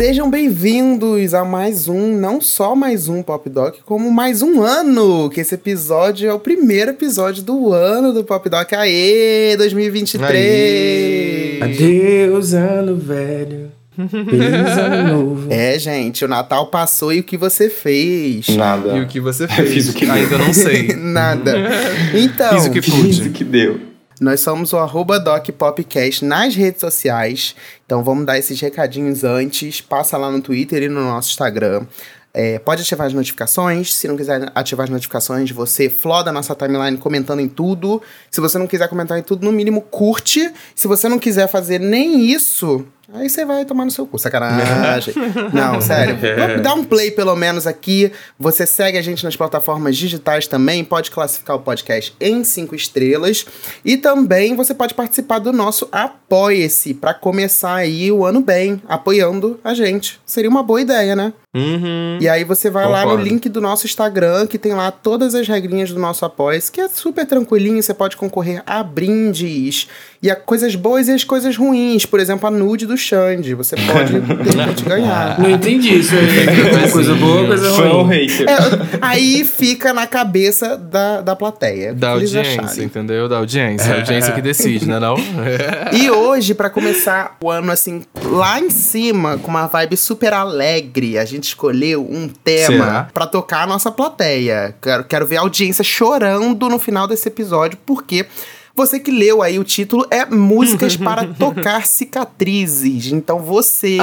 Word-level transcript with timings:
Sejam 0.00 0.30
bem-vindos 0.30 1.34
a 1.34 1.44
mais 1.44 1.86
um, 1.86 2.16
não 2.16 2.40
só 2.40 2.74
mais 2.74 3.06
um 3.06 3.22
Pop 3.22 3.46
Doc, 3.50 3.80
como 3.84 4.10
mais 4.10 4.40
um 4.40 4.62
ano, 4.62 5.28
que 5.28 5.42
esse 5.42 5.54
episódio 5.54 6.26
é 6.26 6.32
o 6.32 6.38
primeiro 6.40 6.92
episódio 6.92 7.42
do 7.42 7.70
ano 7.70 8.10
do 8.10 8.24
Pop 8.24 8.48
Doc. 8.48 8.72
Aê, 8.72 9.54
2023! 9.58 10.32
Aê. 10.32 11.58
Adeus, 11.62 12.54
ano 12.54 12.96
velho. 12.96 13.70
Feliz 14.08 14.78
ano 14.78 15.12
novo. 15.12 15.52
É, 15.52 15.78
gente, 15.78 16.24
o 16.24 16.28
Natal 16.28 16.68
passou 16.68 17.12
e 17.12 17.20
o 17.20 17.22
que 17.22 17.36
você 17.36 17.68
fez? 17.68 18.48
Nada. 18.56 18.96
E 18.96 19.02
o 19.02 19.06
que 19.06 19.20
você 19.20 19.46
fez? 19.46 19.70
Fiz 19.70 19.90
o 19.90 19.92
que 19.92 20.08
Ainda 20.10 20.38
não 20.38 20.54
sei. 20.54 20.94
Nada. 20.96 21.54
Então, 22.14 22.54
Fiz 22.54 22.64
o 22.64 22.70
que 22.70 22.80
Fiz 22.80 22.94
pude. 22.94 23.28
o 23.28 23.32
que 23.32 23.44
deu. 23.44 23.89
Nós 24.20 24.40
somos 24.40 24.74
o 24.74 24.76
arroba 24.76 25.18
DocPopcast 25.18 26.26
nas 26.26 26.54
redes 26.54 26.82
sociais. 26.82 27.56
Então 27.86 28.04
vamos 28.04 28.26
dar 28.26 28.38
esses 28.38 28.60
recadinhos 28.60 29.24
antes. 29.24 29.80
Passa 29.80 30.18
lá 30.18 30.30
no 30.30 30.42
Twitter 30.42 30.82
e 30.82 30.88
no 30.90 31.00
nosso 31.00 31.30
Instagram. 31.30 31.86
É, 32.34 32.58
pode 32.58 32.82
ativar 32.82 33.06
as 33.06 33.14
notificações. 33.14 33.94
Se 33.94 34.06
não 34.06 34.18
quiser 34.18 34.52
ativar 34.54 34.84
as 34.84 34.90
notificações, 34.90 35.50
você 35.50 35.88
floda 35.88 36.28
a 36.28 36.32
nossa 36.34 36.54
timeline 36.54 36.98
comentando 36.98 37.40
em 37.40 37.48
tudo. 37.48 38.02
Se 38.30 38.42
você 38.42 38.58
não 38.58 38.66
quiser 38.66 38.88
comentar 38.88 39.18
em 39.18 39.22
tudo, 39.22 39.42
no 39.42 39.52
mínimo 39.52 39.80
curte. 39.80 40.52
Se 40.74 40.86
você 40.86 41.08
não 41.08 41.18
quiser 41.18 41.48
fazer 41.48 41.80
nem 41.80 42.26
isso, 42.26 42.86
aí 43.12 43.28
você 43.28 43.44
vai 43.44 43.64
tomar 43.64 43.84
no 43.84 43.90
seu 43.90 44.06
cu. 44.06 44.18
Sacanagem. 44.18 45.14
não, 45.52 45.80
sério. 45.80 46.16
Dá 46.62 46.74
um 46.74 46.84
play 46.84 47.10
pelo 47.10 47.34
menos 47.36 47.66
aqui. 47.66 48.12
Você 48.38 48.66
segue 48.66 48.98
a 48.98 49.02
gente 49.02 49.24
nas 49.24 49.36
plataformas 49.36 49.96
digitais 49.96 50.46
também. 50.46 50.84
Pode 50.84 51.10
classificar 51.10 51.56
o 51.56 51.60
podcast 51.60 52.14
em 52.20 52.44
cinco 52.44 52.74
estrelas. 52.74 53.46
E 53.84 53.96
também 53.96 54.54
você 54.54 54.74
pode 54.74 54.94
participar 54.94 55.38
do 55.38 55.52
nosso 55.52 55.88
Apoie-se 55.90 56.94
para 56.94 57.14
começar 57.14 57.74
aí 57.74 58.10
o 58.12 58.24
ano 58.24 58.40
bem, 58.40 58.80
apoiando 58.88 59.58
a 59.64 59.74
gente. 59.74 60.20
Seria 60.24 60.50
uma 60.50 60.62
boa 60.62 60.80
ideia, 60.80 61.16
né? 61.16 61.32
Uhum. 61.54 62.18
E 62.20 62.28
aí 62.28 62.44
você 62.44 62.70
vai 62.70 62.86
lá 62.88 63.00
no 63.02 63.10
Concordo. 63.10 63.24
link 63.28 63.48
do 63.48 63.60
nosso 63.60 63.86
Instagram, 63.86 64.46
que 64.46 64.56
tem 64.58 64.72
lá 64.72 64.90
todas 64.92 65.34
as 65.34 65.48
regrinhas 65.48 65.90
do 65.90 65.98
nosso 65.98 66.24
apoia 66.24 66.60
que 66.72 66.80
é 66.80 66.88
super 66.88 67.24
tranquilinho, 67.26 67.82
você 67.82 67.94
pode 67.94 68.16
concorrer 68.16 68.62
a 68.66 68.82
brindes. 68.82 69.88
E 70.22 70.30
a 70.30 70.36
coisas 70.36 70.74
boas 70.74 71.08
e 71.08 71.12
as 71.12 71.24
coisas 71.24 71.56
ruins. 71.56 72.04
Por 72.04 72.20
exemplo, 72.20 72.46
a 72.46 72.50
nude 72.50 72.84
do 72.86 72.96
Xande. 72.96 73.54
Você 73.54 73.74
pode, 73.76 74.12
de 74.20 74.56
repente, 74.58 74.84
ganhar. 74.84 75.40
Não 75.40 75.50
entendi 75.50 75.98
isso 75.98 76.12
aí. 76.14 76.90
Coisa 76.90 77.14
boa, 77.14 77.46
coisa 77.46 77.70
Foi 77.70 77.88
um 77.88 78.02
ruim. 78.02 78.26
hater. 78.26 78.46
É, 78.48 78.56
aí 79.00 79.44
fica 79.44 79.94
na 79.94 80.06
cabeça 80.06 80.76
da, 80.76 81.22
da 81.22 81.34
plateia. 81.34 81.94
Da 81.94 82.10
audiência, 82.10 82.60
acharem. 82.60 82.84
entendeu? 82.84 83.28
Da 83.28 83.38
audiência. 83.38 83.94
A 83.94 83.96
audiência 83.98 84.32
que 84.34 84.42
decide, 84.42 84.86
né 84.86 84.98
não? 84.98 85.14
E 85.92 86.10
hoje, 86.10 86.54
pra 86.54 86.68
começar 86.68 87.36
o 87.42 87.50
ano 87.50 87.72
assim, 87.72 88.02
lá 88.22 88.60
em 88.60 88.68
cima, 88.70 89.38
com 89.38 89.48
uma 89.48 89.66
vibe 89.66 89.96
super 89.96 90.32
alegre, 90.34 91.16
a 91.18 91.24
gente 91.24 91.39
escolheu 91.46 92.06
um 92.08 92.28
tema 92.28 93.08
pra 93.12 93.26
tocar 93.26 93.62
a 93.62 93.66
nossa 93.66 93.90
plateia. 93.90 94.74
Quero, 94.80 95.04
quero 95.04 95.26
ver 95.26 95.38
a 95.38 95.40
audiência 95.40 95.84
chorando 95.84 96.68
no 96.68 96.78
final 96.78 97.06
desse 97.06 97.28
episódio, 97.28 97.78
porque 97.84 98.26
você 98.74 98.98
que 99.00 99.10
leu 99.10 99.42
aí 99.42 99.58
o 99.58 99.64
título 99.64 100.06
é 100.10 100.24
Músicas 100.24 100.96
para 100.98 101.26
Tocar 101.26 101.86
Cicatrizes. 101.86 103.12
Então 103.12 103.40
você 103.40 103.98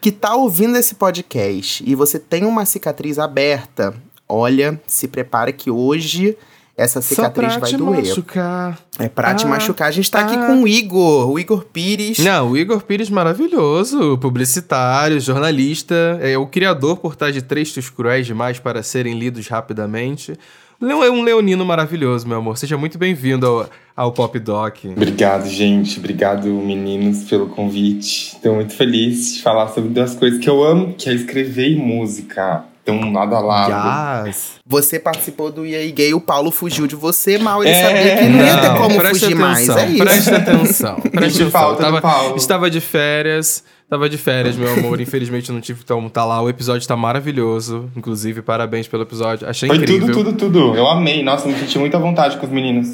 que 0.00 0.10
tá 0.10 0.34
ouvindo 0.34 0.76
esse 0.76 0.94
podcast 0.94 1.84
e 1.86 1.94
você 1.94 2.18
tem 2.18 2.44
uma 2.44 2.64
cicatriz 2.64 3.18
aberta, 3.18 3.94
olha, 4.28 4.80
se 4.86 5.06
prepara 5.06 5.52
que 5.52 5.70
hoje 5.70 6.36
essa 6.76 7.00
cicatriz 7.02 7.52
pra 7.52 7.60
vai 7.60 7.70
te 7.70 7.76
doer. 7.76 7.98
machucar. 7.98 8.78
É 8.98 9.08
pra 9.08 9.34
te 9.34 9.44
Ah, 9.44 9.48
machucar. 9.48 9.88
A 9.88 9.90
gente 9.90 10.10
tá 10.10 10.20
aqui 10.20 10.34
ah. 10.36 10.46
com 10.46 10.62
o 10.62 10.68
Igor, 10.68 11.30
o 11.30 11.38
Igor 11.38 11.64
Pires. 11.64 12.18
Não, 12.18 12.50
o 12.52 12.56
Igor 12.56 12.82
Pires 12.82 13.10
maravilhoso, 13.10 14.16
publicitário, 14.18 15.20
jornalista, 15.20 16.18
é 16.22 16.36
o 16.38 16.46
criador 16.46 16.96
por 16.96 17.14
trás 17.16 17.34
de 17.34 17.42
textos 17.42 17.90
cruéis 17.90 18.26
demais 18.26 18.58
para 18.58 18.82
serem 18.82 19.18
lidos 19.18 19.46
rapidamente. 19.48 20.34
Leo- 20.80 21.04
É 21.04 21.10
um 21.10 21.22
leonino 21.22 21.64
maravilhoso, 21.64 22.26
meu 22.26 22.38
amor. 22.38 22.58
Seja 22.58 22.76
muito 22.76 22.98
bem-vindo 22.98 23.46
ao, 23.46 23.70
ao 23.94 24.12
Pop 24.12 24.36
Doc. 24.40 24.78
Obrigado, 24.84 25.48
gente. 25.48 25.98
Obrigado, 26.00 26.48
meninos, 26.48 27.22
pelo 27.24 27.46
convite. 27.48 28.32
Estou 28.34 28.56
muito 28.56 28.74
feliz 28.74 29.36
de 29.36 29.42
falar 29.42 29.68
sobre 29.68 29.90
duas 29.90 30.14
coisas 30.14 30.40
que 30.40 30.50
eu 30.50 30.64
amo, 30.64 30.94
que 30.94 31.08
é 31.08 31.14
escrever 31.14 31.68
e 31.70 31.76
música. 31.76 32.64
Então, 32.82 33.12
lado 33.12 33.36
a 33.36 33.40
lado. 33.40 34.26
Yes. 34.26 34.54
Você 34.66 34.98
participou 34.98 35.52
do 35.52 35.64
EA 35.64 35.88
Gay, 35.92 36.12
o 36.14 36.20
Paulo 36.20 36.50
fugiu 36.50 36.86
de 36.88 36.96
você, 36.96 37.38
mal 37.38 37.62
ele 37.62 37.70
É, 37.72 37.82
sabia 37.82 38.16
que 38.16 38.28
não 38.28 38.44
ia 38.44 38.58
ter 38.58 38.68
Não, 38.68 38.76
como 38.76 39.00
fugir 39.00 39.34
mais. 39.36 39.70
atenção, 39.70 39.78
É 39.78 39.88
isso. 39.94 40.04
Preste 40.04 40.30
atenção. 40.34 40.94
Preste 41.00 41.30
Senti 41.32 41.42
atenção. 41.42 41.50
falta 41.50 41.76
do 41.76 41.82
Tava- 41.84 42.00
Paulo. 42.00 42.36
Estava 42.36 42.68
de 42.70 42.80
férias. 42.80 43.62
Tava 43.88 44.08
de 44.08 44.16
férias, 44.18 44.56
meu 44.56 44.72
amor. 44.72 45.00
Infelizmente 45.00 45.52
não 45.52 45.60
tive 45.60 45.84
como 45.84 46.08
tá 46.10 46.24
lá. 46.24 46.40
O 46.42 46.48
episódio 46.48 46.88
tá 46.88 46.96
maravilhoso. 46.96 47.90
Inclusive, 47.94 48.40
parabéns 48.42 48.88
pelo 48.88 49.02
episódio. 49.02 49.46
Achei 49.48 49.68
Foi 49.68 49.76
incrível. 49.76 50.08
tudo, 50.12 50.32
tudo, 50.32 50.50
tudo. 50.50 50.74
Eu 50.76 50.88
amei. 50.88 51.22
Nossa, 51.22 51.46
me 51.46 51.54
senti 51.58 51.78
muito 51.78 51.94
à 51.96 52.00
vontade 52.00 52.36
com 52.38 52.46
os 52.46 52.52
meninos. 52.52 52.88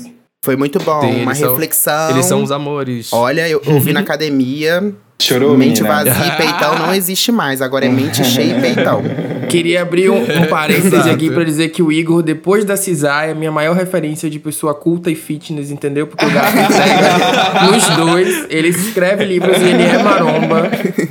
Foi 0.44 0.54
muito 0.56 0.78
bom, 0.80 1.00
Tem, 1.00 1.22
uma 1.22 1.30
eles 1.32 1.38
são- 1.38 1.50
reflexão. 1.50 2.10
Eles 2.10 2.26
são 2.26 2.42
os 2.42 2.50
amores. 2.52 3.12
Olha, 3.12 3.48
eu 3.48 3.60
ouvi 3.66 3.92
na 3.92 4.00
academia, 4.00 4.92
Chorou, 5.20 5.58
mente 5.58 5.82
menina? 5.82 6.04
vazia 6.04 6.26
e 6.26 6.36
peitão 6.36 6.78
não 6.78 6.94
existe 6.94 7.32
mais. 7.32 7.60
Agora 7.60 7.84
é 7.84 7.88
mente 7.88 8.24
cheia 8.24 8.56
e 8.56 8.60
peitão. 8.60 9.02
Queria 9.48 9.82
abrir 9.82 10.10
um, 10.10 10.22
um 10.22 10.46
parêntese 10.48 10.94
Exato. 10.94 11.10
aqui 11.10 11.30
pra 11.30 11.42
dizer 11.42 11.70
que 11.70 11.82
o 11.82 11.90
Igor, 11.90 12.22
depois 12.22 12.64
da 12.64 12.76
Cisai, 12.76 13.28
é 13.28 13.32
a 13.32 13.34
minha 13.34 13.50
maior 13.50 13.74
referência 13.74 14.30
de 14.30 14.38
pessoa 14.38 14.74
culta 14.74 15.10
e 15.10 15.16
fitness, 15.16 15.70
entendeu? 15.70 16.06
Porque 16.06 16.24
o 16.24 16.30
gato 16.30 16.56
entrega 16.56 17.66
nos 17.72 17.88
dois, 17.96 18.46
ele 18.48 18.68
escreve 18.68 19.24
livros 19.24 19.56
e 19.60 19.64
ele 19.64 19.82
é 19.82 20.02
maromba. 20.02 20.70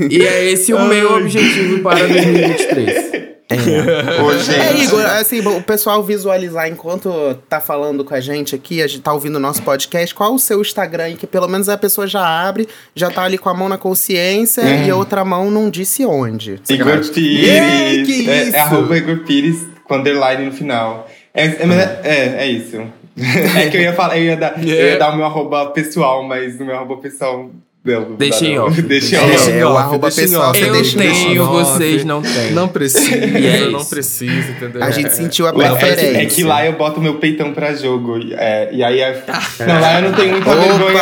E 0.09 0.22
é 0.22 0.51
esse 0.51 0.73
o 0.73 0.81
meu 0.85 1.17
objetivo 1.17 1.79
para 1.79 2.07
2023. 2.07 3.36
Ô, 4.24 4.38
gente. 4.38 4.59
É, 4.59 4.84
Igor, 4.84 5.06
assim, 5.06 5.40
o 5.40 5.62
pessoal 5.62 6.03
visualizar 6.03 6.68
enquanto 6.68 7.35
tá 7.47 7.62
falando 7.62 8.03
com 8.03 8.13
a 8.13 8.19
gente 8.19 8.53
aqui, 8.53 8.81
a 8.81 8.88
gente 8.88 9.02
tá 9.02 9.13
ouvindo 9.13 9.38
o 9.38 9.40
nosso 9.40 9.62
podcast, 9.63 10.13
qual 10.13 10.34
o 10.34 10.40
seu 10.40 10.62
Instagram 10.62 11.16
que 11.16 11.25
pelo 11.25 11.47
menos 11.47 11.69
a 11.69 11.78
pessoa 11.78 12.06
já 12.06 12.25
abre, 12.25 12.68
já 12.94 13.09
tá 13.09 13.24
ali 13.24 13.38
com 13.38 13.47
a 13.50 13.53
mão 13.53 13.69
na 13.69 13.78
consciência 13.78 14.62
e 14.62 14.90
a 14.90 14.96
outra 14.96 15.24
mão 15.24 15.50
não 15.50 15.69
disse 15.69 16.06
onde. 16.06 16.59
Igor 16.69 17.00
Pires. 17.13 17.47
Yeah, 17.47 18.06
que 18.06 18.30
é, 18.30 18.44
isso? 18.44 18.56
é 18.56 18.59
arroba 18.59 18.97
Igor 18.97 19.19
Pires 19.19 19.66
com 19.85 19.96
underline 19.96 20.46
no 20.46 20.52
final. 20.52 21.08
É, 21.34 21.46
é, 21.46 21.50
é, 21.50 22.02
é, 22.03 22.35
é 22.40 22.47
isso. 22.47 22.81
É 23.58 23.69
que 23.69 23.78
eu 23.78 23.81
ia 23.81 23.94
falar, 23.94 24.18
eu 24.19 24.25
ia, 24.25 24.38
dar, 24.38 24.64
eu 24.64 24.91
ia 24.91 25.00
dar 25.00 25.12
o 25.12 25.16
meu 25.16 25.25
arroba 25.25 25.72
pessoal, 25.72 26.22
mas 26.24 26.59
no 26.59 26.66
meu 26.66 26.75
arroba 26.75 26.97
pessoal. 26.97 27.50
Não, 27.93 28.15
Deixa 28.15 28.41
não, 28.43 28.51
em 28.51 28.55
não. 28.55 28.65
off. 28.67 28.81
Deixa 28.81 29.15
em 29.15 29.19
É, 29.19 29.35
off. 29.35 29.51
é, 29.51 29.65
o 29.65 29.77
arroba 29.77 30.07
deixa 30.09 30.21
em 30.21 30.23
pessoal, 30.25 30.49
off. 30.51 30.61
Eu 30.61 30.71
deixa 30.73 30.97
tenho, 30.97 31.43
off. 31.43 31.53
vocês 31.77 32.03
não 32.05 32.21
têm. 32.21 32.51
Não 32.51 32.67
precisa, 32.67 33.15
E 33.15 33.45
é 33.47 33.69
não 33.69 33.79
isso. 33.79 33.89
precisa, 33.89 34.51
entendeu? 34.51 34.83
A 34.83 34.91
gente 34.91 35.11
sentiu 35.13 35.45
a 35.45 35.49
É 35.49 35.53
preferência. 35.53 36.17
é 36.21 36.25
que 36.25 36.43
lá 36.43 36.65
eu 36.65 36.73
boto 36.73 36.99
meu 37.01 37.15
peitão 37.15 37.53
pra 37.53 37.73
jogo. 37.73 38.17
é, 38.33 38.69
e 38.73 38.83
aí. 38.83 38.99
é- 38.99 39.23
não, 39.67 39.79
lá 39.81 40.01
eu 40.01 40.09
não 40.09 40.15
tenho 40.17 40.31
muita 40.31 40.49
Opa! 40.51 40.61
vergonha. 40.61 40.93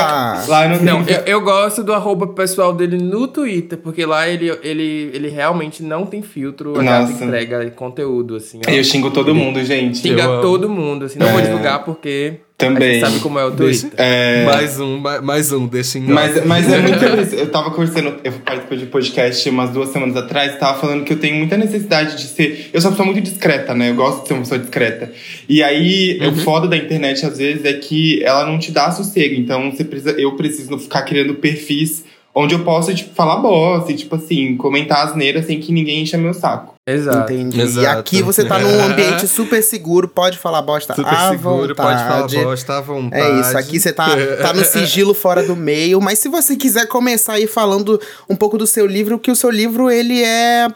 Lá 0.48 0.64
eu 0.66 0.70
não 0.70 0.78
tenho. 0.78 0.86
Não, 1.00 1.06
eu, 1.08 1.22
eu 1.26 1.42
gosto 1.42 1.84
do 1.84 1.94
arroba 1.94 2.28
pessoal 2.28 2.74
dele 2.74 2.98
no 2.98 3.28
Twitter, 3.28 3.78
porque 3.78 4.06
lá 4.06 4.28
ele, 4.28 4.50
ele, 4.64 5.12
ele 5.14 5.30
realmente 5.30 5.82
não 5.84 6.06
tem 6.06 6.22
filtro, 6.22 6.82
Nossa. 6.82 7.24
entrega 7.24 7.70
conteúdo, 7.72 8.36
assim. 8.36 8.60
ó. 8.68 8.70
Eu 8.72 8.84
xingo 8.84 9.12
todo 9.12 9.34
mundo, 9.34 9.64
gente. 9.64 9.98
Xinga 10.00 10.24
Eu 10.24 10.42
todo 10.42 10.70
mundo, 10.70 11.06
assim. 11.06 11.20
Não 11.20 11.28
vou 11.30 11.40
É. 11.40 11.44
divulgar 11.44 11.84
porque 11.84 12.34
Também. 12.58 13.02
sabe 13.02 13.20
como 13.20 13.38
é 13.38 13.44
o 13.46 13.52
Twitter. 13.52 13.92
É, 13.98 14.46
Mais 14.46 14.80
um, 14.80 14.98
ma- 14.98 15.22
mais 15.22 15.52
um, 15.52 15.68
deixa 15.68 16.00
em 16.00 16.04
Mas, 16.04 16.46
mas 16.46 16.72
é 16.72 16.80
muito 16.80 17.04
isso. 17.22 17.36
Eu 17.36 17.52
tava 17.52 17.70
conversando, 17.72 18.16
eu 18.24 18.32
participei 18.32 18.78
de 18.78 18.86
podcast 18.86 19.50
umas 19.50 19.72
duas 19.72 19.90
semanas 19.90 20.16
atrás, 20.16 20.58
tava 20.58 20.80
falando 20.80 21.04
que 21.04 21.12
eu 21.12 21.20
tenho 21.20 21.36
muita 21.36 21.58
necessidade 21.58 22.16
de 22.16 22.24
ser. 22.24 22.70
Eu 22.72 22.80
sou 22.80 22.92
uma 22.92 22.96
pessoa 22.98 23.12
muito 23.14 23.22
discreta, 23.30 23.76
né? 23.76 23.90
Eu 23.90 23.96
gosto 23.96 24.22
de 24.22 24.28
ser 24.30 24.34
uma 24.36 24.44
pessoa 24.44 24.60
discreta. 24.60 25.12
E 25.50 25.62
aí, 25.62 26.18
o 26.26 26.36
foda 26.38 26.66
da 26.68 26.78
internet, 26.78 27.26
às 27.26 27.38
vezes, 27.38 27.66
é 27.66 27.74
que 27.74 28.24
ela 28.24 28.46
não 28.46 28.58
te 28.58 28.72
dá 28.72 28.90
sossego. 28.90 29.36
Então, 29.36 29.72
você 29.72 29.84
precisa, 29.84 30.12
eu 30.12 30.32
preciso 30.38 30.78
ficar 30.80 31.02
criando 31.02 31.36
perfis 31.36 32.06
onde 32.34 32.54
eu 32.56 32.60
possa, 32.64 32.94
tipo, 32.94 33.14
falar 33.16 33.38
bosta 33.38 33.92
e, 33.92 33.96
tipo 33.96 34.16
assim, 34.16 34.56
comentar 34.58 35.06
asneira 35.06 35.42
sem 35.44 35.60
que 35.60 35.72
ninguém 35.74 36.04
encha 36.04 36.18
meu 36.18 36.34
saco. 36.34 36.75
Exato. 36.88 37.34
Entendi. 37.34 37.58
E 37.58 37.62
Exato. 37.64 38.00
aqui 38.00 38.22
você 38.22 38.46
tá 38.46 38.60
num 38.60 38.80
ambiente 38.86 39.28
super 39.28 39.64
seguro, 39.64 40.08
pode 40.08 40.38
falar 40.38 40.62
bosta 40.62 40.94
Super 40.94 41.12
à 41.16 41.32
seguro, 41.32 41.74
pode 41.76 41.98
falar 41.98 42.22
vontade. 42.22 42.44
bosta 42.44 42.78
à 42.78 42.82
vontade. 42.82 43.24
É 43.24 43.40
isso, 43.42 43.58
aqui 43.58 43.80
você 43.80 43.92
tá, 43.92 44.08
tá 44.40 44.54
no 44.54 44.64
sigilo 44.66 45.16
fora 45.16 45.42
do 45.42 45.56
meio, 45.56 46.00
mas 46.00 46.20
se 46.20 46.30
você 46.30 46.56
quiser 46.56 46.88
começar 46.88 47.34
aí 47.34 47.48
falando 47.48 48.00
um 48.30 48.36
pouco 48.36 48.56
do 48.56 48.68
seu 48.68 48.86
livro, 48.86 49.18
que 49.18 49.32
o 49.32 49.36
seu 49.36 49.50
livro 49.50 49.90
ele 49.90 50.22
é 50.24 50.68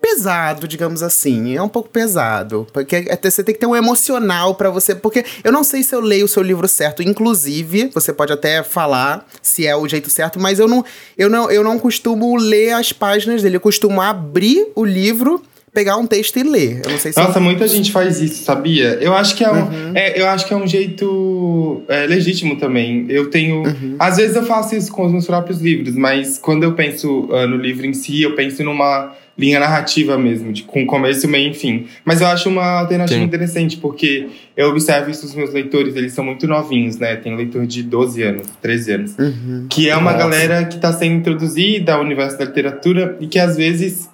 pesado, 0.00 0.68
digamos 0.68 1.02
assim, 1.02 1.56
é 1.56 1.62
um 1.62 1.68
pouco 1.68 1.88
pesado, 1.88 2.64
porque 2.72 3.04
é- 3.08 3.18
você 3.28 3.42
tem 3.42 3.52
que 3.52 3.60
ter 3.60 3.66
um 3.66 3.74
emocional 3.74 4.54
pra 4.54 4.70
você, 4.70 4.94
porque 4.94 5.24
eu 5.42 5.50
não 5.50 5.64
sei 5.64 5.82
se 5.82 5.92
eu 5.92 6.00
leio 6.00 6.26
o 6.26 6.28
seu 6.28 6.44
livro 6.44 6.68
certo, 6.68 7.02
inclusive, 7.02 7.90
você 7.92 8.12
pode 8.12 8.32
até 8.32 8.62
falar 8.62 9.26
se 9.42 9.66
é 9.66 9.74
o 9.74 9.88
jeito 9.88 10.08
certo, 10.10 10.38
mas 10.38 10.60
eu 10.60 10.68
não, 10.68 10.84
eu 11.18 11.28
não, 11.28 11.50
eu 11.50 11.64
não 11.64 11.76
costumo 11.76 12.36
ler 12.36 12.70
as 12.72 12.92
páginas 12.92 13.42
dele, 13.42 13.56
eu 13.56 13.60
costumo 13.60 14.00
abrir 14.00 14.68
o 14.76 14.84
livro 14.84 15.42
pegar 15.76 15.98
um 15.98 16.06
texto 16.06 16.38
e 16.38 16.42
ler. 16.42 16.80
Eu 16.82 16.92
não 16.92 16.98
sei 16.98 17.12
se 17.12 17.20
Nossa, 17.20 17.38
eu... 17.38 17.42
muita 17.42 17.68
gente 17.68 17.92
faz 17.92 18.18
isso, 18.18 18.42
sabia? 18.42 18.96
Eu 18.98 19.12
acho 19.12 19.36
que 19.36 19.44
é 19.44 19.52
um, 19.52 19.92
é, 19.94 20.18
eu 20.18 20.26
acho 20.26 20.46
que 20.46 20.54
é 20.54 20.56
um 20.56 20.66
jeito 20.66 21.82
é, 21.86 22.06
legítimo 22.06 22.56
também. 22.56 23.04
Eu 23.10 23.28
tenho. 23.28 23.56
Uhum. 23.56 23.96
Às 23.98 24.16
vezes 24.16 24.34
eu 24.34 24.42
faço 24.44 24.74
isso 24.74 24.90
com 24.90 25.04
os 25.04 25.12
meus 25.12 25.26
próprios 25.26 25.60
livros, 25.60 25.94
mas 25.94 26.38
quando 26.38 26.62
eu 26.62 26.72
penso 26.72 27.26
uh, 27.26 27.46
no 27.46 27.58
livro 27.58 27.84
em 27.84 27.92
si, 27.92 28.22
eu 28.22 28.34
penso 28.34 28.64
numa 28.64 29.14
linha 29.36 29.60
narrativa 29.60 30.16
mesmo, 30.16 30.50
de, 30.50 30.62
com 30.62 30.86
começo, 30.86 31.28
meio 31.28 31.50
e 31.50 31.54
fim. 31.54 31.86
Mas 32.02 32.22
eu 32.22 32.26
acho 32.26 32.48
uma 32.48 32.80
alternativa 32.80 33.20
Sim. 33.20 33.26
interessante, 33.26 33.76
porque 33.76 34.28
eu 34.56 34.70
observo 34.70 35.10
isso 35.10 35.26
nos 35.26 35.34
meus 35.34 35.52
leitores, 35.52 35.94
eles 35.94 36.14
são 36.14 36.24
muito 36.24 36.46
novinhos, 36.46 36.96
né? 36.96 37.16
Tem 37.16 37.36
leitor 37.36 37.66
de 37.66 37.82
12 37.82 38.22
anos, 38.22 38.46
13 38.62 38.92
anos. 38.92 39.18
Uhum. 39.18 39.66
Que 39.68 39.90
é 39.90 39.96
uma 39.96 40.12
Nossa. 40.12 40.24
galera 40.24 40.64
que 40.64 40.76
está 40.76 40.90
sendo 40.90 41.16
introduzida 41.16 41.92
ao 41.92 42.00
universo 42.00 42.38
da 42.38 42.46
literatura 42.46 43.18
e 43.20 43.26
que 43.26 43.38
às 43.38 43.58
vezes. 43.58 44.08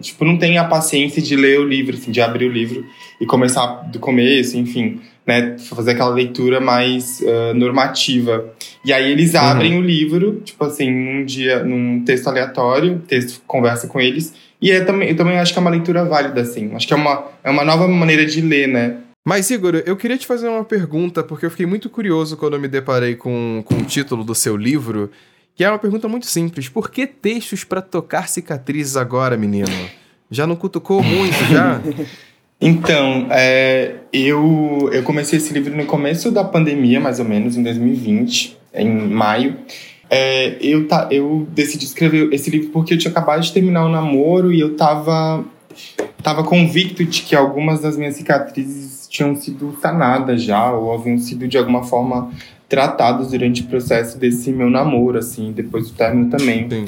Tipo, 0.00 0.24
não 0.24 0.36
tem 0.36 0.58
a 0.58 0.64
paciência 0.64 1.20
de 1.20 1.34
ler 1.34 1.58
o 1.60 1.64
livro, 1.64 1.96
assim, 1.96 2.10
de 2.10 2.20
abrir 2.20 2.46
o 2.46 2.52
livro 2.52 2.84
e 3.20 3.26
começar 3.26 3.66
do 3.90 3.98
começo, 3.98 4.56
enfim, 4.56 5.00
né? 5.26 5.56
Fazer 5.58 5.92
aquela 5.92 6.10
leitura 6.10 6.60
mais 6.60 7.22
ah, 7.26 7.54
normativa. 7.54 8.52
E 8.84 8.92
aí 8.92 9.10
eles 9.10 9.34
abrem 9.34 9.78
o 9.78 9.82
livro, 9.82 10.40
tipo 10.44 10.64
assim, 10.64 10.90
num 10.90 11.24
dia, 11.24 11.64
num 11.64 12.04
texto 12.04 12.28
aleatório, 12.28 12.96
o 12.96 12.98
texto 13.00 13.42
conversa 13.46 13.88
com 13.88 14.00
eles. 14.00 14.34
E 14.60 14.70
é 14.70 14.80
também, 14.80 15.10
eu 15.10 15.16
também 15.16 15.38
acho 15.38 15.52
que 15.52 15.58
é 15.58 15.62
uma 15.62 15.70
leitura 15.70 16.04
válida, 16.04 16.40
assim. 16.40 16.74
Acho 16.74 16.86
que 16.86 16.94
é 16.94 16.96
uma, 16.96 17.24
é 17.42 17.50
uma 17.50 17.64
nova 17.64 17.86
maneira 17.88 18.24
de 18.24 18.40
ler, 18.40 18.68
né? 18.68 18.96
Mas, 19.26 19.50
Igor, 19.50 19.82
eu 19.86 19.96
queria 19.96 20.18
te 20.18 20.26
fazer 20.26 20.48
uma 20.48 20.64
pergunta, 20.64 21.22
porque 21.22 21.46
eu 21.46 21.50
fiquei 21.50 21.64
muito 21.64 21.88
curioso 21.88 22.36
quando 22.36 22.54
eu 22.54 22.60
me 22.60 22.68
deparei 22.68 23.14
com, 23.14 23.62
com 23.64 23.76
o 23.76 23.84
título 23.84 24.22
do 24.22 24.34
seu 24.34 24.54
livro, 24.54 25.10
que 25.54 25.62
é 25.62 25.68
uma 25.70 25.78
pergunta 25.78 26.08
muito 26.08 26.26
simples. 26.26 26.68
Por 26.68 26.90
que 26.90 27.06
textos 27.06 27.64
pra 27.64 27.80
tocar 27.80 28.28
cicatrizes 28.28 28.96
agora, 28.96 29.36
menino? 29.36 29.68
Já 30.30 30.46
não 30.46 30.56
cutucou 30.56 31.02
muito, 31.02 31.44
já? 31.50 31.80
Então, 32.60 33.26
é, 33.30 33.96
eu, 34.10 34.88
eu 34.90 35.02
comecei 35.02 35.38
esse 35.38 35.52
livro 35.52 35.76
no 35.76 35.84
começo 35.84 36.30
da 36.30 36.42
pandemia, 36.42 36.98
mais 36.98 37.18
ou 37.18 37.26
menos, 37.26 37.58
em 37.58 37.62
2020, 37.62 38.56
em 38.72 38.88
maio. 38.88 39.56
É, 40.08 40.56
eu, 40.60 40.88
ta, 40.88 41.08
eu 41.10 41.46
decidi 41.50 41.84
escrever 41.84 42.32
esse 42.32 42.48
livro 42.48 42.70
porque 42.70 42.94
eu 42.94 42.98
tinha 42.98 43.10
acabado 43.10 43.42
de 43.42 43.52
terminar 43.52 43.84
o 43.84 43.90
namoro 43.90 44.50
e 44.50 44.60
eu 44.60 44.76
tava, 44.76 45.44
tava 46.22 46.44
convicto 46.44 47.04
de 47.04 47.22
que 47.22 47.34
algumas 47.34 47.80
das 47.80 47.98
minhas 47.98 48.16
cicatrizes 48.16 49.08
tinham 49.08 49.36
sido 49.36 49.76
sanadas 49.82 50.42
já, 50.42 50.72
ou 50.72 50.94
haviam 50.94 51.18
sido 51.18 51.46
de 51.46 51.58
alguma 51.58 51.82
forma 51.82 52.30
tratadas 52.74 53.30
durante 53.30 53.62
o 53.62 53.66
processo 53.66 54.18
desse 54.18 54.50
meu 54.50 54.68
namoro, 54.68 55.18
assim, 55.18 55.52
depois 55.52 55.88
do 55.88 55.94
término 55.94 56.28
também. 56.28 56.68
Sim. 56.68 56.84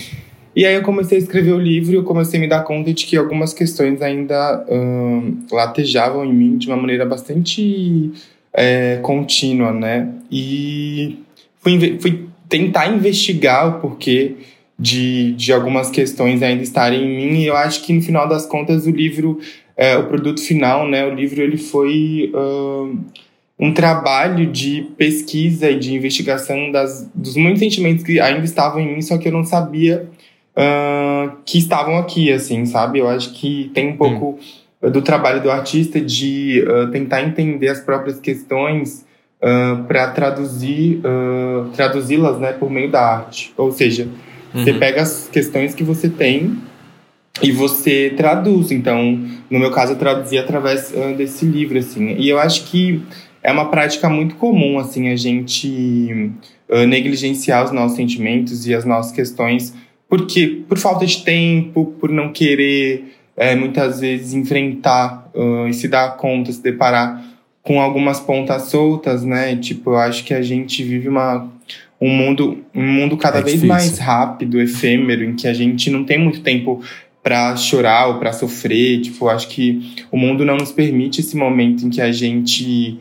E 0.54 0.64
aí 0.64 0.74
eu 0.74 0.82
comecei 0.82 1.18
a 1.18 1.20
escrever 1.20 1.52
o 1.52 1.60
livro 1.60 1.92
e 1.92 1.96
eu 1.96 2.02
comecei 2.02 2.40
a 2.40 2.42
me 2.42 2.48
dar 2.48 2.64
conta 2.64 2.92
de 2.92 3.06
que 3.06 3.16
algumas 3.16 3.52
questões 3.52 4.02
ainda 4.02 4.64
ahn, 4.68 5.34
latejavam 5.52 6.24
em 6.24 6.32
mim 6.32 6.56
de 6.56 6.66
uma 6.66 6.76
maneira 6.76 7.04
bastante 7.04 8.10
é, 8.52 8.98
contínua, 9.02 9.72
né? 9.72 10.08
E 10.32 11.18
fui, 11.60 11.98
fui 12.00 12.26
tentar 12.48 12.88
investigar 12.88 13.68
o 13.68 13.80
porquê 13.80 14.34
de, 14.78 15.32
de 15.32 15.52
algumas 15.52 15.90
questões 15.90 16.42
ainda 16.42 16.62
estarem 16.62 17.02
em 17.02 17.32
mim 17.32 17.38
e 17.40 17.46
eu 17.46 17.56
acho 17.56 17.84
que 17.84 17.92
no 17.92 18.02
final 18.02 18.26
das 18.28 18.46
contas 18.46 18.86
o 18.86 18.90
livro, 18.90 19.38
é, 19.76 19.96
o 19.96 20.04
produto 20.04 20.40
final, 20.40 20.88
né? 20.88 21.06
O 21.06 21.14
livro 21.14 21.42
ele 21.42 21.58
foi 21.58 22.32
ahn, 22.34 22.96
um 23.58 23.72
trabalho 23.72 24.46
de 24.46 24.86
pesquisa 24.98 25.70
e 25.70 25.78
de 25.78 25.94
investigação 25.94 26.70
das, 26.70 27.08
dos 27.14 27.36
muitos 27.36 27.60
sentimentos 27.60 28.04
que 28.04 28.20
ainda 28.20 28.44
estavam 28.44 28.80
em 28.80 28.94
mim, 28.94 29.02
só 29.02 29.16
que 29.16 29.28
eu 29.28 29.32
não 29.32 29.44
sabia 29.44 30.06
ah, 30.54 31.32
que 31.44 31.58
estavam 31.58 31.96
aqui, 31.96 32.30
assim, 32.32 32.66
sabe? 32.66 32.98
Eu 32.98 33.08
acho 33.08 33.32
que 33.32 33.70
tem 33.74 33.88
um 33.88 33.96
pouco 33.96 34.38
do 34.82 35.00
trabalho 35.02 35.42
do 35.42 35.50
artista 35.50 36.00
de 36.00 36.64
ah, 36.68 36.90
tentar 36.92 37.22
entender 37.22 37.68
as 37.68 37.80
próprias 37.80 38.20
questões 38.20 39.04
para 39.86 40.08
traduzir 40.10 41.00
ah, 41.04 41.66
traduzi-las, 41.74 42.38
né, 42.38 42.52
por 42.52 42.70
meio 42.70 42.90
da 42.90 43.00
arte. 43.00 43.52
Ou 43.56 43.72
seja, 43.72 44.08
você 44.52 44.70
Uhum. 44.72 44.78
pega 44.78 45.02
as 45.02 45.28
questões 45.30 45.74
que 45.74 45.82
você 45.82 46.08
tem 46.08 46.56
e 47.42 47.52
você 47.52 48.14
traduz. 48.16 48.70
Então, 48.70 49.20
no 49.50 49.58
meu 49.58 49.70
caso, 49.70 49.92
eu 49.92 49.96
traduzi 49.96 50.38
através 50.38 50.94
ah, 50.96 51.12
desse 51.12 51.44
livro, 51.44 51.78
assim. 51.78 52.16
E 52.18 52.28
eu 52.28 52.38
acho 52.38 52.64
que 52.64 53.02
é 53.46 53.52
uma 53.52 53.70
prática 53.70 54.08
muito 54.10 54.34
comum, 54.34 54.76
assim, 54.76 55.08
a 55.08 55.14
gente 55.14 56.32
ah, 56.68 56.84
negligenciar 56.84 57.64
os 57.64 57.70
nossos 57.70 57.96
sentimentos 57.96 58.66
e 58.66 58.74
as 58.74 58.84
nossas 58.84 59.12
questões, 59.12 59.72
porque 60.08 60.64
por 60.68 60.76
falta 60.78 61.06
de 61.06 61.22
tempo, 61.22 61.94
por 62.00 62.10
não 62.10 62.32
querer 62.32 63.04
eh, 63.36 63.54
muitas 63.54 64.00
vezes 64.00 64.34
enfrentar 64.34 65.30
ah, 65.32 65.68
e 65.68 65.72
se 65.72 65.86
dar 65.86 66.16
conta, 66.16 66.50
se 66.50 66.60
deparar 66.60 67.24
com 67.62 67.80
algumas 67.80 68.18
pontas 68.18 68.62
soltas, 68.64 69.22
né? 69.22 69.54
Tipo, 69.56 69.90
eu 69.90 69.96
acho 69.98 70.24
que 70.24 70.34
a 70.34 70.42
gente 70.42 70.82
vive 70.82 71.08
uma 71.08 71.48
um 72.00 72.10
mundo 72.10 72.58
um 72.74 72.84
mundo 72.84 73.16
cada 73.16 73.38
É 73.38 73.42
vez 73.42 73.62
difícil. 73.62 73.68
mais 73.68 73.98
rápido, 73.98 74.60
efêmero, 74.60 75.22
em 75.24 75.36
que 75.36 75.46
a 75.46 75.54
gente 75.54 75.88
não 75.88 76.02
tem 76.04 76.18
muito 76.18 76.40
tempo 76.40 76.82
para 77.22 77.54
chorar 77.56 78.08
ou 78.08 78.18
para 78.18 78.32
sofrer. 78.32 79.00
Tipo, 79.02 79.26
eu 79.26 79.30
acho 79.30 79.48
que 79.48 79.94
o 80.10 80.16
mundo 80.16 80.44
não 80.44 80.56
nos 80.56 80.72
permite 80.72 81.20
esse 81.20 81.36
momento 81.36 81.86
em 81.86 81.90
que 81.90 82.00
a 82.00 82.10
gente 82.12 82.98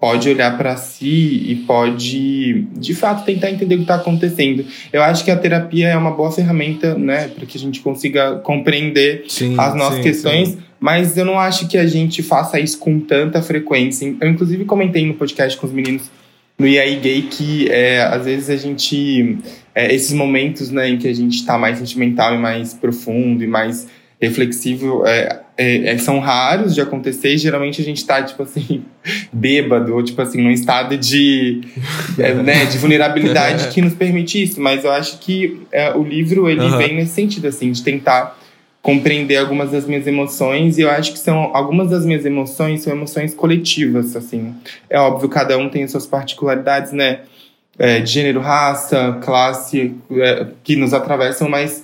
pode 0.00 0.28
olhar 0.28 0.56
para 0.58 0.76
si 0.76 1.44
e 1.46 1.64
pode, 1.66 2.66
de 2.76 2.94
fato, 2.94 3.24
tentar 3.24 3.50
entender 3.50 3.76
o 3.76 3.78
que 3.78 3.84
está 3.84 3.94
acontecendo. 3.94 4.64
Eu 4.92 5.02
acho 5.02 5.24
que 5.24 5.30
a 5.30 5.36
terapia 5.36 5.88
é 5.88 5.96
uma 5.96 6.10
boa 6.10 6.32
ferramenta, 6.32 6.94
né, 6.96 7.28
para 7.28 7.46
que 7.46 7.56
a 7.56 7.60
gente 7.60 7.80
consiga 7.80 8.36
compreender 8.36 9.24
Sim, 9.28 9.54
as 9.58 9.74
nossas 9.74 9.98
sim, 9.98 10.02
questões, 10.02 10.48
sim. 10.48 10.58
mas 10.80 11.16
eu 11.16 11.24
não 11.24 11.38
acho 11.38 11.68
que 11.68 11.78
a 11.78 11.86
gente 11.86 12.22
faça 12.22 12.58
isso 12.58 12.78
com 12.78 12.98
tanta 12.98 13.40
frequência. 13.40 14.14
Eu, 14.20 14.28
inclusive, 14.28 14.64
comentei 14.64 15.06
no 15.06 15.14
podcast 15.14 15.56
com 15.58 15.66
os 15.66 15.72
meninos 15.72 16.10
no 16.58 16.66
IAI 16.66 16.96
Gay 16.96 17.22
que 17.22 17.68
é, 17.70 18.02
às 18.02 18.24
vezes 18.24 18.50
a 18.50 18.56
gente. 18.56 19.38
é, 19.74 19.94
esses 19.94 20.12
momentos 20.12 20.70
né, 20.70 20.88
em 20.88 20.96
que 20.96 21.06
a 21.06 21.14
gente 21.14 21.36
está 21.36 21.58
mais 21.58 21.78
sentimental 21.78 22.34
e 22.34 22.38
mais 22.38 22.72
profundo 22.72 23.44
e 23.44 23.46
mais 23.46 23.86
reflexivo 24.20 25.06
é, 25.06 25.40
é, 25.56 25.92
é, 25.92 25.98
são 25.98 26.18
raros 26.18 26.74
de 26.74 26.80
acontecer 26.80 27.34
e 27.34 27.38
geralmente 27.38 27.80
a 27.80 27.84
gente 27.84 28.04
tá, 28.04 28.22
tipo 28.22 28.42
assim, 28.42 28.82
bêbado, 29.32 29.94
ou 29.94 30.02
tipo 30.02 30.20
assim, 30.20 30.42
num 30.42 30.50
estado 30.50 30.96
de, 30.96 31.62
é, 32.18 32.34
né, 32.34 32.64
de 32.66 32.78
vulnerabilidade 32.78 33.68
que 33.68 33.80
nos 33.80 33.94
permite 33.94 34.42
isso. 34.42 34.60
Mas 34.60 34.84
eu 34.84 34.90
acho 34.90 35.18
que 35.18 35.60
é, 35.72 35.94
o 35.94 36.02
livro, 36.02 36.48
ele 36.48 36.60
Aham. 36.60 36.78
vem 36.78 36.94
nesse 36.96 37.12
sentido, 37.12 37.46
assim, 37.46 37.70
de 37.72 37.82
tentar 37.82 38.38
compreender 38.82 39.38
algumas 39.38 39.72
das 39.72 39.84
minhas 39.84 40.06
emoções 40.06 40.78
e 40.78 40.82
eu 40.82 40.90
acho 40.90 41.12
que 41.12 41.18
são 41.18 41.50
algumas 41.56 41.90
das 41.90 42.06
minhas 42.06 42.24
emoções 42.24 42.82
são 42.82 42.92
emoções 42.92 43.34
coletivas 43.34 44.14
assim 44.14 44.54
é 44.88 44.96
óbvio 44.96 45.28
cada 45.28 45.58
um 45.58 45.68
tem 45.68 45.82
as 45.82 45.90
suas 45.90 46.06
particularidades 46.06 46.92
né 46.92 47.22
é, 47.76 47.98
de 47.98 48.08
gênero 48.08 48.38
raça 48.38 49.18
classe 49.24 49.92
é, 50.12 50.46
que 50.62 50.76
nos 50.76 50.94
atravessam 50.94 51.48
mas 51.48 51.82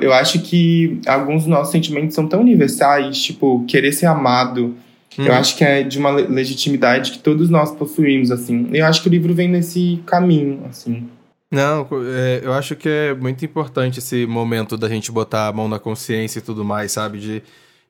eu 0.00 0.12
acho 0.12 0.40
que 0.42 1.00
alguns 1.06 1.42
dos 1.42 1.50
nossos 1.50 1.72
sentimentos 1.72 2.14
são 2.14 2.26
tão 2.28 2.40
universais 2.40 3.18
tipo 3.20 3.64
querer 3.66 3.92
ser 3.92 4.06
amado 4.06 4.74
Hum. 5.16 5.26
eu 5.26 5.32
acho 5.32 5.56
que 5.56 5.62
é 5.62 5.84
de 5.84 5.96
uma 5.96 6.10
le- 6.10 6.26
legitimidade 6.26 7.12
que 7.12 7.20
todos 7.20 7.48
nós 7.48 7.70
possuímos 7.70 8.32
assim 8.32 8.68
eu 8.72 8.84
acho 8.84 9.00
que 9.00 9.08
o 9.08 9.10
livro 9.12 9.32
vem 9.32 9.46
nesse 9.48 10.00
caminho 10.04 10.62
assim 10.68 11.04
Não, 11.52 11.86
é, 12.16 12.40
eu 12.42 12.52
acho 12.52 12.74
que 12.74 12.88
é 12.88 13.14
muito 13.14 13.44
importante 13.44 14.00
esse 14.00 14.26
momento 14.26 14.76
da 14.76 14.88
gente 14.88 15.12
botar 15.12 15.46
a 15.46 15.52
mão 15.52 15.68
na 15.68 15.78
consciência 15.78 16.40
e 16.40 16.42
tudo 16.42 16.64
mais, 16.64 16.90
sabe? 16.90 17.18
De, 17.20 17.42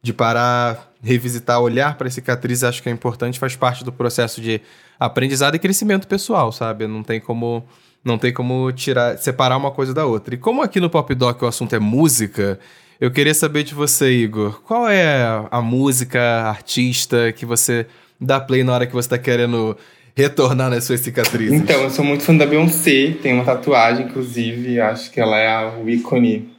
de 0.05 0.13
parar, 0.13 0.93
revisitar, 1.03 1.59
olhar 1.61 1.97
para 1.97 2.11
cicatriz, 2.11 2.63
acho 2.63 2.83
que 2.83 2.91
é 2.91 2.93
importante, 2.93 3.39
faz 3.39 3.57
parte 3.57 3.83
do 3.83 3.91
processo 3.91 4.39
de 4.39 4.61
aprendizado 5.01 5.55
e 5.55 5.59
crescimento 5.59 6.07
pessoal, 6.07 6.53
sabe? 6.53 6.87
Não 6.87 7.03
tem 7.03 7.19
como 7.19 7.65
não 8.05 8.19
tem 8.19 8.31
como 8.31 8.71
tirar, 8.71 9.17
separar 9.17 9.57
uma 9.57 9.71
coisa 9.71 9.95
da 9.95 10.05
outra. 10.05 10.35
E 10.35 10.37
como 10.37 10.61
aqui 10.61 10.79
no 10.79 10.91
Pop 10.91 11.15
Doc 11.15 11.41
o 11.41 11.47
assunto 11.47 11.75
é 11.75 11.79
música, 11.79 12.61
eu 13.01 13.11
queria 13.11 13.33
saber 13.33 13.63
de 13.63 13.73
você, 13.73 14.11
Igor, 14.11 14.61
qual 14.61 14.87
é 14.87 15.25
a 15.51 15.63
música, 15.63 16.21
artista 16.21 17.33
que 17.33 17.47
você 17.47 17.87
dá 18.21 18.39
play 18.39 18.63
na 18.63 18.75
hora 18.75 18.87
que 18.87 18.93
você 18.93 19.09
tá 19.09 19.17
querendo 19.17 19.75
retornar 20.15 20.69
nas 20.69 20.85
suas 20.85 21.01
cicatrizes? 21.01 21.59
Então, 21.59 21.81
eu 21.81 21.89
sou 21.89 22.05
muito 22.05 22.25
fã 22.25 22.37
da 22.37 22.45
Beyoncé, 22.45 23.15
tem 23.23 23.33
uma 23.33 23.45
tatuagem, 23.45 24.05
inclusive, 24.05 24.79
acho 24.83 25.11
que 25.11 25.19
ela 25.19 25.39
é 25.39 25.83
o 25.83 25.89
ícone, 25.89 26.54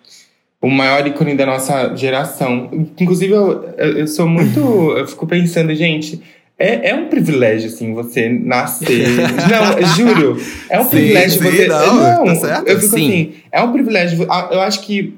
o 0.66 0.70
maior 0.72 1.06
ícone 1.06 1.36
da 1.36 1.46
nossa 1.46 1.96
geração. 1.96 2.72
Inclusive, 3.00 3.32
eu, 3.32 3.64
eu 3.78 4.08
sou 4.08 4.28
muito. 4.28 4.60
eu 4.98 5.08
fico 5.08 5.28
pensando, 5.28 5.76
gente. 5.76 6.20
É, 6.58 6.90
é 6.90 6.96
um 6.96 7.08
privilégio, 7.08 7.70
assim, 7.70 7.94
você 7.94 8.28
nascer. 8.30 9.10
não, 9.48 9.88
juro. 9.96 10.42
É 10.68 10.80
um 10.80 10.86
Sim, 10.86 10.90
privilégio 10.90 11.44
sim, 11.44 11.52
você. 11.52 11.68
não, 11.68 12.26
tá 12.26 12.36
certo. 12.36 12.68
Eu 12.68 12.80
fico 12.80 12.96
Sim. 12.96 13.08
assim. 13.08 13.34
É 13.52 13.62
um 13.62 13.72
privilégio. 13.72 14.24
Eu 14.24 14.62
acho 14.62 14.82
que 14.82 15.14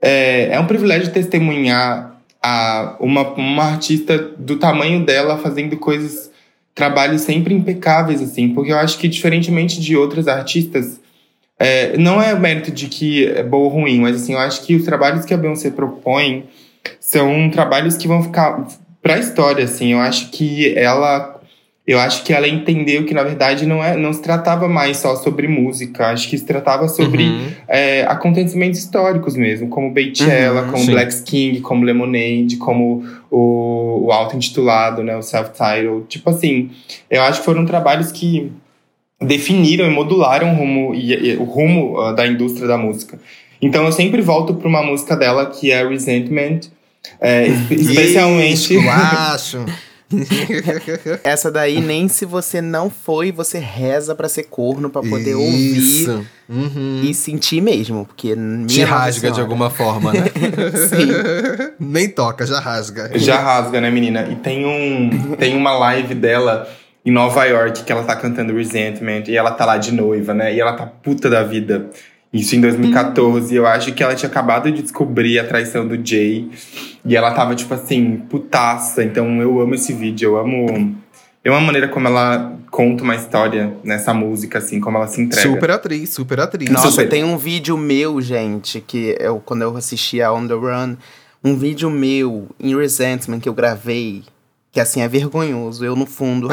é, 0.00 0.48
é 0.52 0.60
um 0.60 0.66
privilégio 0.66 1.12
testemunhar 1.12 2.18
a, 2.42 2.96
uma, 2.98 3.34
uma 3.34 3.64
artista 3.64 4.16
do 4.38 4.56
tamanho 4.56 5.04
dela 5.04 5.36
fazendo 5.36 5.76
coisas 5.76 6.30
trabalhos 6.74 7.20
sempre 7.20 7.52
impecáveis, 7.52 8.22
assim, 8.22 8.50
porque 8.50 8.72
eu 8.72 8.78
acho 8.78 8.98
que, 8.98 9.08
diferentemente 9.08 9.78
de 9.78 9.94
outras 9.94 10.26
artistas, 10.26 11.00
é, 11.58 11.96
não 11.96 12.20
é 12.20 12.34
mérito 12.38 12.70
de 12.70 12.86
que 12.86 13.26
é 13.26 13.42
boa 13.42 13.64
ou 13.64 13.70
ruim, 13.70 14.00
mas 14.00 14.16
assim, 14.16 14.34
eu 14.34 14.38
acho 14.38 14.62
que 14.64 14.74
os 14.74 14.84
trabalhos 14.84 15.24
que 15.24 15.32
a 15.32 15.36
Beyoncé 15.36 15.70
propõe 15.70 16.44
são 17.00 17.48
trabalhos 17.50 17.96
que 17.96 18.06
vão 18.06 18.22
ficar 18.22 18.66
pra 19.02 19.18
história, 19.18 19.64
assim. 19.64 19.92
Eu 19.92 20.00
acho 20.00 20.30
que 20.30 20.76
ela 20.76 21.34
eu 21.86 22.00
acho 22.00 22.24
que 22.24 22.32
ela 22.32 22.48
entendeu 22.48 23.04
que, 23.06 23.14
na 23.14 23.22
verdade, 23.22 23.64
não, 23.64 23.82
é, 23.82 23.96
não 23.96 24.12
se 24.12 24.20
tratava 24.20 24.66
mais 24.68 24.96
só 24.96 25.14
sobre 25.14 25.46
música. 25.46 26.08
Acho 26.08 26.28
que 26.28 26.36
se 26.36 26.44
tratava 26.44 26.88
sobre 26.88 27.22
Uhum. 27.22 27.46
é, 27.68 28.02
acontecimentos 28.08 28.80
históricos 28.80 29.36
mesmo, 29.36 29.68
como 29.68 29.92
Beychella, 29.92 30.62
Uhum, 30.62 30.70
como 30.72 30.84
sim. 30.84 30.90
Black 30.90 31.22
King, 31.22 31.60
como 31.60 31.84
Lemonade, 31.84 32.56
como 32.58 33.04
o, 33.30 34.06
o 34.06 34.10
auto-intitulado, 34.10 35.04
né, 35.04 35.16
o 35.16 35.22
self-titled. 35.22 36.06
Tipo 36.08 36.30
assim, 36.30 36.70
eu 37.08 37.22
acho 37.22 37.38
que 37.38 37.44
foram 37.44 37.64
trabalhos 37.64 38.10
que 38.10 38.50
definiram 39.20 39.86
e 39.86 39.90
modularam 39.90 40.52
o 40.52 40.56
rumo, 40.56 40.94
e, 40.94 41.12
e- 41.32 41.36
o 41.36 41.44
rumo 41.44 41.98
ah, 42.00 42.12
da 42.12 42.26
indústria 42.26 42.66
da 42.68 42.76
música. 42.76 43.18
Então 43.60 43.84
eu 43.86 43.92
sempre 43.92 44.20
volto 44.20 44.54
para 44.54 44.68
uma 44.68 44.82
música 44.82 45.16
dela 45.16 45.46
que 45.46 45.70
é 45.70 45.86
Resentment, 45.86 46.68
é, 47.20 47.46
espe- 47.48 47.74
especialmente... 47.74 48.74
Eu 48.74 48.90
acho. 48.90 49.64
Essa 51.24 51.50
daí, 51.50 51.80
nem 51.80 52.06
se 52.08 52.24
você 52.24 52.60
não 52.60 52.88
foi, 52.88 53.32
você 53.32 53.58
reza 53.58 54.14
pra 54.14 54.28
ser 54.28 54.44
corno, 54.44 54.88
pra 54.88 55.02
poder 55.02 55.34
ouvir 55.34 55.78
Isso. 55.78 56.24
Uhum. 56.48 57.00
e 57.02 57.12
sentir 57.12 57.60
mesmo. 57.60 58.04
Porque 58.04 58.36
Te 58.68 58.82
rasga 58.84 59.30
de 59.32 59.40
alguma 59.40 59.68
forma, 59.68 60.12
né? 60.12 60.24
Sim. 60.88 61.08
Nem 61.80 62.08
toca, 62.08 62.46
já 62.46 62.60
rasga. 62.60 63.10
Já 63.18 63.40
rasga, 63.40 63.80
né, 63.80 63.90
menina? 63.90 64.28
E 64.30 64.36
tem, 64.36 64.64
um, 64.64 65.34
tem 65.36 65.56
uma 65.56 65.72
live 65.76 66.14
dela 66.14 66.68
em 67.06 67.12
Nova 67.12 67.44
York 67.44 67.84
que 67.84 67.92
ela 67.92 68.02
tá 68.02 68.16
cantando 68.16 68.52
Resentment 68.52 69.28
e 69.28 69.36
ela 69.36 69.52
tá 69.52 69.64
lá 69.64 69.78
de 69.78 69.92
noiva, 69.92 70.34
né? 70.34 70.52
E 70.52 70.60
ela 70.60 70.72
tá 70.72 70.84
puta 70.84 71.30
da 71.30 71.44
vida. 71.44 71.88
Isso 72.32 72.56
em 72.56 72.60
2014. 72.60 73.54
Eu 73.54 73.64
acho 73.64 73.92
que 73.94 74.02
ela 74.02 74.14
tinha 74.16 74.28
acabado 74.28 74.70
de 74.72 74.82
descobrir 74.82 75.38
a 75.38 75.44
traição 75.44 75.86
do 75.86 76.04
Jay. 76.04 76.50
E 77.04 77.16
ela 77.16 77.30
tava, 77.30 77.54
tipo 77.54 77.72
assim, 77.72 78.16
putaça. 78.28 79.04
Então 79.04 79.40
eu 79.40 79.60
amo 79.60 79.76
esse 79.76 79.92
vídeo. 79.92 80.30
Eu 80.30 80.36
amo. 80.36 80.96
Eu 81.44 81.54
amo 81.54 81.62
a 81.62 81.66
maneira 81.66 81.86
como 81.86 82.08
ela 82.08 82.56
conta 82.72 83.04
uma 83.04 83.14
história 83.14 83.72
nessa 83.84 84.12
música, 84.12 84.58
assim, 84.58 84.80
como 84.80 84.96
ela 84.96 85.06
se 85.06 85.20
entrega. 85.20 85.48
Super 85.48 85.70
atriz, 85.70 86.10
super 86.10 86.40
atriz. 86.40 86.68
Nossa, 86.68 86.90
Super. 86.90 87.08
tem 87.08 87.22
um 87.22 87.38
vídeo 87.38 87.78
meu, 87.78 88.20
gente, 88.20 88.80
que 88.80 89.16
eu, 89.20 89.40
quando 89.44 89.62
eu 89.62 89.76
assisti 89.76 90.20
a 90.20 90.32
On 90.32 90.44
The 90.46 90.54
Run, 90.54 90.96
um 91.44 91.56
vídeo 91.56 91.88
meu 91.88 92.48
em 92.58 92.76
Resentment 92.76 93.38
que 93.38 93.48
eu 93.48 93.54
gravei, 93.54 94.24
que 94.76 94.80
assim, 94.80 95.00
é 95.00 95.08
vergonhoso. 95.08 95.82
Eu 95.82 95.96
no 95.96 96.04
fundo. 96.04 96.50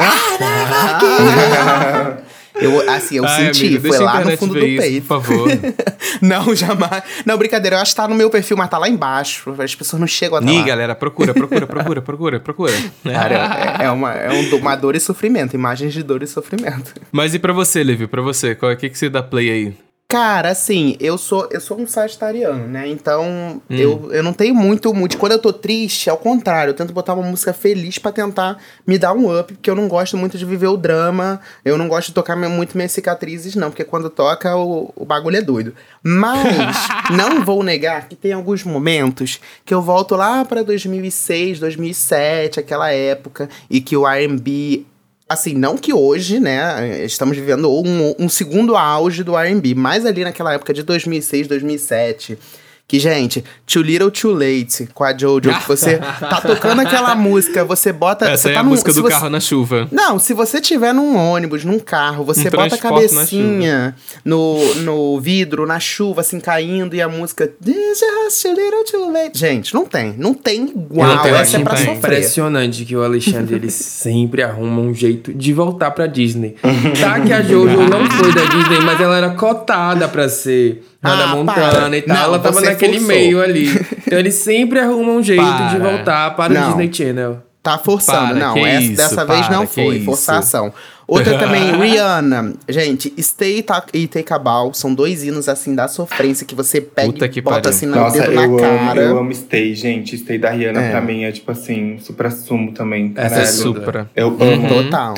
eu, 2.54 2.90
assim, 2.90 3.16
eu 3.16 3.24
Ai, 3.26 3.52
senti, 3.52 3.66
amigo, 3.66 3.86
foi 3.88 3.98
lá 3.98 4.24
no 4.24 4.34
fundo 4.38 4.54
ver 4.54 4.60
do 4.60 4.66
isso, 4.66 4.80
peito. 4.80 5.06
Por 5.06 5.22
favor. 5.22 5.50
Não, 6.22 6.56
jamais. 6.56 7.02
Não, 7.26 7.36
brincadeira, 7.36 7.76
eu 7.76 7.80
acho 7.82 7.92
que 7.92 7.96
tá 7.96 8.08
no 8.08 8.14
meu 8.14 8.30
perfil, 8.30 8.56
mas 8.56 8.70
tá 8.70 8.78
lá 8.78 8.88
embaixo. 8.88 9.54
As 9.58 9.74
pessoas 9.74 10.00
não 10.00 10.06
chegam 10.06 10.38
até 10.38 10.50
Ih, 10.50 10.60
lá. 10.60 10.64
galera, 10.64 10.94
procura, 10.94 11.34
procura, 11.34 11.66
procura, 11.66 12.00
procura, 12.00 12.40
procura. 12.40 12.72
Cara, 13.04 13.78
é, 13.78 13.84
é 13.84 13.90
uma, 13.90 14.14
é 14.14 14.30
um, 14.32 14.56
uma 14.56 14.74
dor 14.74 14.96
e 14.96 15.00
sofrimento, 15.00 15.54
imagens 15.54 15.92
de 15.92 16.02
dor 16.02 16.22
e 16.22 16.26
sofrimento. 16.26 16.94
Mas 17.12 17.34
e 17.34 17.38
pra 17.38 17.52
você, 17.52 17.84
Levi? 17.84 18.06
Pra 18.06 18.22
você, 18.22 18.54
qual 18.54 18.72
é 18.72 18.76
que, 18.76 18.88
que 18.88 18.96
você 18.96 19.10
dá 19.10 19.22
play 19.22 19.50
aí? 19.50 19.74
Cara, 20.14 20.50
assim, 20.50 20.96
eu 21.00 21.18
sou 21.18 21.48
eu 21.50 21.60
sou 21.60 21.76
um 21.76 21.88
sagitariano, 21.88 22.68
né? 22.68 22.86
Então, 22.86 23.60
eu, 23.68 24.12
eu 24.12 24.22
não 24.22 24.32
tenho 24.32 24.54
muito 24.54 24.94
muito. 24.94 25.18
Quando 25.18 25.32
eu 25.32 25.40
tô 25.40 25.52
triste, 25.52 26.08
ao 26.08 26.16
contrário, 26.16 26.70
eu 26.70 26.74
tento 26.74 26.92
botar 26.92 27.14
uma 27.14 27.28
música 27.28 27.52
feliz 27.52 27.98
pra 27.98 28.12
tentar 28.12 28.62
me 28.86 28.96
dar 28.96 29.12
um 29.12 29.36
up, 29.36 29.52
porque 29.52 29.68
eu 29.68 29.74
não 29.74 29.88
gosto 29.88 30.16
muito 30.16 30.38
de 30.38 30.44
viver 30.44 30.68
o 30.68 30.76
drama. 30.76 31.40
Eu 31.64 31.76
não 31.76 31.88
gosto 31.88 32.10
de 32.10 32.14
tocar 32.14 32.36
muito 32.36 32.76
minhas 32.76 32.92
cicatrizes, 32.92 33.56
não, 33.56 33.70
porque 33.70 33.82
quando 33.82 34.08
toca 34.08 34.56
o, 34.56 34.92
o 34.94 35.04
bagulho 35.04 35.36
é 35.36 35.42
doido. 35.42 35.74
Mas 36.00 36.76
não 37.10 37.44
vou 37.44 37.64
negar 37.64 38.08
que 38.08 38.14
tem 38.14 38.32
alguns 38.32 38.62
momentos 38.62 39.40
que 39.64 39.74
eu 39.74 39.82
volto 39.82 40.14
lá 40.14 40.44
pra 40.44 40.62
2006, 40.62 41.58
2007, 41.58 42.60
aquela 42.60 42.88
época, 42.92 43.48
e 43.68 43.80
que 43.80 43.96
o 43.96 44.06
R&B 44.06 44.86
Assim, 45.26 45.54
não 45.54 45.76
que 45.78 45.92
hoje, 45.92 46.38
né, 46.38 47.02
estamos 47.04 47.36
vivendo 47.36 47.70
um, 47.70 48.14
um 48.18 48.28
segundo 48.28 48.76
auge 48.76 49.24
do 49.24 49.36
R&B, 49.36 49.74
mas 49.74 50.04
ali 50.04 50.22
naquela 50.22 50.52
época 50.52 50.74
de 50.74 50.82
2006, 50.82 51.48
2007, 51.48 52.38
que, 52.86 52.98
gente, 52.98 53.42
Too 53.66 53.82
Little 53.82 54.10
Too 54.10 54.32
Late, 54.32 54.88
com 54.92 55.04
a 55.04 55.16
Jojo, 55.16 55.40
que 55.58 55.66
você 55.66 55.96
tá 55.98 56.40
tocando 56.42 56.80
aquela 56.80 57.14
música, 57.16 57.64
você 57.64 57.92
bota... 57.92 58.26
Essa 58.28 58.42
você 58.42 58.50
é 58.50 58.54
tá 58.54 58.60
a 58.60 58.62
num- 58.62 58.70
música 58.70 58.92
do 58.92 59.00
você- 59.02 59.08
carro 59.08 59.30
na 59.30 59.40
chuva. 59.40 59.88
Não, 59.90 60.18
se 60.18 60.34
você 60.34 60.60
tiver 60.60 60.92
num 60.92 61.16
ônibus, 61.16 61.64
num 61.64 61.78
carro, 61.78 62.24
você 62.24 62.48
Um 62.48 62.50
bota 62.50 62.74
a 62.74 62.78
cabecinha 62.78 63.96
no, 64.24 64.74
no 64.76 65.18
vidro, 65.20 65.66
na 65.66 65.80
chuva, 65.80 66.20
assim, 66.20 66.38
caindo, 66.38 66.94
e 66.94 67.00
a 67.00 67.08
música... 67.08 67.50
This 67.64 68.02
is 68.02 68.42
too 68.42 68.52
little 68.54 68.84
too 68.84 69.10
late. 69.12 69.38
Gente, 69.38 69.72
não 69.74 69.86
tem. 69.86 70.14
Não 70.18 70.34
tem 70.34 70.64
igual. 70.68 71.16
Não, 71.16 71.26
eu 71.26 71.36
Essa 71.36 71.56
é 71.56 71.60
pra 71.60 71.74
tem. 71.74 71.86
sofrer. 71.86 71.96
impressionante 71.98 72.84
que 72.84 72.94
o 72.94 73.02
Alexandre 73.02 73.54
ele 73.56 73.70
sempre 73.72 74.42
arruma 74.42 74.82
um 74.82 74.92
jeito 74.94 75.32
de 75.32 75.52
voltar 75.54 75.90
pra 75.92 76.06
Disney. 76.06 76.56
Tá 77.00 77.18
que 77.20 77.32
a 77.32 77.42
Jojo 77.42 77.80
não 77.88 78.08
foi 78.10 78.32
da 78.34 78.44
Disney, 78.44 78.80
mas 78.80 79.00
ela 79.00 79.16
era 79.16 79.30
cotada 79.30 80.06
pra 80.08 80.28
ser 80.28 80.84
Hannah 81.04 81.24
Ah, 81.24 81.36
Montana 81.36 81.70
para. 81.80 81.96
e 81.96 82.02
tal. 82.02 82.16
Não, 82.16 82.24
ela 82.24 82.38
tava 82.38 82.60
naquele 82.60 82.92
forçou. 82.94 83.08
meio 83.08 83.40
ali. 83.42 83.68
Então 84.06 84.18
ele 84.18 84.30
sempre 84.30 84.78
arruma 84.78 85.12
um 85.12 85.22
jeito 85.22 85.42
de 85.42 85.76
Para. 85.76 85.78
voltar 85.90 86.36
para 86.36 86.52
o 86.52 86.54
Não. 86.54 86.66
Disney 86.68 86.92
Channel. 86.92 87.42
Tá 87.62 87.78
forçando, 87.78 88.34
Para, 88.34 88.34
não. 88.48 88.54
que 88.54 88.60
essa, 88.60 88.82
isso, 88.82 88.96
dessa 88.96 89.24
vez 89.24 89.48
não 89.48 89.66
que 89.66 89.74
foi. 89.74 89.96
isso. 89.96 90.04
Forçação. 90.04 90.72
Outra 91.08 91.38
também, 91.38 91.72
Rihanna. 91.80 92.52
Gente, 92.68 93.12
Stay 93.20 93.62
Ta- 93.62 93.84
e 93.94 94.06
Take 94.06 94.30
a 94.32 94.38
Bow 94.38 94.72
são 94.74 94.94
dois 94.94 95.24
hinos, 95.24 95.48
assim, 95.48 95.74
da 95.74 95.88
sofrência 95.88 96.46
que 96.46 96.54
você 96.54 96.80
pega 96.82 97.10
Puta 97.10 97.24
e 97.24 97.28
que 97.30 97.40
bota 97.40 97.56
pariu. 97.56 97.70
assim 97.70 97.86
no 97.86 97.96
Nossa, 97.96 98.20
dedo 98.20 98.32
na 98.34 98.42
amo, 98.44 98.58
cara. 98.60 99.00
eu 99.00 99.18
amo 99.18 99.34
Stay, 99.34 99.74
gente. 99.74 100.16
Stay 100.18 100.36
da 100.38 100.50
Rihanna 100.50 100.82
É. 100.82 100.90
pra 100.90 101.00
mim 101.00 101.24
é 101.24 101.32
tipo 101.32 101.50
assim, 101.50 101.98
supra 102.00 102.30
sumo 102.30 102.72
também. 102.72 103.12
Essa 103.16 103.40
é 103.40 103.46
Supra. 103.46 104.10
Eu 104.14 104.28
Uhum. 104.28 104.54
amo. 104.54 104.68
Total. 104.68 105.14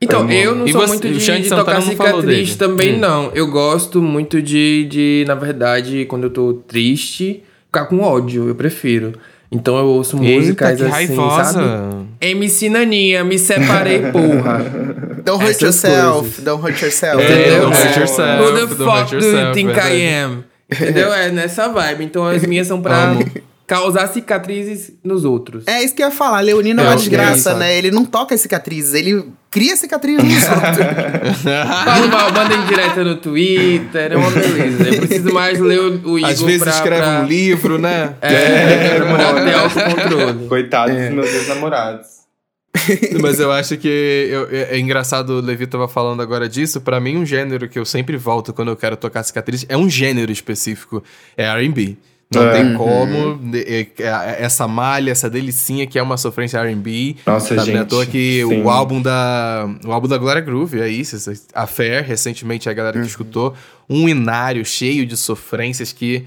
Então, 0.00 0.30
eu 0.30 0.54
não 0.54 0.66
E 0.66 0.70
sou 0.72 0.80
você- 0.80 0.88
muito 0.92 1.08
de, 1.08 1.42
de 1.42 1.48
tocar 1.48 1.82
cicatriz 1.82 2.54
também, 2.56 2.94
Hum. 2.94 2.98
não. 3.00 3.30
Eu 3.34 3.48
gosto 3.50 4.00
muito 4.00 4.40
de, 4.40 4.84
de, 4.88 5.24
na 5.26 5.34
verdade, 5.34 6.04
quando 6.06 6.24
eu 6.24 6.30
tô 6.30 6.54
triste, 6.68 7.42
ficar 7.66 7.86
com 7.86 8.00
ódio, 8.00 8.48
eu 8.48 8.54
prefiro. 8.54 9.12
Então 9.50 9.78
eu 9.78 9.86
ouço 9.86 10.16
músicas 10.16 10.76
que 10.76 10.82
assim, 10.84 10.92
raivosa. 10.92 11.52
sabe? 11.54 12.06
MC 12.20 12.68
Naninha, 12.68 13.24
me 13.24 13.38
separei, 13.38 14.00
porra. 14.12 14.58
Don't 15.24 15.42
hurt 15.42 15.50
Essas 15.56 15.62
yourself. 15.62 16.20
coisas. 16.20 16.44
Don't 16.44 16.62
hurt 16.62 16.80
yourself. 16.82 17.22
É, 17.22 17.24
Entendeu? 17.24 17.60
don't 17.62 17.76
hurt 17.76 17.96
yourself, 17.96 18.42
Who 18.42 18.52
the 18.52 18.84
fuck 18.84 19.10
do 19.16 19.24
you 19.26 19.52
think 19.54 19.70
I 19.72 20.06
am? 20.22 20.44
Entendeu? 20.70 21.12
É 21.12 21.30
nessa 21.30 21.66
vibe. 21.68 22.04
Então 22.04 22.26
as 22.26 22.44
minhas 22.44 22.66
são 22.66 22.80
pra 22.82 23.16
causar 23.68 24.08
cicatrizes 24.08 24.92
nos 25.04 25.24
outros. 25.24 25.62
É 25.68 25.82
isso 25.84 25.94
que 25.94 26.02
eu 26.02 26.08
ia 26.08 26.12
falar. 26.12 26.40
Leonino 26.40 26.80
é 26.80 26.84
É, 26.84 26.86
uma 26.88 26.94
ok, 26.94 27.00
desgraça, 27.08 27.42
sabe? 27.50 27.60
né? 27.60 27.76
Ele 27.78 27.90
não 27.92 28.04
toca 28.04 28.36
cicatrizes, 28.36 28.94
ele 28.94 29.24
cria 29.50 29.76
cicatrizes 29.76 30.24
nos 30.24 30.42
outros. 30.48 31.42
Fala 31.42 32.06
mal, 32.08 32.32
manda 32.32 32.54
em 32.54 32.66
direta 32.66 33.04
no 33.04 33.16
Twitter, 33.16 34.12
é 34.12 34.16
uma 34.16 34.30
beleza. 34.30 34.88
Eu 34.88 34.96
preciso 35.06 35.32
mais 35.34 35.60
ler 35.60 35.78
o, 35.80 36.12
o 36.12 36.18
Igor 36.18 36.30
Às 36.30 36.40
vezes 36.40 36.62
pra, 36.62 36.70
escreve 36.72 37.02
pra, 37.02 37.20
um 37.20 37.26
livro, 37.26 37.78
né? 37.78 38.14
É, 38.22 38.98
pra 39.00 39.44
ter 39.44 39.54
autocontrole. 39.54 40.48
Coitados 40.48 40.96
dos 40.96 41.10
meus 41.10 41.28
ex-namorados. 41.32 42.06
Mas 43.20 43.38
eu 43.40 43.50
acho 43.52 43.76
que 43.76 43.88
eu- 44.30 44.48
é, 44.50 44.76
é 44.76 44.78
engraçado, 44.78 45.30
o 45.30 45.40
Levi 45.40 45.66
tava 45.66 45.88
falando 45.88 46.22
agora 46.22 46.48
disso. 46.48 46.80
Pra 46.80 46.98
mim, 47.00 47.16
um 47.16 47.26
gênero 47.26 47.68
que 47.68 47.78
eu 47.78 47.84
sempre 47.84 48.16
volto 48.16 48.52
quando 48.52 48.68
eu 48.68 48.76
quero 48.76 48.96
tocar 48.96 49.22
cicatriz 49.22 49.66
é 49.68 49.76
um 49.76 49.88
gênero 49.90 50.32
específico. 50.32 51.02
É 51.36 51.44
R&B. 51.44 51.96
Não 52.34 52.42
É. 52.42 52.52
tem 52.52 52.74
como. 52.74 53.40
é- 53.54 53.86
é- 53.98 54.36
essa 54.44 54.68
malha, 54.68 55.10
essa 55.10 55.30
delicinha 55.30 55.86
que 55.86 55.98
é 55.98 56.02
uma 56.02 56.18
sofrência 56.18 56.58
R&B. 56.58 57.16
Nossa, 57.24 57.54
Sabe, 57.56 57.70
não 57.70 57.76
é 57.76 57.78
à 57.78 57.80
gente, 57.82 57.88
toa 57.88 58.04
que 58.04 58.44
sim. 58.46 58.62
o 58.62 58.68
álbum 58.68 59.00
da 59.00 59.66
o 59.84 59.90
álbum 59.92 60.06
da 60.08 60.18
Glória 60.18 60.42
Groove 60.42 60.78
é 60.80 60.88
isso, 60.88 61.16
a 61.54 61.66
Fair, 61.66 62.04
recentemente 62.04 62.68
a 62.68 62.72
galera 62.74 63.00
que 63.00 63.06
escutou, 63.06 63.54
um 63.88 64.06
inário 64.08 64.62
cheio 64.64 65.06
de 65.06 65.16
sofrências 65.16 65.90
que 65.92 66.26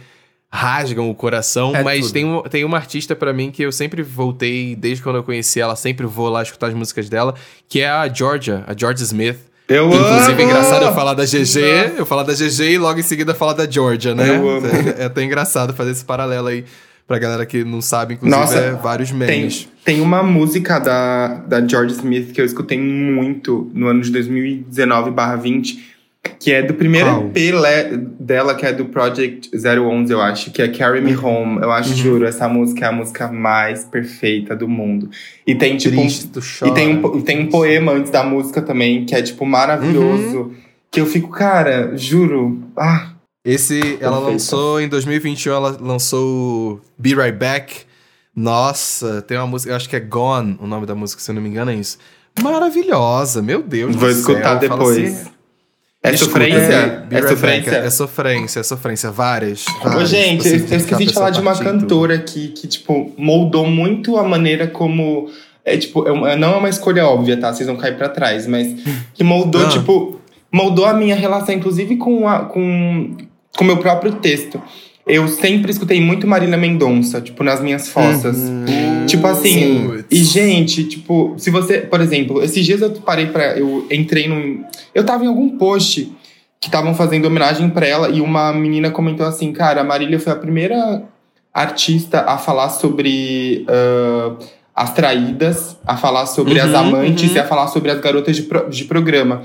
rasgam 0.51 1.09
o 1.09 1.15
coração, 1.15 1.73
É 1.75 1.83
mas 1.83 2.01
tudo. 2.07 2.13
tem, 2.13 2.25
um- 2.25 2.41
tem 2.41 2.65
uma 2.65 2.77
artista 2.77 3.15
pra 3.15 3.31
mim 3.31 3.51
que 3.51 3.61
eu 3.63 3.71
sempre 3.71 4.01
voltei, 4.03 4.75
desde 4.75 5.01
quando 5.03 5.15
eu 5.17 5.23
conheci 5.23 5.61
ela, 5.61 5.75
sempre 5.75 6.05
vou 6.05 6.27
lá 6.29 6.41
escutar 6.43 6.67
as 6.67 6.73
músicas 6.73 7.07
dela, 7.09 7.35
que 7.69 7.79
é 7.79 7.87
a 7.89 8.07
Georgia, 8.11 8.63
a 8.67 8.75
Georgia 8.77 9.03
Smith. 9.05 9.37
Eu 9.67 9.87
Inclusive, 9.87 10.31
é 10.31 10.33
amo! 10.33 10.41
engraçado 10.41 10.83
eu 10.85 10.93
falar 10.93 11.13
da 11.13 11.23
GG, 11.23 11.97
eu 11.97 12.05
falar 12.05 12.23
da 12.23 12.33
GG 12.33 12.61
e 12.73 12.77
logo 12.77 12.99
em 12.99 13.03
seguida 13.03 13.33
falar 13.33 13.53
da 13.53 13.69
Georgia, 13.69 14.13
né? 14.13 14.29
Eu 14.29 14.49
amo. 14.49 14.67
É, 14.67 15.03
é 15.03 15.05
até 15.05 15.23
engraçado 15.23 15.73
fazer 15.73 15.91
esse 15.91 16.03
paralelo 16.03 16.47
aí 16.47 16.65
pra 17.07 17.17
galera 17.19 17.45
que 17.45 17.63
não 17.63 17.81
sabe, 17.81 18.13
inclusive, 18.13 18.39
Nossa, 18.41 18.57
é 18.57 18.71
vários 18.73 19.09
Tem, 19.09 19.17
memes. 19.17 19.67
tem 19.83 19.99
uma 20.01 20.23
música 20.23 20.79
da, 20.79 21.27
da 21.47 21.65
George 21.65 21.93
Smith 21.95 22.31
que 22.31 22.39
eu 22.41 22.45
escutei 22.45 22.79
muito 22.79 23.69
no 23.73 23.87
ano 23.87 24.01
de 24.01 24.11
2019/20, 24.11 25.77
que 26.39 26.51
é 26.51 26.61
do 26.63 26.73
primeiro 26.73 27.07
Qual? 27.09 27.31
EP 27.35 27.53
dela, 28.19 28.55
que 28.55 28.65
é 28.65 28.73
do 28.73 28.85
Project 28.85 29.49
011, 29.55 30.11
eu 30.13 30.21
acho, 30.21 30.51
que 30.51 30.61
é 30.61 30.67
Carry 30.67 31.01
Me 31.01 31.15
Home. 31.15 31.57
Eu 31.61 31.67
Uhum. 31.67 31.71
acho, 31.73 31.95
juro, 31.95 32.25
essa 32.25 32.47
música 32.47 32.85
é 32.85 32.89
a 32.89 32.91
música 32.91 33.27
mais 33.31 33.85
perfeita 33.85 34.55
do 34.55 34.67
mundo. 34.67 35.09
E 35.45 35.55
tem, 35.55 35.77
tipo. 35.77 35.95
um- 35.97 36.01
Triste, 36.01 36.27
tu 36.27 36.39
chora. 36.41 36.71
E 36.71 36.73
tem 36.75 36.89
um, 36.97 37.17
e 37.17 37.21
tem 37.23 37.39
um 37.41 37.47
poema 37.49 37.91
antes 37.93 38.11
da 38.11 38.23
música 38.23 38.61
também, 38.61 39.05
que 39.05 39.15
é, 39.15 39.21
tipo, 39.21 39.45
maravilhoso. 39.45 40.37
Uhum. 40.39 40.53
Que 40.91 40.99
eu 41.01 41.05
fico, 41.05 41.29
cara, 41.29 41.95
juro. 41.97 42.61
Ah, 42.77 43.09
Esse, 43.43 43.79
ela 43.79 44.17
Perfeita. 44.17 44.31
lançou 44.31 44.79
em 44.81 44.87
2021, 44.87 45.53
ela 45.53 45.77
lançou 45.81 46.79
Be 46.99 47.15
Right 47.15 47.35
Back. 47.37 47.77
Nossa, 48.35 49.21
tem 49.23 49.37
uma 49.37 49.47
música, 49.47 49.71
eu 49.71 49.75
acho 49.75 49.89
que 49.89 49.95
é 49.95 49.99
Gone, 49.99 50.57
o 50.61 50.67
nome 50.67 50.85
da 50.85 50.93
música, 50.93 51.21
se 51.21 51.31
eu 51.31 51.35
não 51.35 51.41
me 51.41 51.49
engano 51.49 51.71
é 51.71 51.75
isso. 51.75 51.97
maravilhosa, 52.41 53.41
meu 53.41 53.61
Deus 53.63 53.95
Vou 53.95 54.07
do 54.07 54.13
céu. 54.13 54.19
escutar 54.35 54.43
Fala 54.43 54.59
depois. 54.59 55.25
É 56.03 56.17
sofrência? 56.17 56.57
É 56.57 57.05
Back. 57.09 57.27
sofrência? 57.29 57.71
É 57.75 57.89
sofrência, 57.91 58.59
é 58.59 58.63
sofrência. 58.63 59.11
Várias. 59.11 59.65
Ô, 59.67 59.89
várias. 59.89 60.09
gente, 60.09 60.41
Você 60.43 60.55
eu, 60.55 60.67
eu 60.71 60.77
esqueci 60.77 61.05
de 61.05 61.13
falar 61.13 61.29
de 61.29 61.39
uma 61.39 61.51
partindo. 61.53 61.81
cantora 61.81 62.15
aqui 62.15 62.47
que, 62.49 62.67
tipo, 62.67 63.11
moldou 63.17 63.67
muito 63.67 64.17
a 64.17 64.23
maneira 64.23 64.65
como. 64.67 65.29
É, 65.63 65.77
tipo, 65.77 66.07
é 66.27 66.35
não 66.35 66.53
é 66.55 66.57
uma 66.57 66.69
escolha 66.69 67.05
óbvia, 67.05 67.37
tá? 67.37 67.53
Vocês 67.53 67.67
vão 67.67 67.77
cair 67.77 67.95
pra 67.97 68.09
trás, 68.09 68.47
mas 68.47 68.67
que 69.13 69.23
moldou, 69.23 69.63
Ah. 69.63 69.69
tipo, 69.69 70.19
moldou 70.51 70.85
a 70.85 70.93
minha 70.93 71.15
relação, 71.15 71.53
inclusive, 71.53 71.95
com 71.97 72.25
o 72.25 72.45
com, 72.47 73.15
com 73.55 73.63
meu 73.63 73.77
próprio 73.77 74.13
texto. 74.13 74.59
Eu 75.05 75.27
sempre 75.27 75.71
escutei 75.71 76.01
muito 76.01 76.25
Marília 76.27 76.57
Mendonça, 76.57 77.21
tipo, 77.21 77.43
nas 77.43 77.61
minhas 77.61 77.89
fossas. 77.89 78.37
Tipo 79.11 79.27
assim, 79.27 79.87
Putz. 79.87 80.05
e 80.09 80.23
gente, 80.23 80.83
tipo, 80.85 81.35
se 81.37 81.49
você, 81.49 81.79
por 81.79 82.01
exemplo, 82.01 82.41
esses 82.43 82.65
dias 82.65 82.81
eu 82.81 82.91
parei 82.91 83.27
pra. 83.27 83.57
Eu 83.57 83.87
entrei 83.91 84.27
num. 84.27 84.63
Eu 84.93 85.05
tava 85.05 85.23
em 85.23 85.27
algum 85.27 85.57
post 85.57 86.11
que 86.59 86.67
estavam 86.67 86.93
fazendo 86.93 87.25
homenagem 87.25 87.69
pra 87.69 87.87
ela 87.87 88.09
e 88.09 88.21
uma 88.21 88.51
menina 88.53 88.91
comentou 88.91 89.25
assim: 89.25 89.51
Cara, 89.51 89.81
a 89.81 89.83
Marília 89.83 90.19
foi 90.19 90.31
a 90.31 90.35
primeira 90.35 91.03
artista 91.53 92.21
a 92.21 92.37
falar 92.37 92.69
sobre 92.69 93.65
ah, 93.67 94.35
as 94.73 94.93
traídas, 94.93 95.75
a 95.85 95.97
falar 95.97 96.25
sobre 96.25 96.57
as 96.59 96.69
Uhum, 96.69 96.77
amantes 96.77 97.29
uhum. 97.31 97.35
e 97.35 97.39
a 97.39 97.43
falar 97.43 97.67
sobre 97.67 97.91
as 97.91 97.99
garotas 97.99 98.35
de, 98.37 98.43
pro- 98.43 98.69
de 98.69 98.85
programa. 98.85 99.41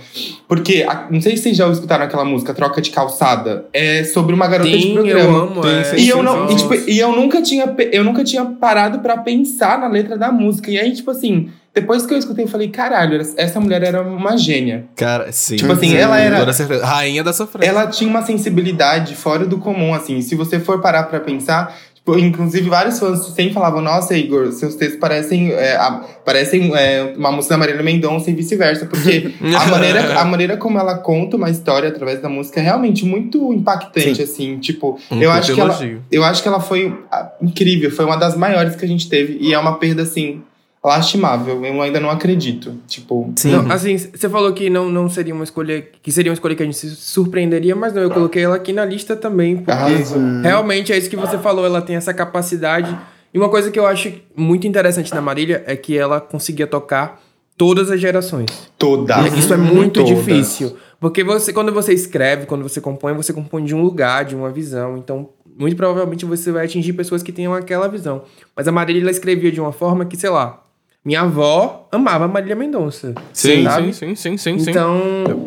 Porque, 0.46 0.86
a- 0.88 1.08
não 1.10 1.20
sei 1.20 1.36
se 1.36 1.42
vocês 1.42 1.56
já 1.56 1.68
escutaram 1.68 2.04
aquela 2.04 2.24
música, 2.24 2.54
Troca 2.54 2.80
de 2.80 2.90
Calçada. 2.90 3.64
É 3.72 4.04
sobre 4.04 4.32
uma 4.34 4.46
garota 4.46 4.70
de 4.70 4.80
Sim, 4.80 4.94
programa. 4.94 5.20
eu 5.20 5.36
amo. 5.36 5.60
Tem, 5.62 5.70
é, 5.72 5.94
E 5.98 6.08
eu, 6.08 6.22
não, 6.22 6.48
e, 6.50 6.54
tipo, 6.56 6.74
e 6.74 6.98
eu 6.98 7.10
nunca 7.12 7.42
tinha 7.42 7.74
eu 7.92 8.04
nunca 8.04 8.22
tinha 8.22 8.44
parado 8.44 9.00
pra 9.00 9.18
pensar 9.18 9.78
na 9.80 9.88
letra 9.88 10.16
da 10.16 10.30
música. 10.30 10.70
E 10.70 10.78
aí, 10.78 10.92
tipo 10.94 11.10
assim, 11.10 11.50
depois 11.74 12.06
que 12.06 12.14
eu 12.14 12.18
escutei, 12.18 12.44
eu 12.44 12.48
falei, 12.48 12.68
caralho, 12.68 13.20
essa 13.36 13.58
mulher 13.60 13.82
era 13.82 14.02
uma 14.02 14.36
gênia. 14.38 14.84
Cara, 14.94 15.32
sim. 15.32 15.56
Tipo 15.56 15.72
assim, 15.72 15.88
sim, 15.90 15.96
ela 15.96 16.18
era-. 16.20 16.44
Rainha 16.84 17.24
da 17.24 17.32
sofrência. 17.32 17.68
Ela 17.68 17.88
tinha 17.88 18.08
uma 18.08 18.22
sensibilidade 18.22 19.16
fora 19.16 19.44
do 19.44 19.58
comum, 19.58 19.92
assim. 19.92 20.20
Se 20.22 20.34
você 20.36 20.60
for 20.60 20.80
parar 20.80 21.02
pra 21.02 21.18
pensar, 21.20 21.76
inclusive 22.08 22.68
vários 22.68 22.98
fãs 23.00 23.26
sempre 23.34 23.52
falavam, 23.52 23.80
nossa, 23.82 24.16
Igor, 24.16 24.52
seus 24.52 24.76
textos 24.76 25.00
parecem, 25.00 25.52
é, 25.52 25.74
a- 25.76 26.04
parecem 26.24 26.72
é, 26.76 27.14
uma 27.16 27.32
música 27.32 27.54
da 27.54 27.58
Marília 27.58 27.82
Mendonça 27.82 28.30
e 28.30 28.34
vice-versa. 28.34 28.86
Porque 28.86 29.34
a 29.56 29.66
maneira, 29.70 30.20
a 30.20 30.24
maneira 30.24 30.56
como 30.56 30.78
ela 30.78 30.98
conta 30.98 31.36
uma 31.36 31.50
história 31.50 31.88
através 31.88 32.20
da 32.22 32.28
música 32.28 32.60
é 32.60 32.62
realmente 32.62 33.04
muito 33.04 33.52
impactante, 33.52 34.22
assim. 34.22 34.58
Tipo, 34.58 34.98
Um 35.10 35.20
eu 35.20 35.30
acho 35.32 35.52
que 35.54 35.60
ela, 35.60 35.72
eu 36.12 36.24
acho 36.24 36.42
que 36.42 36.48
ela 36.48 36.60
foi 36.60 36.94
ah, 37.10 37.32
incrível, 37.42 37.90
foi 37.90 38.04
uma 38.04 38.16
das 38.16 38.36
maiores 38.36 38.76
que 38.76 38.84
a 38.84 38.88
gente 38.88 39.08
teve. 39.08 39.38
E 39.40 39.52
é 39.52 39.58
uma 39.58 39.76
perda, 39.78 40.02
assim, 40.02 40.42
lastimável. 40.86 41.64
Eu 41.64 41.82
ainda 41.82 41.98
não 42.00 42.10
acredito. 42.10 42.74
Tipo, 42.86 43.32
Sim. 43.36 43.52
Não, 43.52 43.70
assim, 43.70 43.96
você 43.98 44.28
falou 44.28 44.52
que 44.52 44.70
não, 44.70 44.88
não 44.88 45.08
seria 45.08 45.34
uma 45.34 45.44
escolha. 45.44 45.86
Que 46.02 46.12
seria 46.12 46.30
uma 46.30 46.34
escolha 46.34 46.54
que 46.54 46.62
a 46.62 46.66
gente 46.66 46.78
se 46.78 46.90
surpreenderia, 46.94 47.74
mas 47.74 47.92
não, 47.92 48.02
eu 48.02 48.10
coloquei 48.10 48.42
ela 48.44 48.56
aqui 48.56 48.72
na 48.72 48.84
lista 48.84 49.16
também, 49.16 49.56
porque 49.56 49.70
Arrasou. 49.70 50.20
realmente 50.42 50.92
é 50.92 50.98
isso 50.98 51.10
que 51.10 51.16
você 51.16 51.38
falou, 51.38 51.64
ela 51.66 51.82
tem 51.82 51.96
essa 51.96 52.14
capacidade. 52.14 52.96
E 53.34 53.38
uma 53.38 53.48
coisa 53.48 53.70
que 53.70 53.78
eu 53.78 53.86
acho 53.86 54.12
muito 54.34 54.66
interessante 54.66 55.14
na 55.14 55.20
Marília 55.20 55.62
é 55.66 55.76
que 55.76 55.96
ela 55.98 56.20
conseguia 56.20 56.66
tocar 56.66 57.20
todas 57.56 57.90
as 57.90 58.00
gerações. 58.00 58.46
toda. 58.78 59.26
Isso 59.28 59.52
é 59.52 59.56
muito 59.56 60.02
Todas. 60.04 60.16
difícil. 60.16 60.76
Porque 61.00 61.22
você, 61.22 61.52
quando 61.52 61.72
você 61.72 61.92
escreve, 61.92 62.46
quando 62.46 62.62
você 62.62 62.80
compõe, 62.80 63.12
você 63.12 63.32
compõe 63.32 63.64
de 63.64 63.74
um 63.74 63.82
lugar, 63.82 64.24
de 64.24 64.34
uma 64.34 64.50
visão. 64.50 64.96
Então, 64.96 65.28
muito 65.58 65.76
provavelmente 65.76 66.24
você 66.24 66.50
vai 66.50 66.64
atingir 66.64 66.92
pessoas 66.94 67.22
que 67.22 67.32
tenham 67.32 67.52
aquela 67.52 67.88
visão. 67.88 68.22
Mas 68.54 68.66
a 68.68 68.72
Marília 68.72 69.02
ela 69.02 69.10
escrevia 69.10 69.50
de 69.52 69.60
uma 69.60 69.72
forma 69.72 70.04
que, 70.04 70.16
sei 70.16 70.30
lá, 70.30 70.62
minha 71.06 71.20
avó 71.20 71.86
amava 71.92 72.26
Marília 72.26 72.56
Mendonça. 72.56 73.14
Sim, 73.32 73.62
sabe? 73.62 73.92
sim, 73.94 74.14
sim, 74.16 74.16
sim, 74.16 74.36
sim, 74.36 74.58
sim. 74.58 74.70
Então, 74.70 75.00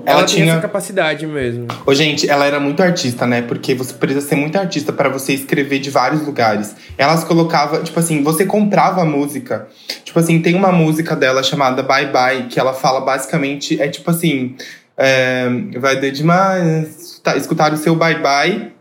Ela 0.06 0.20
ela, 0.20 0.24
tinha 0.26 0.44
tinha- 0.46 0.54
essa 0.54 0.62
capacidade 0.62 1.28
mesmo. 1.28 1.68
Ô, 1.86 1.94
gente, 1.94 2.30
ela 2.30 2.46
era 2.46 2.62
muito 2.62 2.82
artista, 2.82 3.28
né? 3.28 3.42
Porque 3.42 3.76
você 3.76 3.94
precisa 3.94 4.26
ser 4.26 4.36
muito 4.36 4.58
artista 4.58 4.94
para 4.94 5.10
você 5.10 5.34
escrever 5.34 5.80
de 5.80 5.90
vários 5.90 6.26
lugares. 6.26 6.74
Elas 6.98 7.26
colocava, 7.26 7.82
tipo 7.84 8.00
assim, 8.00 8.24
você 8.24 8.46
comprava 8.46 9.02
a 9.02 9.06
música. 9.06 9.68
Tipo 10.06 10.18
assim, 10.20 10.42
tem 10.42 10.56
uma 10.56 10.72
música 10.72 11.14
dela 11.14 11.44
chamada 11.44 11.84
Bye 11.84 12.08
Bye, 12.08 12.44
que 12.44 12.58
ela 12.58 12.74
fala 12.74 13.02
basicamente, 13.02 13.82
é 13.82 13.90
tipo 13.90 14.10
assim, 14.10 14.56
é, 14.98 15.46
vai 15.78 16.00
dar 16.00 16.10
demais 16.10 17.20
tá, 17.22 17.36
escutar 17.36 17.74
o 17.74 17.78
seu 17.78 17.96
bye 17.98 18.16
bye. 18.22 18.72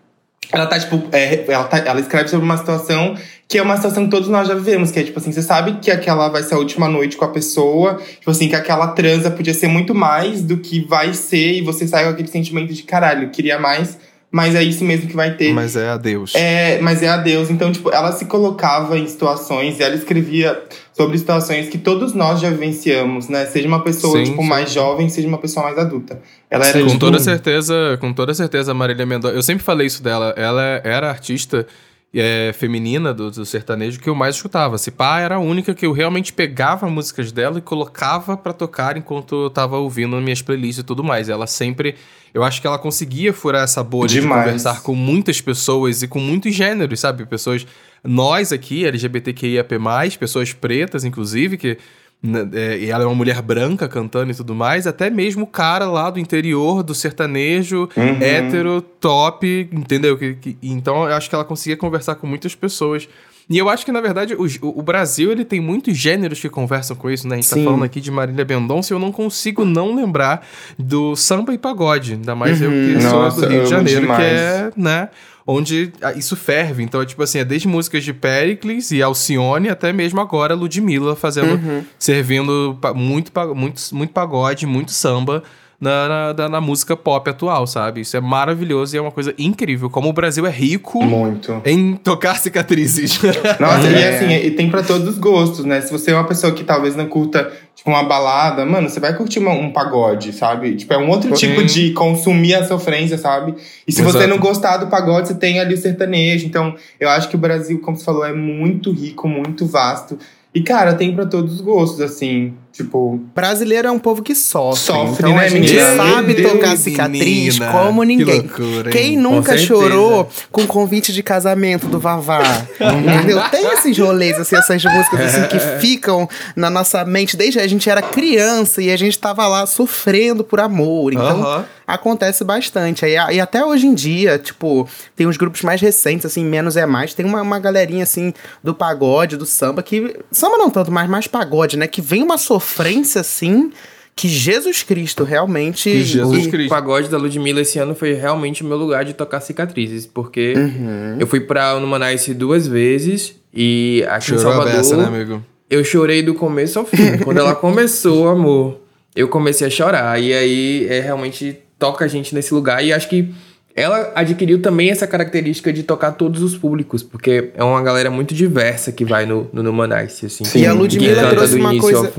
Ela 0.52 0.66
tá, 0.66 0.78
tipo, 0.78 1.02
é, 1.12 1.44
ela, 1.48 1.64
tá- 1.64 1.78
ela 1.84 2.00
escreve 2.00 2.28
sobre 2.28 2.44
uma 2.46 2.56
situação 2.56 3.16
que 3.48 3.56
é 3.56 3.62
uma 3.62 3.76
situação 3.76 4.04
que 4.04 4.10
todos 4.10 4.28
nós 4.28 4.46
já 4.46 4.54
vivemos, 4.54 4.90
que 4.90 4.98
é 4.98 5.02
tipo 5.02 5.18
assim, 5.18 5.32
você 5.32 5.40
sabe 5.40 5.78
que 5.80 5.90
aquela 5.90 6.28
vai 6.28 6.42
ser 6.42 6.54
a 6.54 6.58
última 6.58 6.86
noite 6.86 7.16
com 7.16 7.24
a 7.24 7.28
pessoa, 7.28 7.94
tipo 7.94 8.30
assim, 8.30 8.46
que 8.46 8.54
aquela 8.54 8.88
transa 8.88 9.30
podia 9.30 9.54
ser 9.54 9.68
muito 9.68 9.94
mais 9.94 10.42
do 10.42 10.58
que 10.58 10.80
vai 10.80 11.14
ser, 11.14 11.54
e 11.54 11.62
você 11.62 11.88
sai 11.88 12.04
com 12.04 12.10
aquele 12.10 12.28
sentimento 12.28 12.74
de 12.74 12.82
caralho, 12.82 13.30
queria 13.30 13.58
mais, 13.58 13.98
mas 14.30 14.54
é 14.54 14.62
isso 14.62 14.84
mesmo 14.84 15.08
que 15.08 15.16
vai 15.16 15.34
ter. 15.34 15.54
Mas 15.54 15.74
é 15.76 15.88
adeus. 15.88 16.34
É, 16.34 16.78
mas 16.82 17.02
é 17.02 17.08
a 17.08 17.16
Deus. 17.16 17.48
Então, 17.48 17.72
tipo, 17.72 17.90
ela 17.90 18.12
se 18.12 18.26
colocava 18.26 18.98
em 18.98 19.06
situações 19.06 19.80
e 19.80 19.82
ela 19.82 19.94
escrevia 19.94 20.62
sobre 20.92 21.16
situações 21.16 21.70
que 21.70 21.78
todos 21.78 22.12
nós 22.12 22.38
já 22.38 22.50
vivenciamos, 22.50 23.28
né? 23.28 23.46
Seja 23.46 23.66
uma 23.66 23.82
pessoa, 23.82 24.18
Sim, 24.18 24.24
tipo, 24.24 24.42
sim. 24.42 24.48
mais 24.48 24.70
jovem, 24.70 25.08
seja 25.08 25.26
uma 25.26 25.38
pessoa 25.38 25.64
mais 25.64 25.78
adulta. 25.78 26.20
Ela 26.50 26.66
era, 26.66 26.80
com 26.80 26.86
tipo, 26.88 26.98
toda 26.98 27.18
certeza, 27.18 27.96
com 27.98 28.12
toda 28.12 28.34
certeza, 28.34 28.74
Marília 28.74 29.06
Mendonça. 29.06 29.34
Eu 29.34 29.42
sempre 29.42 29.64
falei 29.64 29.86
isso 29.86 30.02
dela. 30.02 30.34
Ela 30.36 30.82
era 30.84 31.08
artista 31.08 31.66
é, 32.14 32.52
feminina 32.54 33.12
do, 33.12 33.30
do 33.30 33.44
sertanejo 33.44 34.00
que 34.00 34.08
eu 34.08 34.14
mais 34.14 34.36
escutava. 34.36 34.78
Se 34.78 34.90
pá, 34.90 35.20
era 35.20 35.36
a 35.36 35.38
única 35.38 35.74
que 35.74 35.84
eu 35.84 35.92
realmente 35.92 36.32
pegava 36.32 36.88
músicas 36.88 37.30
dela 37.30 37.58
e 37.58 37.62
colocava 37.62 38.36
pra 38.36 38.52
tocar 38.52 38.96
enquanto 38.96 39.44
eu 39.44 39.50
tava 39.50 39.76
ouvindo 39.76 40.16
nas 40.16 40.24
minhas 40.24 40.42
playlists 40.42 40.82
e 40.82 40.86
tudo 40.86 41.04
mais. 41.04 41.28
Ela 41.28 41.46
sempre. 41.46 41.96
Eu 42.32 42.42
acho 42.44 42.60
que 42.60 42.66
ela 42.66 42.78
conseguia 42.78 43.32
furar 43.32 43.64
essa 43.64 43.82
bolha 43.82 44.08
Demais. 44.08 44.40
de 44.40 44.46
conversar 44.46 44.82
com 44.82 44.94
muitas 44.94 45.40
pessoas 45.40 46.02
e 46.02 46.08
com 46.08 46.20
muitos 46.20 46.54
gêneros, 46.54 47.00
sabe? 47.00 47.26
Pessoas. 47.26 47.66
Nós 48.04 48.52
aqui, 48.52 48.86
LGBTQIAP, 48.86 49.72
pessoas 50.18 50.52
pretas, 50.52 51.04
inclusive, 51.04 51.56
que 51.56 51.78
e 52.22 52.90
ela 52.90 53.04
é 53.04 53.06
uma 53.06 53.14
mulher 53.14 53.40
branca 53.40 53.86
cantando 53.88 54.32
e 54.32 54.34
tudo 54.34 54.54
mais, 54.54 54.86
até 54.86 55.08
mesmo 55.08 55.44
o 55.44 55.46
cara 55.46 55.86
lá 55.86 56.10
do 56.10 56.18
interior 56.18 56.82
do 56.82 56.94
sertanejo, 56.94 57.88
Uhum. 57.96 58.18
hétero, 58.20 58.80
top, 58.80 59.68
entendeu? 59.72 60.16
Que, 60.18 60.34
que- 60.34 60.56
então 60.62 61.04
eu 61.08 61.14
acho 61.14 61.28
que 61.28 61.34
ela 61.34 61.44
conseguia 61.44 61.76
conversar 61.76 62.16
com 62.16 62.26
muitas 62.26 62.54
pessoas. 62.54 63.08
E 63.50 63.56
eu 63.56 63.66
acho 63.70 63.82
que, 63.82 63.90
na 63.92 64.00
verdade, 64.02 64.34
o, 64.34 64.46
o 64.62 64.82
Brasil 64.82 65.32
ele 65.32 65.42
tem 65.42 65.58
muitos 65.58 65.96
gêneros 65.96 66.38
que 66.38 66.50
conversam 66.50 66.94
com 66.94 67.08
isso, 67.10 67.26
né? 67.26 67.34
A 67.34 67.36
gente 67.36 67.46
Sim. 67.46 67.60
tá 67.60 67.64
falando 67.70 67.82
aqui 67.84 67.98
de 67.98 68.10
Marília 68.10 68.44
Mendonça 68.44 68.92
e 68.92 68.94
eu 68.94 68.98
não 68.98 69.10
consigo 69.10 69.64
não 69.64 69.94
lembrar 69.94 70.46
do 70.78 71.16
samba 71.16 71.54
e 71.54 71.58
pagode. 71.58 72.12
Ainda 72.12 72.34
mais 72.34 72.60
eu 72.60 72.70
que 72.70 73.00
sou 73.00 73.10
Nossa, 73.22 73.40
do 73.40 73.46
Rio 73.50 73.64
de 73.64 73.70
Janeiro, 73.70 74.00
demais. 74.02 74.18
que 74.22 74.24
é, 74.28 74.70
né? 74.76 75.08
Onde 75.50 75.90
ah, 76.02 76.12
isso 76.12 76.36
ferve. 76.36 76.82
Então, 76.82 77.00
é 77.00 77.06
tipo 77.06 77.22
assim, 77.22 77.38
é 77.38 77.44
desde 77.44 77.66
músicas 77.66 78.04
de 78.04 78.12
Pericles 78.12 78.90
e 78.90 79.00
Alcione 79.02 79.70
até 79.70 79.94
mesmo 79.94 80.20
agora 80.20 80.54
Ludmilla 80.54 81.16
fazendo, 81.16 81.58
servindo 81.98 82.76
pa- 82.80 82.92
muito, 82.92 83.32
muito, 83.54 83.80
muito 83.94 84.12
pagode, 84.12 84.66
muito 84.66 84.90
samba 84.92 85.42
na, 85.80 86.34
na, 86.36 86.48
na 86.50 86.60
música 86.60 86.96
pop 86.96 87.30
atual, 87.30 87.66
sabe? 87.66 88.00
Isso 88.02 88.16
é 88.16 88.20
maravilhoso 88.20 88.94
e 88.94 88.98
é 88.98 89.00
uma 89.00 89.12
coisa 89.12 89.32
incrível. 89.38 89.88
Como 89.88 90.08
o 90.08 90.12
Brasil 90.12 90.44
é 90.46 90.50
rico 90.50 91.02
Muito. 91.02 91.62
em 91.64 91.94
tocar 91.96 92.34
cicatrizes. 92.36 93.18
Nossa, 93.58 93.86
e 93.88 93.94
É. 93.96 94.16
assim, 94.16 94.30
e 94.46 94.50
tem 94.50 94.68
pra 94.68 94.82
todos 94.82 95.08
os 95.08 95.18
gostos, 95.18 95.64
né? 95.64 95.80
Se 95.80 95.90
você 95.90 96.10
é 96.10 96.14
uma 96.14 96.24
pessoa 96.24 96.52
que 96.52 96.64
talvez 96.64 96.94
não 96.96 97.06
curta, 97.06 97.50
tipo, 97.78 97.90
uma 97.90 98.02
balada, 98.02 98.66
mano, 98.66 98.88
você 98.88 98.98
vai 98.98 99.16
curtir 99.16 99.38
uma- 99.38 99.52
um 99.52 99.70
pagode, 99.72 100.32
sabe? 100.32 100.74
Tipo, 100.74 100.94
é 100.94 100.98
um 100.98 101.08
outro 101.08 101.34
Sim. 101.36 101.46
tipo 101.46 101.64
de 101.64 101.92
consumir 101.92 102.54
a 102.56 102.64
sofrência, 102.64 103.16
sabe? 103.16 103.54
E 103.86 103.92
se 103.92 104.02
você 104.02 104.18
Exato. 104.18 104.30
não 104.30 104.38
gostar 104.38 104.78
do 104.78 104.88
pagode, 104.88 105.28
você 105.28 105.34
tem 105.34 105.60
ali 105.60 105.74
o 105.74 105.78
sertanejo. 105.78 106.44
Então, 106.44 106.74
eu 106.98 107.08
acho 107.08 107.28
que 107.28 107.36
o 107.36 107.38
Brasil, 107.38 107.80
como 107.80 107.96
você 107.96 108.04
falou, 108.04 108.26
é 108.26 108.32
muito 108.32 108.90
rico, 108.90 109.28
muito 109.28 109.64
vasto. 109.64 110.18
E, 110.52 110.60
cara, 110.60 110.92
tem 110.94 111.14
pra 111.14 111.24
todos 111.24 111.54
os 111.54 111.60
gostos, 111.60 112.00
assim. 112.00 112.52
Tipo, 112.78 113.20
Brasileiro 113.34 113.88
é 113.88 113.90
um 113.90 113.98
povo 113.98 114.22
que 114.22 114.36
sofre. 114.36 114.80
Sofre, 114.80 115.14
então 115.18 115.34
né, 115.34 115.46
a 115.46 115.48
gente 115.48 115.68
menina? 115.74 115.96
sabe 115.96 116.34
Meu 116.40 116.48
tocar 116.52 116.68
Deus, 116.68 116.80
cicatriz 116.80 117.58
menina. 117.58 117.72
como 117.72 118.00
Que 118.02 118.06
ninguém. 118.06 118.40
loucura, 118.42 118.88
hein? 118.88 118.96
Quem 118.96 119.14
Com 119.16 119.22
nunca 119.22 119.58
certeza. 119.58 119.66
chorou 119.66 120.28
com 120.52 120.64
convite 120.64 121.12
de 121.12 121.20
casamento 121.20 121.88
do 121.88 121.98
Vavá? 121.98 122.40
entendeu? 122.80 123.42
Tem 123.50 123.66
esses 123.72 123.98
rolês, 123.98 124.38
assim, 124.38 124.54
essas 124.54 124.84
músicas 124.84 125.20
assim, 125.34 125.48
que 125.48 125.58
ficam 125.80 126.28
na 126.54 126.70
nossa 126.70 127.04
mente 127.04 127.36
desde 127.36 127.58
a 127.58 127.66
gente 127.66 127.90
era 127.90 128.00
criança 128.00 128.80
e 128.80 128.92
a 128.92 128.96
gente 128.96 129.18
tava 129.18 129.44
lá 129.48 129.66
sofrendo 129.66 130.44
por 130.44 130.60
amor. 130.60 131.12
Então, 131.12 131.42
Aham. 131.42 131.64
Acontece 131.88 132.44
bastante. 132.44 133.04
Aí, 133.04 133.14
e 133.36 133.40
até 133.40 133.64
hoje 133.64 133.86
em 133.86 133.94
dia, 133.94 134.38
tipo, 134.38 134.86
tem 135.16 135.26
uns 135.26 135.36
grupos 135.36 135.62
mais 135.62 135.80
recentes, 135.80 136.26
assim, 136.26 136.44
menos 136.44 136.76
é 136.76 136.84
mais. 136.86 137.14
Tem 137.14 137.24
uma, 137.26 137.40
uma 137.42 137.58
galerinha, 137.58 138.02
assim, 138.04 138.32
do 138.62 138.74
pagode, 138.74 139.36
do 139.36 139.46
samba, 139.46 139.82
que. 139.82 140.14
Samba 140.30 140.58
não 140.58 140.68
tanto, 140.70 140.92
mas 140.92 141.08
mais 141.08 141.26
pagode, 141.26 141.76
né? 141.78 141.86
Que 141.86 142.00
vem 142.02 142.22
uma 142.22 142.36
sofrência, 142.38 143.20
assim, 143.22 143.72
que 144.14 144.28
Jesus 144.28 144.82
Cristo 144.82 145.24
realmente. 145.24 145.90
Que 145.90 146.04
Jesus 146.04 146.46
O 146.46 146.50
Cristo. 146.50 146.68
pagode 146.68 147.08
da 147.08 147.16
Ludmilla 147.16 147.62
esse 147.62 147.78
ano 147.78 147.94
foi 147.94 148.12
realmente 148.12 148.62
o 148.62 148.66
meu 148.66 148.76
lugar 148.76 149.04
de 149.04 149.14
tocar 149.14 149.40
cicatrizes, 149.40 150.04
porque 150.06 150.54
Uhum. 150.56 151.16
eu 151.18 151.26
fui 151.26 151.40
pra 151.40 151.78
Numanice 151.80 152.34
duas 152.34 152.66
vezes 152.66 153.34
e 153.54 154.04
aqui 154.08 154.32
em 154.34 154.36
Chorou 154.38 154.52
a 154.52 154.54
Salvador. 154.56 154.76
beça, 154.76 154.96
né, 154.96 155.04
amigo? 155.06 155.42
eu 155.70 155.84
chorei 155.84 156.22
do 156.22 156.34
começo 156.34 156.78
ao 156.78 156.84
fim. 156.84 157.18
Quando 157.24 157.38
ela 157.38 157.54
começou, 157.56 158.28
amor, 158.28 158.80
eu 159.14 159.28
comecei 159.28 159.66
a 159.66 159.70
chorar. 159.70 160.20
E 160.20 160.32
aí, 160.32 160.86
é 160.90 160.98
realmente 161.00 161.58
toca 161.78 162.04
a 162.04 162.08
gente 162.08 162.34
nesse 162.34 162.52
lugar. 162.52 162.84
E 162.84 162.92
acho 162.92 163.08
que 163.08 163.32
ela 163.74 164.12
adquiriu 164.14 164.60
também 164.60 164.90
essa 164.90 165.06
característica 165.06 165.72
de 165.72 165.82
tocar 165.82 166.12
todos 166.12 166.42
os 166.42 166.56
públicos, 166.56 167.02
porque 167.02 167.50
é 167.54 167.62
uma 167.62 167.80
galera 167.80 168.10
muito 168.10 168.34
diversa 168.34 168.90
que 168.90 169.04
vai 169.04 169.24
no, 169.24 169.48
no 169.52 169.62
Numanice, 169.62 170.26
assim. 170.26 170.44
Sim. 170.44 170.60
E 170.60 170.66
a 170.66 170.72
Ludmilla 170.72 171.30
trouxe 171.30 171.54
uma 171.54 171.78
coisa... 171.78 172.12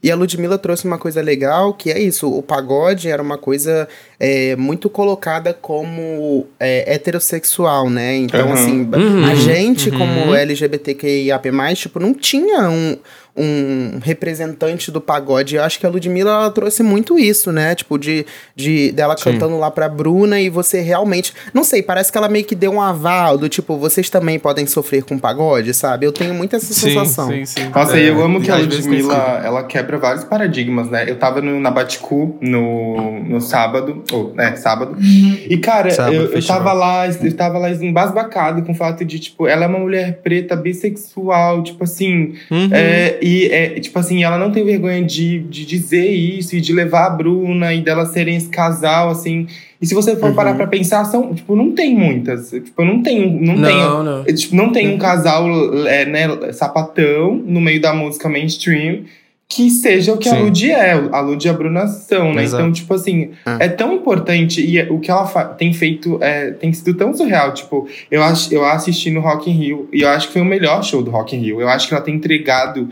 E 0.00 0.12
a 0.12 0.14
Ludmilla 0.14 0.56
trouxe 0.56 0.84
uma 0.84 0.96
coisa 0.96 1.20
legal, 1.20 1.74
que 1.74 1.90
é 1.90 1.98
isso, 1.98 2.32
o 2.32 2.40
pagode 2.40 3.08
era 3.08 3.20
uma 3.20 3.36
coisa 3.36 3.88
é, 4.20 4.54
muito 4.54 4.88
colocada 4.88 5.52
como 5.52 6.46
é, 6.60 6.94
heterossexual, 6.94 7.90
né? 7.90 8.14
Então, 8.14 8.46
uhum. 8.46 8.52
assim, 8.52 8.82
uhum. 8.82 9.24
a 9.24 9.34
gente, 9.34 9.90
uhum. 9.90 9.98
como 9.98 10.34
LGBTQIAP+, 10.36 11.50
tipo, 11.74 11.98
não 11.98 12.14
tinha 12.14 12.70
um, 12.70 12.96
um 13.38 13.98
representante 14.02 14.90
do 14.90 15.00
pagode. 15.00 15.56
Eu 15.56 15.62
acho 15.62 15.78
que 15.78 15.86
a 15.86 15.88
Ludmilla 15.88 16.30
ela 16.30 16.50
trouxe 16.50 16.82
muito 16.82 17.18
isso, 17.18 17.52
né? 17.52 17.74
Tipo, 17.74 17.98
de, 17.98 18.26
de 18.54 18.92
dela 18.92 19.16
Sim. 19.16 19.24
cantando 19.24 19.58
lá 19.58 19.70
pra 19.70 19.88
Bruna 19.88 20.40
e 20.40 20.50
você 20.50 20.80
realmente. 20.80 21.32
Não 21.54 21.64
sei, 21.64 21.82
parece 21.82 22.10
que 22.10 22.18
ela 22.18 22.28
meio 22.28 22.44
que 22.44 22.54
deu 22.54 22.72
um 22.72 22.80
aval 22.80 23.38
do 23.38 23.48
tipo, 23.48 23.76
vocês 23.76 24.10
também 24.10 24.38
podem 24.38 24.66
sofrer 24.66 25.02
com 25.02 25.18
pagode, 25.18 25.72
sabe? 25.74 26.06
Eu 26.06 26.12
tenho 26.12 26.34
muito 26.34 26.56
essa 26.56 26.72
sim, 26.72 26.88
sensação. 26.88 27.28
Sim, 27.28 27.44
sim. 27.44 27.68
Nossa, 27.68 27.98
é, 27.98 28.08
eu 28.08 28.22
amo 28.22 28.40
que 28.40 28.50
a 28.50 28.56
Ludmilla 28.56 29.40
ela 29.44 29.64
quebra 29.64 29.98
vários 29.98 30.24
paradigmas, 30.24 30.90
né? 30.90 31.08
Eu 31.08 31.16
tava 31.16 31.40
no, 31.40 31.60
na 31.60 31.70
Baticu 31.70 32.38
no, 32.40 33.20
no 33.20 33.40
sábado, 33.40 34.02
ou, 34.12 34.34
né, 34.34 34.56
sábado. 34.56 34.96
E, 35.00 35.56
cara, 35.58 35.90
sábado, 35.90 36.14
eu, 36.14 36.32
eu 36.32 36.46
tava 36.46 36.72
lá, 36.72 37.06
eu 37.06 37.36
tava 37.36 37.58
lá 37.58 37.70
embasbacado 37.70 38.62
com 38.62 38.72
o 38.72 38.74
fato 38.74 39.04
de, 39.04 39.18
tipo, 39.18 39.46
ela 39.46 39.64
é 39.64 39.66
uma 39.66 39.78
mulher 39.78 40.20
preta, 40.22 40.56
bissexual, 40.56 41.62
tipo 41.62 41.84
assim. 41.84 42.34
Uhum. 42.50 42.68
É, 42.72 43.18
e, 43.28 43.46
é, 43.52 43.78
tipo 43.78 43.98
assim, 43.98 44.24
ela 44.24 44.38
não 44.38 44.50
tem 44.50 44.64
vergonha 44.64 45.04
de, 45.04 45.40
de 45.40 45.66
dizer 45.66 46.08
isso 46.08 46.56
e 46.56 46.62
de 46.62 46.72
levar 46.72 47.06
a 47.06 47.10
Bruna 47.10 47.74
e 47.74 47.82
delas 47.82 48.10
serem 48.12 48.36
esse 48.36 48.48
casal, 48.48 49.10
assim. 49.10 49.46
E 49.78 49.86
se 49.86 49.94
você 49.94 50.16
for 50.16 50.30
uhum. 50.30 50.34
parar 50.34 50.54
pra 50.54 50.66
pensar, 50.66 51.04
são, 51.04 51.34
tipo, 51.34 51.54
não 51.54 51.72
tem 51.72 51.94
muitas. 51.94 52.48
Tipo, 52.48 52.84
não 52.86 53.02
tem. 53.02 53.30
Não, 53.38 53.54
não 53.54 53.62
tem, 53.62 53.76
não. 53.76 54.24
Tipo, 54.24 54.56
não 54.56 54.72
tem 54.72 54.88
um 54.88 54.92
uhum. 54.92 54.98
casal, 54.98 55.46
é, 55.86 56.06
né, 56.06 56.52
sapatão 56.52 57.34
no 57.34 57.60
meio 57.60 57.82
da 57.82 57.92
música 57.92 58.30
mainstream 58.30 59.04
que 59.48 59.70
seja 59.70 60.12
o 60.12 60.18
que 60.18 60.28
Sim. 60.28 60.36
a 60.36 60.40
Lud 60.40 60.70
é. 60.70 60.92
A 61.10 61.20
Lud 61.20 61.42
e 61.42 61.48
a 61.48 61.52
Bruna 61.54 61.86
são, 61.86 62.34
né? 62.34 62.42
Exato. 62.42 62.62
Então, 62.62 62.72
tipo 62.72 62.92
assim, 62.92 63.30
é. 63.46 63.64
é 63.64 63.68
tão 63.68 63.94
importante 63.94 64.60
e 64.60 64.80
o 64.90 65.00
que 65.00 65.10
ela 65.10 65.26
tem 65.56 65.72
feito 65.72 66.18
é, 66.22 66.50
tem 66.50 66.70
sido 66.72 66.94
tão 66.94 67.14
surreal. 67.14 67.54
Tipo, 67.54 67.88
eu, 68.10 68.22
ach, 68.22 68.52
eu 68.52 68.64
assisti 68.64 69.10
no 69.10 69.20
Rock 69.20 69.50
in 69.50 69.54
Rio 69.54 69.88
e 69.90 70.02
eu 70.02 70.08
acho 70.10 70.26
que 70.26 70.34
foi 70.34 70.42
o 70.42 70.44
melhor 70.44 70.84
show 70.84 71.02
do 71.02 71.10
Rock 71.10 71.34
in 71.34 71.40
Rio. 71.40 71.60
Eu 71.62 71.68
acho 71.68 71.88
que 71.88 71.94
ela 71.94 72.02
tem 72.02 72.14
entregado 72.14 72.90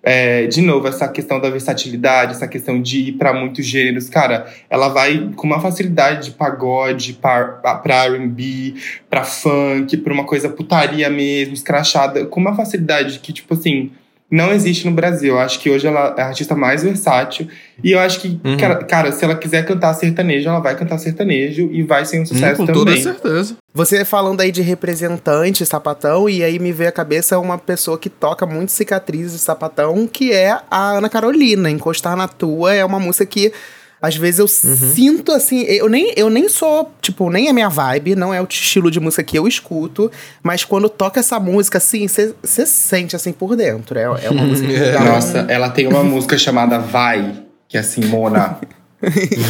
é, 0.00 0.46
de 0.46 0.62
novo, 0.62 0.86
essa 0.86 1.08
questão 1.08 1.40
da 1.40 1.50
versatilidade, 1.50 2.30
essa 2.30 2.46
questão 2.46 2.80
de 2.80 3.08
ir 3.08 3.12
para 3.14 3.32
muitos 3.32 3.66
gêneros, 3.66 4.08
cara, 4.08 4.46
ela 4.70 4.86
vai 4.86 5.32
com 5.34 5.44
uma 5.44 5.58
facilidade 5.58 6.26
de 6.26 6.30
pagode 6.36 7.14
para 7.14 8.06
RB, 8.06 8.76
para 9.10 9.24
funk, 9.24 9.96
pra 9.96 10.12
uma 10.12 10.22
coisa 10.22 10.48
putaria 10.48 11.10
mesmo, 11.10 11.54
escrachada, 11.54 12.24
com 12.24 12.38
uma 12.38 12.54
facilidade 12.54 13.18
que, 13.18 13.32
tipo 13.32 13.54
assim, 13.54 13.90
não 14.30 14.52
existe 14.52 14.86
no 14.86 14.92
Brasil. 14.92 15.34
Eu 15.34 15.38
acho 15.38 15.60
que 15.60 15.70
hoje 15.70 15.86
ela 15.86 16.14
é 16.16 16.22
a 16.22 16.26
artista 16.26 16.54
mais 16.54 16.82
versátil. 16.82 17.48
E 17.82 17.92
eu 17.92 17.98
acho 17.98 18.20
que, 18.20 18.40
uhum. 18.44 18.56
cara, 18.56 18.84
cara, 18.84 19.12
se 19.12 19.24
ela 19.24 19.36
quiser 19.36 19.64
cantar 19.64 19.94
sertanejo, 19.94 20.48
ela 20.48 20.58
vai 20.58 20.74
cantar 20.76 20.98
sertanejo 20.98 21.68
e 21.70 21.82
vai 21.82 22.04
ser 22.04 22.20
um 22.20 22.26
sucesso 22.26 22.62
hum, 22.62 22.66
com 22.66 22.72
também. 22.72 22.96
Com 22.96 23.02
toda 23.02 23.20
certeza. 23.20 23.56
Você 23.72 24.04
falando 24.04 24.40
aí 24.40 24.50
de 24.50 24.62
representante 24.62 25.64
sapatão, 25.64 26.28
e 26.28 26.42
aí 26.42 26.58
me 26.58 26.72
veio 26.72 26.88
a 26.88 26.92
cabeça 26.92 27.38
uma 27.38 27.58
pessoa 27.58 27.98
que 27.98 28.08
toca 28.08 28.46
muito 28.46 28.72
cicatrizes 28.72 29.32
de 29.32 29.38
sapatão, 29.38 30.08
que 30.08 30.32
é 30.32 30.58
a 30.70 30.92
Ana 30.92 31.08
Carolina. 31.08 31.70
Encostar 31.70 32.16
na 32.16 32.26
tua 32.26 32.74
é 32.74 32.84
uma 32.84 32.98
música 32.98 33.26
que 33.26 33.52
às 34.00 34.16
vezes 34.16 34.38
eu 34.38 34.44
uhum. 34.44 34.76
sinto 34.94 35.32
assim, 35.32 35.62
eu 35.62 35.88
nem, 35.88 36.12
eu 36.16 36.28
nem 36.28 36.48
sou, 36.48 36.92
tipo, 37.00 37.30
nem 37.30 37.48
é 37.48 37.52
minha 37.52 37.68
vibe, 37.68 38.14
não 38.14 38.32
é 38.32 38.40
o 38.40 38.46
estilo 38.48 38.90
de 38.90 39.00
música 39.00 39.22
que 39.22 39.38
eu 39.38 39.48
escuto, 39.48 40.10
mas 40.42 40.64
quando 40.64 40.88
toca 40.88 41.20
essa 41.20 41.40
música, 41.40 41.78
assim, 41.78 42.06
você 42.06 42.66
sente 42.66 43.16
assim 43.16 43.32
por 43.32 43.56
dentro. 43.56 43.98
É, 43.98 44.02
é 44.02 44.30
uma 44.30 44.44
música 44.46 44.68
que 44.68 44.92
dá 44.92 45.00
Nossa, 45.00 45.42
um... 45.42 45.50
ela 45.50 45.70
tem 45.70 45.86
uma 45.86 46.04
música 46.04 46.36
chamada 46.36 46.78
Vai, 46.78 47.42
que 47.68 47.76
é 47.76 47.80
assim, 47.80 48.04
Mona. 48.04 48.58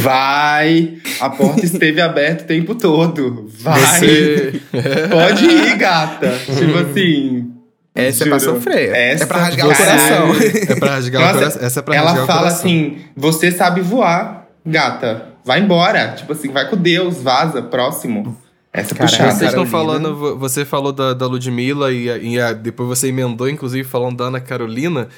Vai! 0.02 0.98
A 1.20 1.30
porta 1.30 1.64
esteve 1.64 2.00
aberta 2.00 2.44
o 2.44 2.46
tempo 2.46 2.74
todo. 2.74 3.48
Vai! 3.58 3.80
Você... 3.80 4.60
Pode 5.10 5.44
ir, 5.44 5.76
gata. 5.76 6.32
tipo 6.58 6.78
assim. 6.78 7.45
Essa 7.96 8.24
Juro. 8.24 8.36
é 8.36 8.38
pra 8.38 8.40
sofrer. 8.40 8.94
Essa 8.94 9.24
é 9.24 9.26
pra 9.26 9.38
rasgar 9.38 9.66
o 9.66 9.74
coração. 9.74 10.34
É 10.68 10.74
pra 10.76 10.90
rasgar 10.90 11.22
Nossa, 11.22 11.34
o 11.34 11.38
coração. 11.38 11.62
Essa 11.62 11.80
é 11.80 11.82
pra 11.82 11.96
ela 11.96 12.10
rasgar 12.10 12.24
o 12.24 12.26
coração. 12.26 12.44
Ela 12.44 12.50
fala 12.50 12.60
assim: 12.60 12.98
você 13.16 13.50
sabe 13.50 13.80
voar, 13.80 14.46
gata. 14.64 15.28
Vai 15.44 15.60
embora. 15.60 16.08
Tipo 16.12 16.32
assim, 16.32 16.52
vai 16.52 16.68
com 16.68 16.76
Deus, 16.76 17.22
vaza, 17.22 17.62
próximo. 17.62 18.36
Essa 18.72 18.94
é 18.94 18.98
puxada. 18.98 19.30
Vocês 19.32 19.50
estão 19.50 19.64
falando, 19.64 20.36
você 20.38 20.64
falou 20.64 20.92
da, 20.92 21.14
da 21.14 21.26
Ludmilla 21.26 21.90
e, 21.90 22.34
e 22.34 22.40
a, 22.40 22.52
depois 22.52 22.88
você 22.88 23.08
emendou, 23.08 23.48
inclusive, 23.48 23.88
falando 23.88 24.18
da 24.18 24.24
Ana 24.24 24.40
Carolina. 24.40 25.08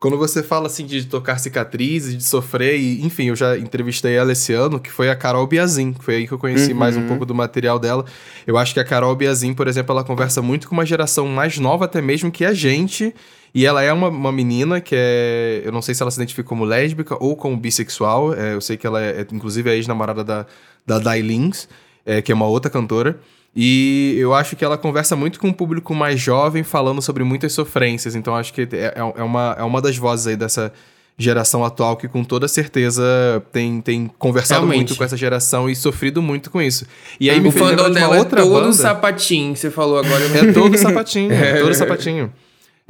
Quando 0.00 0.16
você 0.16 0.44
fala 0.44 0.68
assim 0.68 0.86
de 0.86 1.04
tocar 1.06 1.38
cicatrizes, 1.38 2.16
de 2.16 2.22
sofrer, 2.22 2.78
e 2.78 3.04
enfim, 3.04 3.24
eu 3.24 3.36
já 3.36 3.58
entrevistei 3.58 4.14
ela 4.14 4.30
esse 4.30 4.52
ano, 4.52 4.78
que 4.78 4.92
foi 4.92 5.10
a 5.10 5.16
Carol 5.16 5.44
Biazin, 5.44 5.92
que 5.92 6.04
foi 6.04 6.16
aí 6.16 6.26
que 6.26 6.32
eu 6.32 6.38
conheci 6.38 6.70
uhum. 6.70 6.78
mais 6.78 6.96
um 6.96 7.08
pouco 7.08 7.26
do 7.26 7.34
material 7.34 7.80
dela. 7.80 8.04
Eu 8.46 8.56
acho 8.56 8.72
que 8.72 8.78
a 8.78 8.84
Carol 8.84 9.16
Biazin, 9.16 9.54
por 9.54 9.66
exemplo, 9.66 9.92
ela 9.92 10.04
conversa 10.04 10.40
muito 10.40 10.68
com 10.68 10.74
uma 10.74 10.86
geração 10.86 11.26
mais 11.26 11.58
nova 11.58 11.86
até 11.86 12.00
mesmo 12.00 12.30
que 12.30 12.44
a 12.44 12.54
gente, 12.54 13.12
e 13.52 13.66
ela 13.66 13.82
é 13.82 13.92
uma, 13.92 14.06
uma 14.06 14.30
menina 14.30 14.80
que 14.80 14.94
é. 14.96 15.62
Eu 15.64 15.72
não 15.72 15.82
sei 15.82 15.96
se 15.96 16.02
ela 16.02 16.12
se 16.12 16.18
identifica 16.18 16.48
como 16.48 16.64
lésbica 16.64 17.16
ou 17.18 17.34
como 17.34 17.56
bissexual. 17.56 18.32
É, 18.34 18.54
eu 18.54 18.60
sei 18.60 18.76
que 18.76 18.86
ela 18.86 19.02
é, 19.02 19.22
é 19.22 19.26
inclusive, 19.32 19.68
a 19.68 19.74
ex-namorada 19.74 20.22
da, 20.22 20.46
da 20.86 21.00
Dailins, 21.00 21.68
é, 22.06 22.22
que 22.22 22.30
é 22.30 22.34
uma 22.36 22.46
outra 22.46 22.70
cantora. 22.70 23.18
E 23.60 24.14
eu 24.16 24.32
acho 24.34 24.54
que 24.54 24.64
ela 24.64 24.78
conversa 24.78 25.16
muito 25.16 25.40
com 25.40 25.48
o 25.48 25.52
público 25.52 25.92
mais 25.92 26.20
jovem, 26.20 26.62
falando 26.62 27.02
sobre 27.02 27.24
muitas 27.24 27.52
sofrências. 27.52 28.14
Então 28.14 28.36
acho 28.36 28.54
que 28.54 28.60
é, 28.60 28.66
é, 28.76 28.92
é, 29.16 29.22
uma, 29.24 29.56
é 29.58 29.64
uma 29.64 29.82
das 29.82 29.96
vozes 29.96 30.28
aí 30.28 30.36
dessa 30.36 30.72
geração 31.18 31.64
atual 31.64 31.96
que 31.96 32.06
com 32.06 32.22
toda 32.22 32.46
certeza 32.46 33.02
tem, 33.50 33.80
tem 33.80 34.08
conversado 34.16 34.60
Realmente. 34.60 34.90
muito 34.90 34.96
com 34.96 35.02
essa 35.02 35.16
geração 35.16 35.68
e 35.68 35.74
sofrido 35.74 36.22
muito 36.22 36.52
com 36.52 36.62
isso. 36.62 36.86
E 37.18 37.28
aí 37.28 37.40
o 37.40 37.42
me 37.42 37.50
fez 37.50 37.66
lembrar 37.66 37.90
de 37.90 37.98
uma 37.98 38.14
é 38.14 38.18
outra 38.20 38.42
é 38.42 38.44
todo 38.44 38.60
banda. 38.60 38.72
sapatinho, 38.72 39.56
você 39.56 39.72
falou 39.72 39.98
agora. 39.98 40.24
É 40.38 40.52
todo 40.52 40.78
sapatinho, 40.78 41.32
é 41.32 41.60
todo 41.60 41.74
sapatinho. 41.74 42.32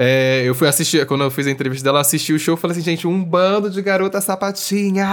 É, 0.00 0.44
eu 0.44 0.54
fui 0.54 0.68
assistir, 0.68 1.04
quando 1.06 1.24
eu 1.24 1.30
fiz 1.30 1.48
a 1.48 1.50
entrevista 1.50 1.84
dela, 1.84 2.00
assisti 2.00 2.32
o 2.32 2.38
show 2.38 2.54
e 2.54 2.56
falei 2.56 2.76
assim, 2.76 2.84
gente, 2.84 3.04
um 3.04 3.24
bando 3.24 3.68
de 3.68 3.82
garota 3.82 4.20
sapatinha! 4.20 5.10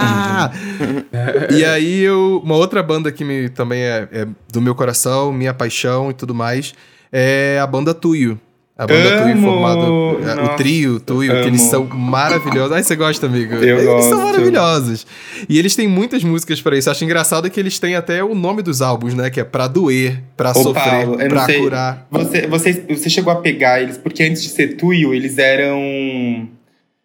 e 1.50 1.64
aí 1.64 2.02
eu. 2.02 2.40
Uma 2.44 2.54
outra 2.54 2.84
banda 2.84 3.10
que 3.10 3.24
me, 3.24 3.48
também 3.48 3.82
é, 3.82 4.08
é, 4.12 4.28
do 4.52 4.62
meu 4.62 4.76
coração, 4.76 5.32
minha 5.32 5.52
paixão 5.52 6.10
e 6.10 6.14
tudo 6.14 6.32
mais, 6.32 6.72
é 7.10 7.58
a 7.60 7.66
banda 7.66 7.92
Tuyo. 7.92 8.40
A 8.78 8.86
banda 8.86 9.22
Tuyo 9.22 9.40
formada. 9.40 9.80
É, 9.80 10.44
o 10.44 10.56
trio 10.56 11.00
Tuyo, 11.00 11.32
que 11.40 11.48
eles 11.48 11.62
são 11.62 11.84
maravilhosos. 11.84 12.72
Ai, 12.72 12.82
você 12.82 12.94
gosta, 12.94 13.24
amigo? 13.24 13.54
Eu 13.54 13.78
eles 13.78 13.84
gosto. 13.86 14.08
são 14.10 14.22
maravilhosos. 14.22 15.06
E 15.48 15.58
eles 15.58 15.74
têm 15.74 15.88
muitas 15.88 16.22
músicas 16.22 16.60
para 16.60 16.76
isso. 16.76 16.90
Acho 16.90 17.02
engraçado 17.02 17.48
que 17.48 17.58
eles 17.58 17.78
têm 17.78 17.94
até 17.94 18.22
o 18.22 18.34
nome 18.34 18.60
dos 18.60 18.82
álbuns, 18.82 19.14
né? 19.14 19.30
Que 19.30 19.40
é 19.40 19.44
pra 19.44 19.66
doer, 19.66 20.22
pra 20.36 20.50
Ô, 20.50 20.62
sofrer, 20.62 21.06
Paulo, 21.06 21.16
pra 21.16 21.46
sei, 21.46 21.60
curar. 21.60 22.06
Você, 22.10 22.46
você, 22.46 22.84
você 22.90 23.08
chegou 23.08 23.32
a 23.32 23.36
pegar 23.36 23.80
eles, 23.80 23.96
porque 23.96 24.22
antes 24.22 24.42
de 24.42 24.50
ser 24.50 24.76
Tuyo, 24.76 25.14
eles 25.14 25.38
eram. 25.38 26.46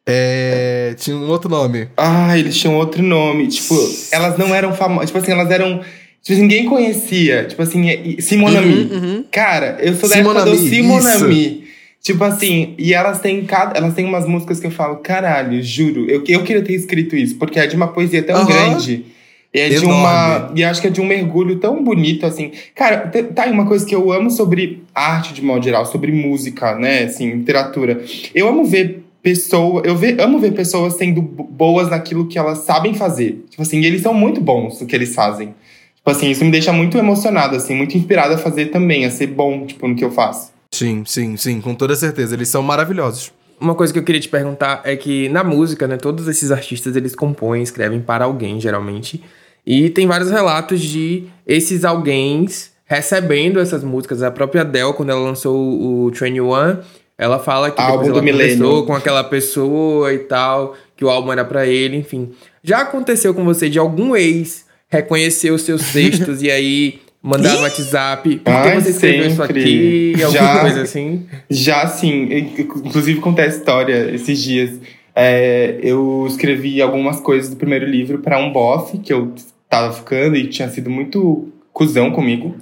É. 0.05 0.93
Tinha 0.97 1.15
um 1.15 1.29
outro 1.29 1.49
nome. 1.49 1.87
Ah, 1.95 2.37
eles 2.37 2.57
tinham 2.57 2.75
outro 2.75 3.01
nome. 3.01 3.47
Tipo, 3.47 3.75
elas 4.11 4.37
não 4.37 4.53
eram 4.53 4.73
famosas. 4.73 5.05
Tipo 5.05 5.19
assim, 5.19 5.31
elas 5.31 5.49
eram 5.49 5.79
Tipo, 6.21 6.39
ninguém 6.39 6.65
conhecia. 6.65 7.45
Tipo 7.45 7.63
assim, 7.63 8.19
Simonami. 8.19 8.73
Uhum, 8.73 8.97
uhum. 8.97 9.25
Cara, 9.31 9.77
eu 9.81 9.95
sou 9.95 10.07
da 10.07 10.17
época 10.17 10.45
do 10.45 10.57
Simonami. 10.57 11.60
Tipo 12.01 12.23
assim, 12.23 12.73
e 12.79 12.93
elas 12.93 13.19
têm 13.19 13.45
cada, 13.45 13.77
elas 13.77 13.93
têm 13.93 14.05
umas 14.05 14.27
músicas 14.27 14.59
que 14.59 14.65
eu 14.65 14.71
falo, 14.71 14.97
caralho, 14.97 15.61
juro, 15.61 16.09
eu, 16.09 16.23
eu 16.27 16.43
queria 16.43 16.63
ter 16.63 16.73
escrito 16.73 17.15
isso, 17.15 17.35
porque 17.35 17.59
é 17.59 17.67
de 17.67 17.75
uma 17.75 17.89
poesia 17.89 18.23
tão 18.23 18.41
uhum. 18.41 18.47
grande. 18.47 19.05
E 19.53 19.59
é 19.59 19.67
Enorme. 19.67 19.79
de 19.79 19.85
uma. 19.85 20.51
E 20.55 20.63
acho 20.63 20.81
que 20.81 20.87
é 20.87 20.89
de 20.89 21.01
um 21.01 21.05
mergulho 21.05 21.57
tão 21.57 21.83
bonito, 21.83 22.25
assim. 22.25 22.51
Cara, 22.73 23.11
tá 23.35 23.43
aí 23.43 23.51
uma 23.51 23.65
coisa 23.65 23.85
que 23.85 23.93
eu 23.93 24.11
amo 24.11 24.31
sobre 24.31 24.81
arte 24.95 25.33
de 25.33 25.43
modo 25.43 25.63
geral, 25.63 25.85
sobre 25.85 26.11
música, 26.11 26.75
né? 26.75 27.03
Assim, 27.03 27.29
literatura. 27.31 28.01
Eu 28.33 28.47
amo 28.47 28.63
ver 28.63 29.03
pessoas. 29.21 29.83
Eu 29.85 29.95
ve, 29.95 30.15
amo 30.19 30.39
ver 30.39 30.53
pessoas 30.53 30.93
sendo 30.93 31.21
boas 31.21 31.89
naquilo 31.89 32.27
que 32.27 32.39
elas 32.39 32.59
sabem 32.59 32.93
fazer. 32.93 33.43
Tipo 33.49 33.61
assim, 33.61 33.83
eles 33.83 34.01
são 34.01 34.13
muito 34.13 34.39
bons 34.39 34.79
no 34.79 34.87
que 34.87 34.95
eles 34.95 35.13
fazem. 35.13 35.53
Tipo 35.97 36.09
assim, 36.09 36.31
isso 36.31 36.45
me 36.45 36.49
deixa 36.49 36.71
muito 36.71 36.97
emocionado, 36.97 37.55
assim, 37.55 37.75
muito 37.75 37.95
inspirado 37.95 38.33
a 38.33 38.37
fazer 38.37 38.67
também, 38.67 39.05
a 39.05 39.11
ser 39.11 39.27
bom, 39.27 39.65
tipo, 39.67 39.87
no 39.87 39.95
que 39.95 40.03
eu 40.03 40.11
faço. 40.11 40.50
Sim, 40.81 41.03
sim, 41.05 41.37
sim, 41.37 41.61
com 41.61 41.75
toda 41.75 41.95
certeza. 41.95 42.33
Eles 42.33 42.49
são 42.49 42.63
maravilhosos. 42.63 43.31
Uma 43.59 43.75
coisa 43.75 43.93
que 43.93 43.99
eu 43.99 44.03
queria 44.03 44.19
te 44.19 44.27
perguntar 44.27 44.81
é 44.83 44.95
que 44.95 45.29
na 45.29 45.43
música, 45.43 45.87
né, 45.87 45.95
todos 45.95 46.27
esses 46.27 46.49
artistas 46.51 46.95
eles 46.95 47.13
compõem, 47.13 47.61
escrevem 47.61 48.01
para 48.01 48.25
alguém, 48.25 48.59
geralmente. 48.59 49.23
E 49.63 49.91
tem 49.91 50.07
vários 50.07 50.31
relatos 50.31 50.81
de 50.81 51.25
esses 51.45 51.85
alguém 51.85 52.47
recebendo 52.85 53.59
essas 53.59 53.83
músicas. 53.83 54.23
A 54.23 54.31
própria 54.31 54.61
Adele, 54.61 54.93
quando 54.93 55.11
ela 55.11 55.19
lançou 55.21 55.55
o 55.55 56.09
Train 56.09 56.39
One, 56.41 56.79
Ela 57.15 57.37
fala 57.37 57.69
que 57.69 57.79
Álbum 57.79 58.03
depois 58.05 58.07
do 58.07 58.13
ela 58.17 58.31
conversou 58.31 58.57
milênio. 58.57 58.85
com 58.87 58.95
aquela 58.95 59.23
pessoa 59.23 60.11
e 60.11 60.17
tal, 60.17 60.75
que 60.97 61.05
o 61.05 61.09
álbum 61.11 61.31
era 61.31 61.45
pra 61.45 61.67
ele, 61.67 61.95
enfim. 61.95 62.31
Já 62.63 62.79
aconteceu 62.79 63.31
com 63.35 63.45
você 63.45 63.69
de 63.69 63.77
algum 63.77 64.15
ex 64.15 64.65
reconhecer 64.89 65.51
os 65.51 65.61
seus 65.61 65.91
textos 65.91 66.41
e 66.43 66.49
aí 66.49 66.99
mandar 67.21 67.53
no 67.53 67.61
WhatsApp, 67.61 68.37
por 68.37 68.63
que 68.63 68.69
você 68.81 68.89
escreveu 68.89 69.27
isso 69.27 69.35
sempre. 69.37 69.61
aqui, 69.61 70.23
alguma 70.23 70.41
Já. 70.43 70.59
coisa 70.59 70.81
assim? 70.81 71.25
Já 71.49 71.87
sim, 71.87 72.27
inclusive 72.57 73.19
contei 73.19 73.45
a 73.45 73.47
história 73.49 74.09
esses 74.13 74.41
dias. 74.41 74.79
É, 75.15 75.77
eu 75.83 76.25
escrevi 76.27 76.81
algumas 76.81 77.19
coisas 77.19 77.49
do 77.49 77.57
primeiro 77.57 77.85
livro 77.85 78.19
para 78.19 78.37
um 78.39 78.51
bofe 78.51 78.97
que 78.97 79.11
eu 79.11 79.33
tava 79.69 79.91
ficando 79.93 80.35
e 80.35 80.47
tinha 80.47 80.69
sido 80.69 80.89
muito 80.89 81.49
cuzão 81.73 82.11
comigo. 82.11 82.55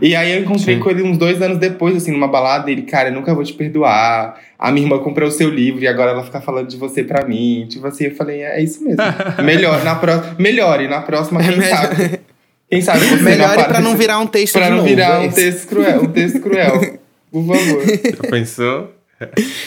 E 0.00 0.16
aí 0.16 0.32
eu 0.32 0.40
encontrei 0.42 0.76
Sim. 0.76 0.80
com 0.82 0.90
ele 0.90 1.02
uns 1.02 1.18
dois 1.18 1.40
anos 1.42 1.58
depois, 1.58 1.94
assim, 1.94 2.10
numa 2.12 2.26
balada, 2.26 2.70
ele, 2.70 2.82
cara, 2.82 3.10
eu 3.10 3.14
nunca 3.14 3.34
vou 3.34 3.44
te 3.44 3.52
perdoar. 3.52 4.40
A 4.58 4.72
minha 4.72 4.84
irmã 4.86 4.98
comprou 4.98 5.28
o 5.28 5.32
seu 5.32 5.50
livro 5.50 5.82
e 5.82 5.86
agora 5.86 6.12
ela 6.12 6.24
fica 6.24 6.40
falando 6.40 6.66
de 6.68 6.76
você 6.76 7.04
pra 7.04 7.26
mim. 7.26 7.66
Tipo 7.68 7.86
assim, 7.86 8.04
eu 8.04 8.14
falei, 8.14 8.42
é 8.42 8.62
isso 8.62 8.82
mesmo. 8.82 9.02
Melhor, 9.44 9.84
na 9.84 9.94
próxima. 9.94 10.34
Melhore, 10.38 10.88
na 10.88 11.02
próxima, 11.02 11.40
quem 11.42 11.56
melhor- 11.58 11.76
sabe? 11.76 12.20
Quem 12.72 12.80
sabe 12.80 13.00
você 13.04 13.22
Melhor 13.22 13.54
não 13.54 13.64
pra 13.64 13.80
não 13.82 13.94
virar 13.94 14.18
um 14.18 14.26
texto 14.26 14.54
Pra 14.54 14.62
de 14.64 14.70
não 14.70 14.76
novo. 14.78 14.88
virar 14.88 15.22
é 15.22 15.26
um 15.26 15.30
texto 15.30 15.68
cruel, 15.68 16.02
um 16.04 16.08
texto 16.08 16.40
cruel. 16.40 16.98
Por 17.30 17.46
favor. 17.46 17.82
Já 17.86 18.30
pensou? 18.30 18.90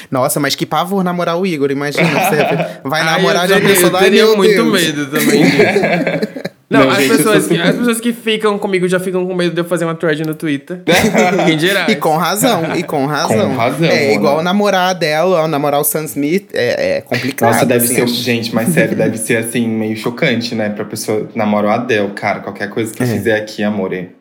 Nossa, 0.10 0.40
mas 0.40 0.56
que 0.56 0.66
pavor 0.66 1.04
namorar 1.04 1.38
o 1.40 1.46
Igor, 1.46 1.70
imagina. 1.70 2.04
Você 2.10 2.38
vai 2.84 3.04
namorar 3.06 3.42
Ai, 3.44 3.48
de 3.48 3.54
eu 3.54 3.58
uma 3.60 3.62
teria, 3.62 3.76
pessoa 3.76 3.88
eu 3.90 3.92
da 3.94 4.00
teria 4.00 4.26
meu 4.26 4.38
muito 4.38 4.52
Deus. 4.56 4.72
medo 4.72 5.06
também 5.06 5.44
disso. 5.44 6.46
Não, 6.68 6.80
Não, 6.80 6.90
as, 6.90 6.98
gente, 6.98 7.18
pessoas 7.18 7.48
que, 7.48 7.62
as 7.62 7.76
pessoas 7.76 8.00
que 8.02 8.12
ficam 8.12 8.58
comigo 8.58 8.88
já 8.88 9.00
ficam 9.00 9.26
com 9.26 9.36
medo 9.36 9.54
de 9.54 9.62
eu 9.62 9.66
fazer 9.66 9.86
uma 9.86 9.94
thread 9.94 10.26
no 10.26 10.34
Twitter. 10.34 10.82
Quem 11.46 11.58
dirá? 11.58 11.86
E 11.90 11.96
com 11.96 12.18
razão, 12.18 12.76
e 12.76 12.82
com 12.82 13.06
razão. 13.06 13.50
Com 13.52 13.56
razão, 13.56 13.88
É 13.88 14.06
Mona. 14.08 14.14
igual 14.14 14.44
namorar 14.44 14.96
dela, 14.96 15.48
namorar 15.48 15.80
o 15.80 15.84
Sam 15.84 16.06
Smith, 16.06 16.50
é, 16.54 16.98
é 16.98 17.02
complicado. 17.02 17.54
Nossa, 17.54 17.66
deve 17.66 17.86
assim, 17.86 17.96
ser. 17.96 18.02
acho. 18.04 18.14
Gente, 18.16 18.56
mas 18.56 18.70
sério, 18.70 18.96
deve 18.98 19.18
ser 19.18 19.38
assim, 19.38 19.68
meio 19.68 19.96
chocante, 19.96 20.56
né? 20.56 20.70
Pra 20.70 20.86
pessoa 20.86 21.26
que 21.26 21.38
namora 21.38 21.68
o 21.68 21.70
Adele, 21.70 22.10
cara. 22.14 22.40
Qualquer 22.40 22.70
coisa 22.70 22.94
que 22.94 23.06
fizer 23.06 23.36
aqui, 23.36 23.62
amore. 23.64 24.16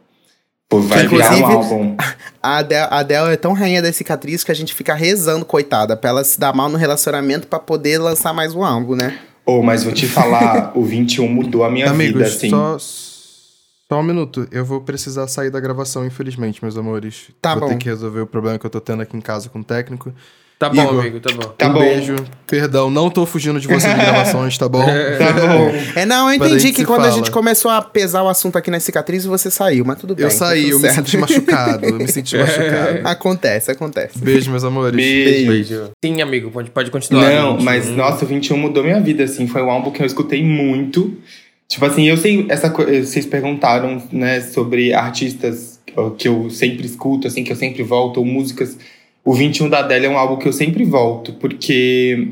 Pô, 0.69 0.81
vai 0.81 1.07
virar 1.07 1.37
um 1.37 1.47
álbum. 1.47 1.97
A 2.43 2.59
Adele, 2.59 2.89
a 2.91 2.99
Adele 2.99 3.33
é 3.33 3.37
tão 3.37 3.55
rainha 3.55 3.81
das 3.81 3.97
cicatrizes 3.97 4.45
que 4.45 4.53
a 4.53 4.55
gente 4.55 4.75
fica 4.75 4.93
rezando, 4.93 5.47
coitada, 5.47 5.97
pra 5.97 6.11
ela 6.11 6.23
se 6.25 6.39
dar 6.39 6.55
mal 6.55 6.69
no 6.69 6.77
relacionamento 6.77 7.47
pra 7.47 7.59
poder 7.59 7.97
lançar 7.97 8.35
mais 8.35 8.55
um 8.55 8.63
álbum, 8.63 8.95
né? 8.95 9.19
Ô, 9.47 9.63
mas 9.63 9.85
vou 9.85 9.93
te 9.93 10.07
falar, 10.07 10.73
o 10.77 10.83
21 10.85 11.29
mudou 11.29 11.65
a 11.65 11.71
minha 11.71 11.91
Amigos, 11.91 12.15
vida, 12.15 12.25
assim. 12.27 12.51
só, 12.51 12.79
só 12.79 14.01
um 14.01 14.03
minuto. 14.03 14.49
Eu 14.51 14.65
vou 14.65 14.81
precisar 14.81 15.29
sair 15.29 15.51
da 15.51 15.61
gravação, 15.61 16.07
infelizmente, 16.07 16.63
meus 16.63 16.77
amores. 16.79 17.29
Tá 17.43 17.55
vou 17.55 17.63
bom. 17.63 17.69
ter 17.69 17.77
que 17.77 17.89
resolver 17.89 18.21
o 18.21 18.27
problema 18.27 18.59
que 18.59 18.65
eu 18.65 18.71
tô 18.71 18.81
tendo 18.81 19.03
aqui 19.03 19.17
em 19.17 19.21
casa 19.21 19.49
com 19.51 19.61
o 19.61 19.65
técnico. 19.65 20.13
Tá 20.69 20.75
bom, 20.75 20.83
Igor. 20.91 21.01
amigo, 21.01 21.21
tá 21.21 21.33
bom. 21.33 21.43
Tá 21.57 21.69
um 21.69 21.73
bom. 21.73 21.81
beijo. 21.81 22.17
Perdão, 22.47 22.91
não 22.91 23.11
tô 23.11 23.25
fugindo 23.27 23.59
de 23.61 23.67
você 23.67 23.89
em 23.89 23.95
gravações, 23.97 24.57
tá 24.59 24.69
bom? 24.69 24.85
Tá 25.19 25.33
bom. 25.33 25.73
É, 25.97 26.05
não, 26.07 26.23
eu 26.25 26.29
a 26.29 26.37
entendi 26.37 26.73
que 26.73 26.85
quando 26.85 27.01
a 27.01 27.05
fala. 27.05 27.15
gente 27.17 27.31
começou 27.31 27.71
a 27.71 27.81
pesar 27.83 28.23
o 28.23 28.29
assunto 28.29 28.57
aqui 28.59 28.71
nas 28.71 28.83
cicatrizes, 28.85 29.27
você 29.27 29.51
saiu, 29.51 29.85
mas 29.85 29.99
tudo 29.99 30.15
bem. 30.15 30.25
Eu 30.25 30.31
tá 30.31 30.37
saí, 30.37 30.63
tudo 30.65 30.73
eu 30.73 30.79
me 30.81 30.83
certo. 30.89 30.97
senti 30.97 31.17
machucado. 31.19 31.85
Eu 31.87 31.95
me 31.95 32.09
senti 32.09 32.37
machucado. 32.39 33.01
Acontece, 33.09 33.71
acontece. 33.71 34.19
Beijo, 34.19 34.51
meus 34.51 34.65
amores. 34.65 34.95
Beijo. 34.97 35.51
Beijo. 35.51 35.91
Sim, 36.05 36.21
amigo, 36.23 36.51
pode, 36.51 36.71
pode 36.71 36.91
continuar. 36.91 37.29
Não, 37.31 37.53
gente. 37.53 37.65
mas 37.65 37.89
nossa, 37.91 38.25
o 38.25 38.29
21 38.29 38.57
mudou 38.57 38.83
minha 38.85 39.01
vida, 39.01 39.25
assim. 39.25 39.47
Foi 39.47 39.63
um 39.63 39.71
álbum 39.71 39.91
que 39.91 40.03
eu 40.03 40.07
escutei 40.07 40.45
muito. 40.45 41.17
Tipo 41.67 41.87
assim, 41.87 42.05
eu 42.09 42.17
sei, 42.17 42.45
essa 42.51 42.69
co- 42.71 42.85
vocês 42.85 43.25
perguntaram, 43.27 44.01
né, 44.13 44.41
sobre 44.43 44.93
artistas 44.93 45.81
que 46.19 46.29
eu 46.29 46.51
sempre 46.51 46.85
escuto, 46.87 47.27
assim, 47.27 47.43
que 47.43 47.51
eu 47.53 47.57
sempre 47.57 47.83
volto, 47.83 48.19
ou 48.19 48.25
músicas. 48.27 48.77
O 49.25 49.33
21 49.33 49.69
da 49.71 49.79
Adele 49.79 50.07
é 50.07 50.09
um 50.09 50.19
álbum 50.19 50.37
que 50.37 50.47
eu 50.47 50.53
sempre 50.53 50.85
volto, 50.85 51.33
porque 51.35 52.29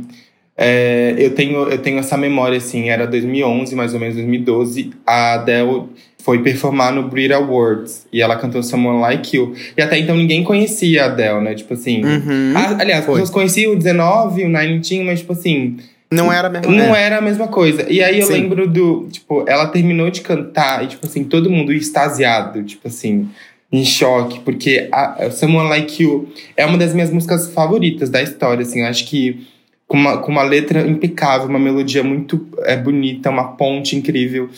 é, 0.56 1.14
eu, 1.16 1.34
tenho, 1.34 1.68
eu 1.68 1.78
tenho 1.78 1.98
essa 1.98 2.16
memória, 2.16 2.58
assim, 2.58 2.90
era 2.90 3.06
2011, 3.06 3.74
mais 3.74 3.94
ou 3.94 4.00
menos 4.00 4.14
2012, 4.16 4.90
a 5.06 5.34
Adele 5.34 5.84
foi 6.22 6.40
performar 6.40 6.92
no 6.92 7.08
Brit 7.08 7.32
Awards, 7.32 8.06
e 8.12 8.20
ela 8.20 8.36
cantou 8.36 8.62
Someone 8.62 9.00
Like 9.00 9.36
You. 9.36 9.54
E 9.76 9.82
até 9.82 9.98
então 9.98 10.14
ninguém 10.14 10.44
conhecia 10.44 11.04
a 11.04 11.06
Adele, 11.06 11.40
né, 11.40 11.54
tipo 11.54 11.72
assim... 11.74 12.04
Uhum. 12.04 12.52
Ah, 12.54 12.76
aliás, 12.78 13.00
as 13.00 13.06
pessoas 13.06 13.30
conheciam 13.30 13.72
o 13.72 13.76
19, 13.76 14.44
o 14.44 14.48
Nine 14.48 14.80
tinha, 14.80 15.02
mas, 15.02 15.20
tipo 15.20 15.32
assim, 15.32 15.78
Não 16.10 16.30
era 16.30 16.50
mesmo. 16.50 16.70
não 16.70 16.94
é. 16.94 17.06
era 17.06 17.18
a 17.18 17.20
mesma 17.22 17.48
coisa. 17.48 17.90
E 17.90 18.02
aí 18.02 18.20
eu 18.20 18.26
Sim. 18.26 18.34
lembro 18.34 18.68
do, 18.68 19.08
tipo, 19.10 19.44
ela 19.48 19.66
terminou 19.66 20.10
de 20.10 20.20
cantar 20.20 20.84
e, 20.84 20.88
tipo 20.88 21.06
assim, 21.06 21.24
todo 21.24 21.50
mundo 21.50 21.72
extasiado, 21.72 22.62
tipo 22.62 22.86
assim, 22.86 23.28
em 23.72 23.84
choque, 23.84 24.40
porque 24.40 24.88
a, 24.92 25.30
Someone 25.30 25.68
Like 25.70 26.02
You 26.02 26.28
é 26.56 26.66
uma 26.66 26.76
das 26.76 26.92
minhas 26.92 27.10
músicas 27.10 27.50
favoritas 27.52 28.10
da 28.10 28.22
história, 28.22 28.62
assim, 28.62 28.80
eu 28.80 28.86
acho 28.86 29.06
que 29.06 29.46
com 29.88 29.96
uma, 29.96 30.18
com 30.18 30.30
uma 30.30 30.42
letra 30.42 30.86
impecável, 30.86 31.48
uma 31.48 31.58
melodia 31.58 32.02
muito 32.02 32.46
é, 32.64 32.76
bonita, 32.76 33.30
uma 33.30 33.44
ponte 33.44 33.96
incrível, 33.96 34.48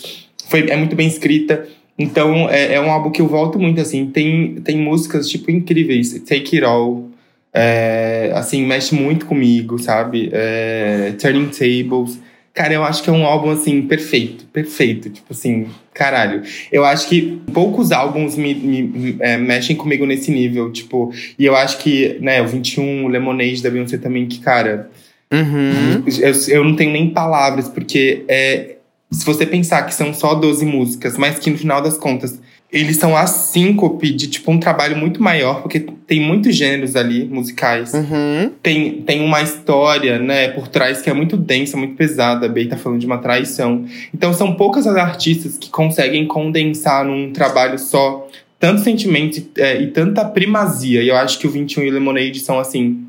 foi, 0.48 0.68
é 0.70 0.77
muito 0.77 0.94
bem 0.94 1.09
escrita. 1.09 1.66
Então, 1.98 2.48
é, 2.50 2.74
é 2.74 2.81
um 2.81 2.90
álbum 2.90 3.11
que 3.11 3.20
eu 3.20 3.27
volto 3.27 3.59
muito, 3.59 3.81
assim. 3.81 4.07
Tem, 4.07 4.57
tem 4.57 4.77
músicas, 4.77 5.29
tipo, 5.29 5.50
incríveis. 5.50 6.12
Take 6.20 6.57
It 6.57 6.64
All. 6.64 7.09
é, 7.53 8.33
assim, 8.35 8.64
mexe 8.66 8.94
muito 8.94 9.27
comigo, 9.27 9.79
sabe? 9.79 10.29
É, 10.33 11.14
Turning 11.18 11.48
Tables. 11.48 12.18
Cara, 12.55 12.73
eu 12.73 12.85
acho 12.85 13.03
que 13.03 13.11
é 13.11 13.12
um 13.12 13.27
álbum, 13.27 13.51
assim, 13.51 13.83
perfeito. 13.83 14.47
Perfeito. 14.47 15.11
Tipo 15.11 15.33
assim, 15.33 15.67
caralho. 15.93 16.43
Eu 16.71 16.85
acho 16.85 17.09
que 17.09 17.40
poucos 17.53 17.90
álbuns 17.90 18.37
me, 18.37 18.55
me- 18.55 18.83
me, 18.83 19.17
é, 19.19 19.37
mexem 19.37 19.75
comigo 19.75 20.07
nesse 20.07 20.31
nível, 20.31 20.71
tipo... 20.71 21.12
E 21.37 21.45
eu 21.45 21.57
acho 21.57 21.79
que, 21.79 22.17
né, 22.21 22.40
o 22.40 22.47
21, 22.47 23.05
o 23.05 23.09
Lemonade 23.09 23.61
da 23.61 23.71
Beyoncé 23.71 23.99
também, 23.99 24.27
que, 24.27 24.38
cara... 24.38 24.88
Uhum. 25.33 26.05
Eu, 26.07 26.33
eu 26.49 26.64
não 26.64 26.77
tenho 26.77 26.93
nem 26.93 27.11
palavras, 27.11 27.69
porque 27.69 28.25
é, 28.29 28.77
se 29.11 29.25
você 29.27 29.45
pensar 29.45 29.83
que 29.83 29.93
são 29.93 30.14
só 30.14 30.35
12 30.35 30.64
músicas, 30.64 31.19
mas 31.19 31.40
que 31.40 31.51
no 31.51 31.59
final 31.59 31.83
das 31.83 31.99
contas 31.99 32.40
eles 32.74 32.96
são 32.96 33.16
a 33.16 33.24
síncope 33.24 34.12
de 34.12 34.26
tipo 34.26 34.50
um 34.50 34.58
trabalho 34.58 34.96
muito 34.96 35.22
maior, 35.22 35.62
porque 35.62 35.78
tem 35.78 36.20
muitos 36.20 36.56
gêneros 36.56 36.96
ali 36.96 37.24
musicais. 37.24 37.94
Uhum. 37.94 38.50
Tem, 38.60 39.00
tem 39.02 39.22
uma 39.22 39.40
história, 39.40 40.18
né, 40.18 40.48
por 40.48 40.66
trás 40.66 41.00
que 41.00 41.08
é 41.08 41.12
muito 41.12 41.37
densa, 41.37 41.76
muito 41.76 41.94
pesada. 41.94 42.46
A 42.46 42.48
Bey 42.48 42.66
tá 42.66 42.76
falando 42.76 42.98
de 42.98 43.06
uma 43.06 43.18
traição. 43.18 43.84
Então 44.12 44.34
são 44.34 44.56
poucas 44.56 44.88
as 44.88 44.96
artistas 44.96 45.56
que 45.56 45.70
conseguem 45.70 46.26
condensar 46.26 47.04
num 47.04 47.32
trabalho 47.32 47.78
só 47.78 48.28
tanto 48.58 48.80
sentimento 48.80 49.40
é, 49.56 49.80
e 49.80 49.92
tanta 49.92 50.24
primazia. 50.24 51.00
E 51.00 51.08
eu 51.08 51.16
acho 51.16 51.38
que 51.38 51.46
o 51.46 51.50
21 51.50 51.84
e 51.84 51.90
o 51.90 51.92
Lemonade 51.92 52.40
são 52.40 52.58
assim. 52.58 53.06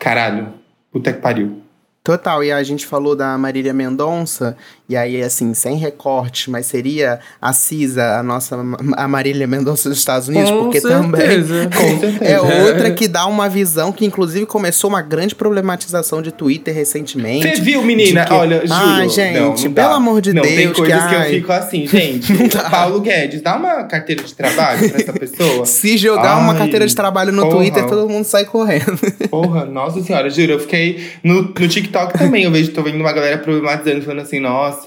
Caralho, 0.00 0.48
puta 0.90 1.12
que 1.12 1.20
pariu. 1.20 1.60
Total, 2.02 2.42
e 2.42 2.50
a 2.50 2.62
gente 2.62 2.86
falou 2.86 3.14
da 3.14 3.36
Marília 3.36 3.74
Mendonça, 3.74 4.56
e 4.90 4.96
aí, 4.96 5.22
assim, 5.22 5.54
sem 5.54 5.76
recorte, 5.76 6.50
mas 6.50 6.66
seria 6.66 7.20
a 7.40 7.52
Cisa, 7.52 8.18
a 8.18 8.22
nossa 8.24 8.56
a 8.96 9.06
Marília 9.06 9.46
Mendonça 9.46 9.88
dos 9.88 9.98
Estados 9.98 10.26
Unidos, 10.26 10.50
Com 10.50 10.64
porque 10.64 10.80
também 10.80 11.20
certeza. 11.20 11.70
Com 11.76 12.00
certeza. 12.00 12.24
é 12.24 12.40
outra 12.40 12.90
que 12.90 13.06
dá 13.06 13.24
uma 13.26 13.48
visão 13.48 13.92
que, 13.92 14.04
inclusive, 14.04 14.46
começou 14.46 14.90
uma 14.90 15.00
grande 15.00 15.32
problematização 15.34 16.20
de 16.20 16.32
Twitter 16.32 16.74
recentemente. 16.74 17.46
Você 17.56 17.62
viu, 17.62 17.82
menina? 17.84 18.24
Que- 18.24 18.32
Olha, 18.32 18.60
juro. 18.66 18.72
Ai, 18.72 19.08
gente, 19.08 19.38
não, 19.38 19.48
não 19.50 19.54
pelo 19.56 19.72
dá. 19.72 19.94
amor 19.94 20.20
de 20.20 20.32
não, 20.32 20.42
Deus, 20.42 20.54
Tem 20.56 20.68
que, 20.72 20.74
coisas 20.80 21.04
que, 21.06 21.14
eu 21.14 21.18
ai. 21.20 21.30
fico 21.30 21.52
assim, 21.52 21.86
gente. 21.88 22.32
Paulo 22.70 23.00
Guedes, 23.00 23.42
dá 23.42 23.56
uma 23.56 23.84
carteira 23.84 24.24
de 24.24 24.34
trabalho 24.34 24.90
pra 24.90 25.00
essa 25.00 25.12
pessoa. 25.12 25.64
Se 25.70 25.96
jogar 25.96 26.38
uma 26.38 26.52
Ai, 26.52 26.58
carteira 26.58 26.84
de 26.86 26.94
trabalho 26.96 27.30
no 27.32 27.42
porra. 27.42 27.56
Twitter, 27.58 27.86
todo 27.86 28.08
mundo 28.08 28.24
sai 28.24 28.44
correndo. 28.44 28.98
Porra, 29.30 29.64
nossa 29.66 30.02
senhora, 30.02 30.28
juro. 30.28 30.52
Eu 30.52 30.58
fiquei. 30.58 31.10
No, 31.22 31.42
no 31.42 31.68
TikTok 31.68 32.18
também, 32.18 32.42
eu 32.44 32.50
vejo, 32.50 32.72
tô 32.72 32.82
vendo 32.82 32.96
uma 32.98 33.12
galera 33.12 33.38
problematizando, 33.38 34.02
falando 34.02 34.22
assim, 34.22 34.40
nossa, 34.40 34.79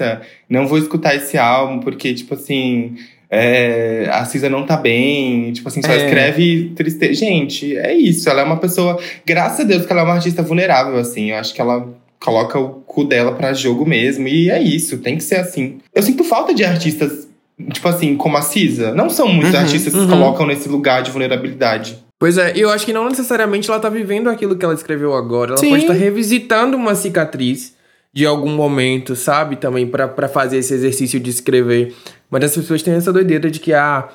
não 0.50 0.68
vou 0.68 0.78
escutar 0.78 1.16
esse 1.16 1.38
álbum, 1.38 1.80
porque, 1.80 2.14
tipo 2.14 2.34
assim. 2.34 2.96
é, 3.36 4.08
a 4.12 4.24
Cisa 4.26 4.48
não 4.48 4.64
tá 4.64 4.78
bem, 4.78 5.52
tipo 5.54 5.68
assim, 5.68 5.82
só 5.82 5.92
É. 5.92 6.06
escreve 6.06 6.72
tristeza. 6.76 7.14
Gente, 7.16 7.76
é 7.76 7.92
isso. 7.92 8.30
Ela 8.30 8.42
é 8.42 8.44
uma 8.44 8.58
pessoa. 8.58 9.00
Graças 9.26 9.62
a 9.62 9.64
Deus 9.64 9.86
que 9.88 9.92
ela 9.92 10.02
é 10.02 10.06
uma 10.06 10.14
artista 10.14 10.44
vulnerável, 10.44 10.98
assim. 10.98 11.32
Eu 11.32 11.38
acho 11.38 11.52
que 11.52 11.60
ela 11.60 11.88
coloca 12.20 12.60
o 12.60 12.70
cu 12.86 13.04
dela 13.04 13.32
pra 13.34 13.52
jogo 13.52 13.88
mesmo. 13.88 14.28
E 14.28 14.52
é 14.52 14.62
isso, 14.62 15.00
tem 15.00 15.18
que 15.18 15.24
ser 15.24 15.38
assim. 15.38 15.80
Eu 15.96 16.04
sinto 16.04 16.24
falta 16.24 16.54
de 16.54 16.64
artistas, 16.64 17.28
tipo 17.74 17.88
assim, 17.88 18.16
como 18.16 18.38
a 18.38 18.42
Cisa. 18.44 18.94
Não 18.94 19.10
são 19.10 19.28
muitos 19.28 19.56
Uhum, 19.56 19.60
artistas 19.62 19.92
que 19.94 20.00
se 20.00 20.06
uhum. 20.06 20.12
colocam 20.12 20.46
nesse 20.46 20.70
lugar 20.70 21.02
de 21.02 21.10
vulnerabilidade. 21.10 21.98
Pois 22.20 22.38
é, 22.38 22.54
e 22.56 22.62
eu 22.62 22.70
acho 22.70 22.86
que 22.86 22.94
não 22.94 23.10
necessariamente 23.10 23.68
ela 23.70 23.80
tá 23.80 23.90
vivendo 23.90 24.30
aquilo 24.30 24.56
que 24.56 24.64
ela 24.64 24.76
escreveu 24.76 25.14
agora. 25.16 25.52
Ela 25.54 25.58
Sim. 25.58 25.70
pode 25.72 25.82
estar 25.82 25.94
revisitando 25.94 26.78
uma 26.78 26.94
cicatriz 26.94 27.74
de 28.14 28.26
algum 28.26 28.52
momento, 28.52 29.16
sabe? 29.16 29.56
Também 29.56 29.88
pra 29.88 30.28
fazer 30.28 30.58
esse 30.58 30.74
exercício 30.74 31.20
de 31.20 31.30
escrever. 31.32 31.94
Mas 32.30 32.44
as 32.44 32.56
pessoas 32.56 32.84
têm 32.84 32.94
essa 32.94 33.12
doideira 33.12 33.50
de 33.50 33.60
que, 33.60 33.74
ah, 33.74 34.08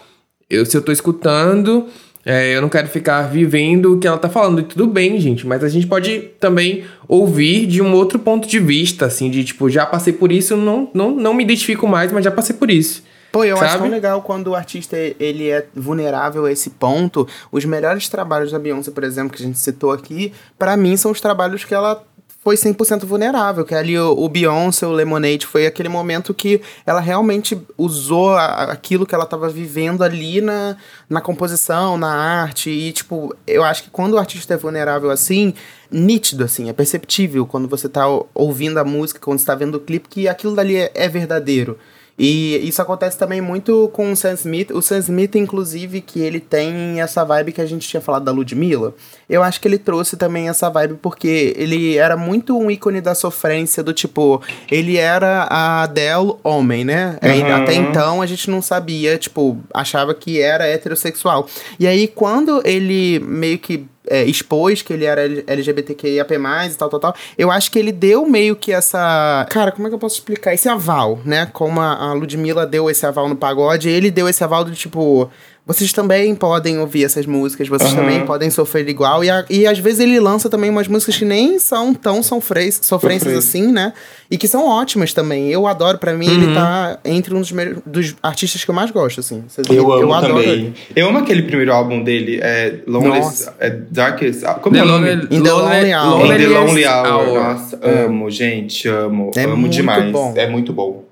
eu, 0.48 0.64
se 0.64 0.76
eu 0.76 0.82
tô 0.82 0.92
escutando, 0.92 1.86
é, 2.24 2.54
eu 2.54 2.60
não 2.60 2.68
quero 2.68 2.88
ficar 2.88 3.22
vivendo 3.22 3.94
o 3.94 3.98
que 3.98 4.06
ela 4.06 4.18
tá 4.18 4.28
falando. 4.28 4.60
E 4.60 4.64
tudo 4.64 4.86
bem, 4.86 5.18
gente, 5.18 5.46
mas 5.46 5.64
a 5.64 5.68
gente 5.68 5.86
pode 5.86 6.20
também 6.38 6.84
ouvir 7.08 7.66
de 7.66 7.82
um 7.82 7.92
outro 7.92 8.18
ponto 8.18 8.46
de 8.46 8.58
vista, 8.58 9.06
assim, 9.06 9.30
de 9.30 9.42
tipo, 9.44 9.68
já 9.68 9.84
passei 9.84 10.12
por 10.12 10.30
isso, 10.30 10.56
não, 10.56 10.90
não, 10.94 11.10
não 11.10 11.34
me 11.34 11.42
identifico 11.42 11.86
mais, 11.88 12.12
mas 12.12 12.24
já 12.24 12.30
passei 12.30 12.54
por 12.54 12.70
isso. 12.70 13.02
Pô, 13.32 13.44
eu 13.44 13.56
acho 13.56 13.72
Sabe? 13.72 13.82
tão 13.82 13.90
legal 13.90 14.22
quando 14.22 14.48
o 14.48 14.54
artista 14.54 14.96
ele 15.20 15.50
é 15.50 15.66
vulnerável 15.74 16.46
a 16.46 16.52
esse 16.52 16.70
ponto. 16.70 17.28
Os 17.52 17.64
melhores 17.64 18.08
trabalhos 18.08 18.50
da 18.50 18.58
Beyoncé, 18.58 18.90
por 18.90 19.04
exemplo, 19.04 19.36
que 19.36 19.42
a 19.42 19.46
gente 19.46 19.58
citou 19.58 19.92
aqui, 19.92 20.32
pra 20.58 20.76
mim 20.76 20.96
são 20.96 21.10
os 21.10 21.20
trabalhos 21.20 21.62
que 21.64 21.74
ela 21.74 22.02
foi 22.42 22.56
100% 22.56 23.04
vulnerável, 23.04 23.64
que 23.64 23.74
ali 23.74 23.98
o, 23.98 24.28
Beyoncé, 24.28 24.86
o 24.86 24.92
Lemonade, 24.92 25.44
foi 25.44 25.66
aquele 25.66 25.88
momento 25.88 26.32
que 26.32 26.60
ela 26.86 27.00
realmente 27.00 27.60
usou 27.76 28.30
a- 28.30 28.64
aquilo 28.72 29.04
que 29.04 29.14
ela 29.14 29.26
tava 29.26 29.48
vivendo 29.48 30.02
ali 30.02 30.40
na, 30.40 30.76
na 31.10 31.20
composição, 31.20 31.98
na 31.98 32.08
arte, 32.14 32.70
e 32.70 32.92
tipo, 32.92 33.34
eu 33.46 33.64
acho 33.64 33.82
que 33.82 33.90
quando 33.90 34.14
o 34.14 34.18
artista 34.18 34.54
é 34.54 34.56
vulnerável 34.56 35.10
assim, 35.10 35.52
nítido 35.90 36.44
assim, 36.44 36.68
é 36.68 36.72
perceptível 36.72 37.44
quando 37.44 37.66
você 37.68 37.88
tá 37.88 38.08
o- 38.08 38.26
ouvindo 38.34 38.78
a 38.78 38.84
música, 38.84 39.20
quando 39.20 39.38
você 39.40 39.46
tá 39.46 39.54
vendo 39.54 39.74
o 39.74 39.80
clipe, 39.80 40.08
que 40.08 40.28
aquilo 40.28 40.54
dali 40.54 40.76
é, 40.76 40.90
é 40.94 41.08
verdadeiro. 41.08 41.76
E 42.18 42.56
isso 42.68 42.82
acontece 42.82 43.16
também 43.16 43.40
muito 43.40 43.88
com 43.92 44.10
o 44.10 44.16
Sam 44.16 44.34
Smith. 44.34 44.70
O 44.72 44.82
Sam 44.82 44.98
Smith, 44.98 45.36
inclusive, 45.36 46.00
que 46.00 46.20
ele 46.20 46.40
tem 46.40 47.00
essa 47.00 47.24
vibe 47.24 47.52
que 47.52 47.60
a 47.60 47.66
gente 47.66 47.86
tinha 47.88 48.00
falado 48.00 48.24
da 48.24 48.32
Ludmilla. 48.32 48.94
Eu 49.28 49.42
acho 49.42 49.60
que 49.60 49.68
ele 49.68 49.78
trouxe 49.78 50.16
também 50.16 50.48
essa 50.48 50.68
vibe 50.68 50.98
porque 51.00 51.54
ele 51.56 51.96
era 51.96 52.16
muito 52.16 52.58
um 52.58 52.70
ícone 52.70 53.00
da 53.00 53.14
sofrência, 53.14 53.82
do 53.82 53.92
tipo, 53.92 54.42
ele 54.70 54.96
era 54.96 55.44
a 55.44 55.82
Adele 55.82 56.34
homem, 56.42 56.84
né? 56.84 57.18
Aí, 57.22 57.38
Uhum. 57.42 57.54
Até 57.54 57.74
então 57.74 58.20
a 58.20 58.26
gente 58.26 58.50
não 58.50 58.60
sabia, 58.60 59.16
tipo, 59.16 59.58
achava 59.72 60.12
que 60.14 60.40
era 60.40 60.66
heterossexual. 60.66 61.46
E 61.78 61.86
aí, 61.86 62.08
quando 62.08 62.60
ele 62.64 63.20
meio 63.20 63.58
que 63.58 63.86
é, 64.08 64.24
expôs 64.24 64.82
que 64.82 64.92
ele 64.92 65.04
era 65.04 65.22
LGBTQIAP+, 65.46 66.34
e 66.34 66.74
tal, 66.76 66.88
tal, 66.88 67.00
tal. 67.00 67.14
Eu 67.36 67.50
acho 67.50 67.70
que 67.70 67.78
ele 67.78 67.92
deu 67.92 68.26
meio 68.26 68.56
que 68.56 68.72
essa... 68.72 69.46
Cara, 69.50 69.72
como 69.72 69.86
é 69.86 69.90
que 69.90 69.94
eu 69.94 69.98
posso 69.98 70.16
explicar? 70.16 70.54
Esse 70.54 70.68
aval, 70.68 71.20
né? 71.24 71.46
Como 71.46 71.80
a, 71.80 71.94
a 71.94 72.12
Ludmilla 72.12 72.66
deu 72.66 72.90
esse 72.90 73.04
aval 73.06 73.28
no 73.28 73.36
pagode, 73.36 73.88
ele 73.88 74.10
deu 74.10 74.28
esse 74.28 74.42
aval 74.42 74.64
do 74.64 74.72
tipo... 74.72 75.30
Vocês 75.68 75.92
também 75.92 76.34
podem 76.34 76.78
ouvir 76.78 77.04
essas 77.04 77.26
músicas, 77.26 77.68
vocês 77.68 77.92
Aham. 77.92 78.00
também 78.00 78.24
podem 78.24 78.48
sofrer 78.48 78.88
igual. 78.88 79.22
E, 79.22 79.28
a- 79.28 79.44
e 79.50 79.66
às 79.66 79.78
vezes 79.78 80.00
ele 80.00 80.18
lança 80.18 80.48
também 80.48 80.70
umas 80.70 80.88
músicas 80.88 81.18
que 81.18 81.26
nem 81.26 81.58
são 81.58 81.92
tão 81.92 82.22
sofrês, 82.22 82.80
sofrências 82.82 83.34
Sofrência. 83.34 83.60
assim, 83.60 83.70
né? 83.70 83.92
E 84.30 84.38
que 84.38 84.48
são 84.48 84.66
ótimas 84.66 85.12
também. 85.12 85.50
Eu 85.50 85.66
adoro, 85.66 85.98
pra 85.98 86.14
mim, 86.14 86.26
Uhum. 86.26 86.42
ele 86.42 86.54
tá 86.54 86.98
entre 87.04 87.34
um 87.34 87.40
dos, 87.40 87.52
dos 87.84 88.16
artistas 88.22 88.64
que 88.64 88.70
eu 88.70 88.74
mais 88.74 88.90
gosto, 88.90 89.20
assim. 89.20 89.44
Vocês- 89.46 89.66
Eu 89.68 89.92
amo 89.92 90.14
adoro 90.14 90.34
também. 90.36 90.48
ele. 90.48 90.74
Eu 90.96 91.08
amo 91.08 91.18
aquele 91.18 91.42
primeiro 91.42 91.70
álbum 91.74 92.02
dele, 92.02 92.40
é 92.42 92.78
Nossa. 92.86 93.54
é 93.60 93.68
Darkest. 93.68 94.44
ah, 94.46 94.54
Como 94.54 94.74
The 94.74 94.80
é 94.80 94.84
o 94.84 94.88
nome? 94.88 95.10
Lonely- 95.10 95.36
In 95.36 95.42
the 95.42 95.52
Lonely 95.52 95.94
Hour. 95.94 96.24
In 96.24 96.38
the 96.38 96.46
Lonely 96.46 96.86
Hour. 96.86 97.34
Nossa, 97.44 97.78
amo, 98.06 98.30
gente, 98.30 98.88
amo. 98.88 99.30
É 99.36 99.44
amo 99.44 99.56
muito 99.58 99.72
demais. 99.74 100.10
bom. 100.10 100.32
É 100.34 100.46
muito 100.48 100.72
bom. 100.72 101.04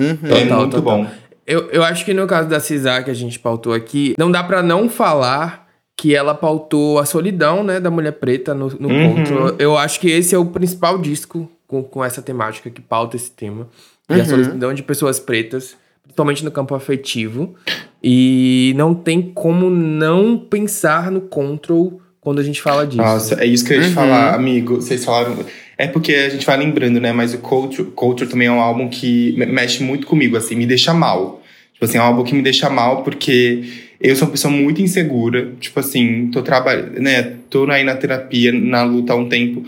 Uhum. 0.00 0.18
é 0.24 0.40
Total, 0.42 0.58
muito 0.60 0.76
total. 0.76 0.96
bom. 1.04 1.06
Eu, 1.46 1.68
eu 1.70 1.82
acho 1.82 2.04
que 2.04 2.14
no 2.14 2.26
caso 2.26 2.48
da 2.48 2.60
Cisar 2.60 3.02
que 3.02 3.10
a 3.10 3.14
gente 3.14 3.38
pautou 3.38 3.72
aqui, 3.72 4.14
não 4.18 4.30
dá 4.30 4.42
pra 4.44 4.62
não 4.62 4.88
falar 4.88 5.68
que 5.96 6.14
ela 6.14 6.34
pautou 6.34 6.98
a 6.98 7.04
solidão, 7.04 7.62
né, 7.62 7.78
da 7.78 7.90
mulher 7.90 8.12
preta 8.12 8.54
no, 8.54 8.68
no 8.78 8.88
Uhum. 8.88 9.16
conto. 9.24 9.56
Eu 9.58 9.76
acho 9.76 10.00
que 10.00 10.08
esse 10.10 10.34
é 10.34 10.38
o 10.38 10.46
principal 10.46 10.96
disco 10.98 11.50
com, 11.66 11.82
com 11.82 12.02
essa 12.04 12.22
temática 12.22 12.70
que 12.70 12.80
pauta 12.80 13.16
esse 13.16 13.30
tema. 13.30 13.68
E 14.08 14.14
a 14.14 14.16
Uhum. 14.18 14.24
solidão 14.24 14.72
de 14.74 14.82
pessoas 14.82 15.20
pretas, 15.20 15.76
principalmente 16.02 16.44
no 16.44 16.50
campo 16.50 16.74
afetivo. 16.74 17.54
E 18.02 18.72
não 18.76 18.94
tem 18.94 19.20
como 19.20 19.68
não 19.68 20.38
pensar 20.38 21.10
no 21.10 21.20
Control 21.20 22.00
quando 22.20 22.38
a 22.38 22.42
gente 22.42 22.60
fala 22.62 22.86
disso. 22.86 23.02
Nossa, 23.02 23.34
é 23.42 23.46
isso 23.46 23.64
que 23.64 23.72
eu 23.72 23.76
ia 23.76 23.82
te 23.82 23.88
Uhum. 23.88 23.94
falar, 23.94 24.34
amigo. 24.34 24.76
Vocês 24.76 25.04
falaram. 25.04 25.36
É 25.80 25.86
porque 25.86 26.12
a 26.12 26.28
gente 26.28 26.44
vai 26.44 26.58
lembrando, 26.58 27.00
né? 27.00 27.10
Mas 27.10 27.32
o 27.32 27.38
Culture, 27.38 27.88
Culture 27.92 28.28
também 28.28 28.48
é 28.48 28.52
um 28.52 28.60
álbum 28.60 28.86
que 28.90 29.32
me- 29.38 29.46
mexe 29.46 29.82
muito 29.82 30.06
comigo, 30.06 30.36
assim, 30.36 30.54
me 30.54 30.66
deixa 30.66 30.92
mal. 30.92 31.42
Tipo 31.72 31.86
assim, 31.86 31.96
é 31.96 32.02
um 32.02 32.04
álbum 32.04 32.22
que 32.22 32.34
me 32.34 32.42
deixa 32.42 32.68
mal 32.68 33.02
porque 33.02 33.62
eu 33.98 34.14
sou 34.14 34.28
uma 34.28 34.32
pessoa 34.32 34.52
muito 34.52 34.82
insegura. 34.82 35.52
Tipo 35.58 35.80
assim, 35.80 36.28
tô 36.30 36.42
trabalhando, 36.42 37.00
né? 37.00 37.32
Tô 37.48 37.64
aí 37.70 37.82
na 37.82 37.94
terapia, 37.94 38.52
na 38.52 38.82
luta 38.82 39.14
há 39.14 39.16
um 39.16 39.26
tempo. 39.26 39.64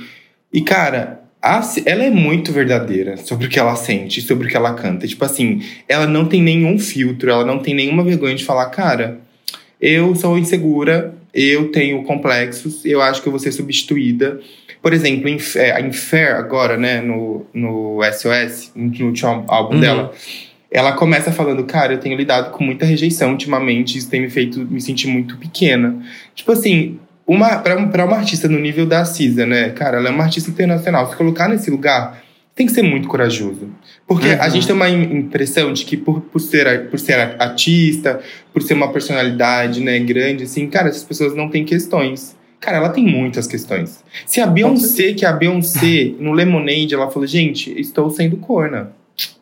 E, 0.53 0.61
cara, 0.61 1.23
ela 1.87 2.05
é 2.05 2.11
muito 2.11 2.53
verdadeira 2.53 3.17
sobre 3.17 3.47
o 3.47 3.49
que 3.49 3.59
ela 3.59 3.75
sente, 3.75 4.21
sobre 4.21 4.47
o 4.47 4.51
que 4.51 4.57
ela 4.57 4.75
canta. 4.75 5.09
Tipo 5.09 5.25
assim, 5.25 5.63
ela 5.89 6.07
não 6.07 6.27
tem 6.27 6.43
nenhum 6.43 6.79
filtro, 6.79 7.31
ela 7.31 7.47
não 7.47 7.59
tem 7.59 7.73
nenhuma 7.73 8.05
vergonha 8.05 8.35
de 8.35 8.45
falar, 8.45 8.67
cara, 8.67 9.19
eu 9.81 10.15
sou 10.15 10.37
insegura, 10.37 11.15
eu 11.33 11.73
tenho 11.73 12.03
complexos, 12.03 12.85
eu 12.85 13.01
acho 13.01 13.23
que 13.23 13.29
eu 13.29 13.33
vou 13.33 13.41
ser 13.41 13.53
substituída. 13.53 14.39
Por 14.83 14.93
exemplo, 14.93 15.29
em, 15.29 15.39
é, 15.57 15.81
em 15.81 15.93
Fair, 15.93 16.35
agora, 16.35 16.77
né, 16.77 17.01
no, 17.01 17.47
no 17.55 18.01
SOS, 18.13 18.73
no 18.75 19.07
último 19.07 19.45
álbum 19.47 19.75
Uhum. 19.77 19.81
dela, 19.81 20.13
ela 20.71 20.93
começa 20.93 21.31
falando, 21.31 21.63
cara, 21.65 21.93
eu 21.93 21.99
tenho 21.99 22.17
lidado 22.17 22.51
com 22.51 22.65
muita 22.65 22.85
rejeição 22.85 23.31
ultimamente, 23.31 23.97
isso 23.97 24.11
tem 24.11 24.21
me 24.21 24.29
feito 24.29 24.59
me 24.59 24.81
sentir 24.81 25.07
muito 25.07 25.37
pequena. 25.37 25.97
Tipo 26.35 26.51
assim, 26.53 26.99
uma, 27.27 27.59
pra, 27.59 27.87
pra 27.87 28.05
uma 28.05 28.17
artista 28.17 28.49
no 28.49 28.59
nível 28.59 28.85
da 28.85 29.05
Cisa, 29.05 29.47
né, 29.47 29.71
cara, 29.71 29.99
ela 29.99 30.09
é 30.09 30.11
uma 30.13 30.25
artista 30.25 30.51
internacional, 30.51 31.09
se 31.09 31.17
colocar 31.17 31.49
nesse 31.49 31.71
lugar, 31.71 32.21
tem 32.55 32.67
que 32.67 32.73
ser 32.73 32.83
muito 32.83 33.07
corajoso. 33.07 33.71
Porque 34.07 34.29
a 34.31 34.45
Uhum. 34.45 34.51
gente 34.51 34.67
tem 34.67 34.75
uma 34.75 34.89
im- 34.89 35.19
impressão 35.19 35.73
de 35.73 35.85
que 35.85 35.97
por, 35.97 36.21
por, 36.23 36.41
ser, 36.41 36.67
a- 36.67 36.79
por 36.81 36.99
ser 36.99 37.15
a- 37.21 37.37
artista, 37.39 38.21
por 38.53 38.61
ser 38.63 38.75
uma 38.75 38.93
personalidade, 38.93 39.81
né, 39.81 39.99
grande, 40.01 40.43
assim, 40.45 40.67
cara, 40.67 40.89
essas 40.89 41.05
pessoas 41.05 41.37
não 41.37 41.49
têm 41.49 41.65
questões. 41.65 42.37
Cara, 42.63 42.77
ela 42.77 42.91
tem 42.91 43.05
muitas 43.05 43.49
questões. 43.49 44.05
Se 44.25 44.41
a 44.41 44.47
Beyoncé, 44.47 45.15
que 45.15 45.25
é 45.25 45.29
a 45.29 45.33
Beyoncé, 45.33 46.13
no 46.21 46.31
Lemonade, 46.33 46.95
ela 46.95 47.11
falou, 47.11 47.27
gente, 47.27 47.79
estou 47.79 48.09
sendo 48.09 48.37
corna. 48.37 48.93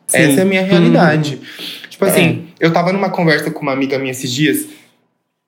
Sim. 0.07 0.17
Essa 0.17 0.39
é 0.39 0.41
a 0.41 0.45
minha 0.45 0.63
realidade. 0.63 1.39
Tipo 1.87 2.03
É. 2.05 2.09
assim, 2.09 2.45
eu 2.59 2.73
tava 2.73 2.91
numa 2.91 3.11
conversa 3.11 3.51
com 3.51 3.61
uma 3.61 3.73
amiga 3.73 3.99
minha 3.99 4.09
esses 4.09 4.31
dias, 4.33 4.65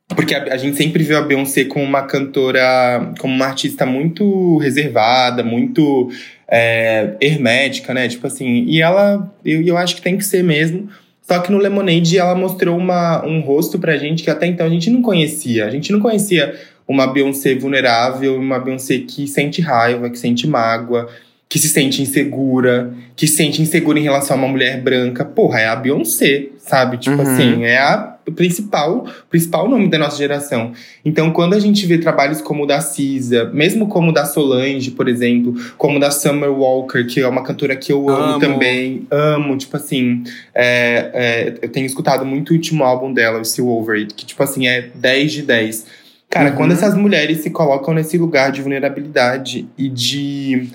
porque 0.09 0.35
a, 0.35 0.53
a 0.53 0.57
gente 0.57 0.77
sempre 0.77 1.03
viu 1.03 1.17
a 1.17 1.21
Beyoncé 1.23 1.65
como 1.65 1.83
uma 1.83 2.03
cantora, 2.03 3.11
como 3.17 3.33
uma 3.33 3.47
artista 3.47 3.87
muito 3.87 4.57
reservada, 4.59 5.43
muito 5.43 6.11
é, 6.47 7.15
hermética, 7.19 7.91
né? 7.91 8.07
Tipo 8.07 8.27
assim, 8.27 8.65
e 8.67 8.81
ela, 8.81 9.33
eu, 9.43 9.63
eu 9.63 9.77
acho 9.77 9.95
que 9.95 10.01
tem 10.03 10.15
que 10.15 10.23
ser 10.23 10.43
mesmo. 10.43 10.89
Só 11.23 11.39
que 11.39 11.51
no 11.51 11.57
Lemonade 11.57 12.17
ela 12.17 12.35
mostrou 12.35 12.77
uma, 12.77 13.25
um 13.25 13.39
rosto 13.39 13.79
pra 13.79 13.97
gente 13.97 14.23
que 14.23 14.29
até 14.29 14.45
então 14.45 14.67
a 14.67 14.69
gente 14.69 14.89
não 14.91 15.01
conhecia. 15.01 15.65
A 15.65 15.69
gente 15.71 15.91
não 15.91 15.99
conhecia 15.99 16.53
uma 16.87 17.07
Beyoncé 17.07 17.55
vulnerável, 17.55 18.35
uma 18.35 18.59
Beyoncé 18.59 18.99
que 18.99 19.27
sente 19.27 19.61
raiva, 19.61 20.09
que 20.09 20.17
sente 20.19 20.47
mágoa, 20.47 21.07
que 21.49 21.59
se 21.59 21.69
sente 21.69 22.01
insegura, 22.01 22.91
que 23.15 23.27
se 23.27 23.35
sente 23.35 23.61
insegura 23.61 23.99
em 23.99 24.03
relação 24.03 24.35
a 24.35 24.39
uma 24.39 24.47
mulher 24.47 24.81
branca. 24.81 25.23
Porra, 25.23 25.59
é 25.59 25.67
a 25.67 25.75
Beyoncé, 25.75 26.47
sabe? 26.57 26.97
Tipo 26.97 27.17
Uhum. 27.21 27.21
assim, 27.21 27.63
é 27.63 27.77
a 27.77 28.13
principal, 28.35 29.05
principal 29.29 29.69
nome 29.69 29.87
da 29.89 29.97
nossa 29.99 30.17
geração. 30.17 30.71
Então, 31.05 31.29
quando 31.31 31.53
a 31.53 31.59
gente 31.59 31.85
vê 31.85 31.97
trabalhos 31.99 32.41
como 32.41 32.63
o 32.63 32.65
da 32.65 32.79
Cisa, 32.81 33.51
mesmo 33.53 33.87
como 33.87 34.09
o 34.09 34.13
da 34.13 34.25
Solange, 34.25 34.91
por 34.91 35.07
exemplo, 35.07 35.53
como 35.77 35.97
o 35.97 35.99
da 35.99 36.09
Summer 36.09 36.49
Walker, 36.49 37.03
que 37.05 37.19
é 37.19 37.27
uma 37.27 37.43
cantora 37.43 37.75
que 37.75 37.91
eu 37.91 38.09
amo, 38.09 38.23
Amo. 38.35 38.39
também, 38.39 39.05
amo, 39.11 39.55
tipo 39.57 39.75
assim, 39.77 40.23
é, 40.55 41.11
é, 41.13 41.53
eu 41.61 41.69
tenho 41.69 41.85
escutado 41.85 42.25
muito 42.25 42.49
o 42.51 42.53
último 42.53 42.83
álbum 42.83 43.13
dela, 43.13 43.39
o 43.39 43.45
Still 43.45 43.67
Over 43.67 43.97
It, 43.99 44.13
que, 44.15 44.25
tipo 44.25 44.41
assim, 44.41 44.67
é 44.67 44.89
10 44.95 45.31
de 45.33 45.41
10. 45.43 45.85
Cara, 46.33 46.49
Uhum. 46.49 46.55
quando 46.55 46.71
essas 46.71 46.95
mulheres 46.97 47.41
se 47.41 47.51
colocam 47.51 47.93
nesse 47.93 48.17
lugar 48.17 48.51
de 48.51 48.59
vulnerabilidade 48.59 49.67
e 49.77 49.87
de, 49.87 50.67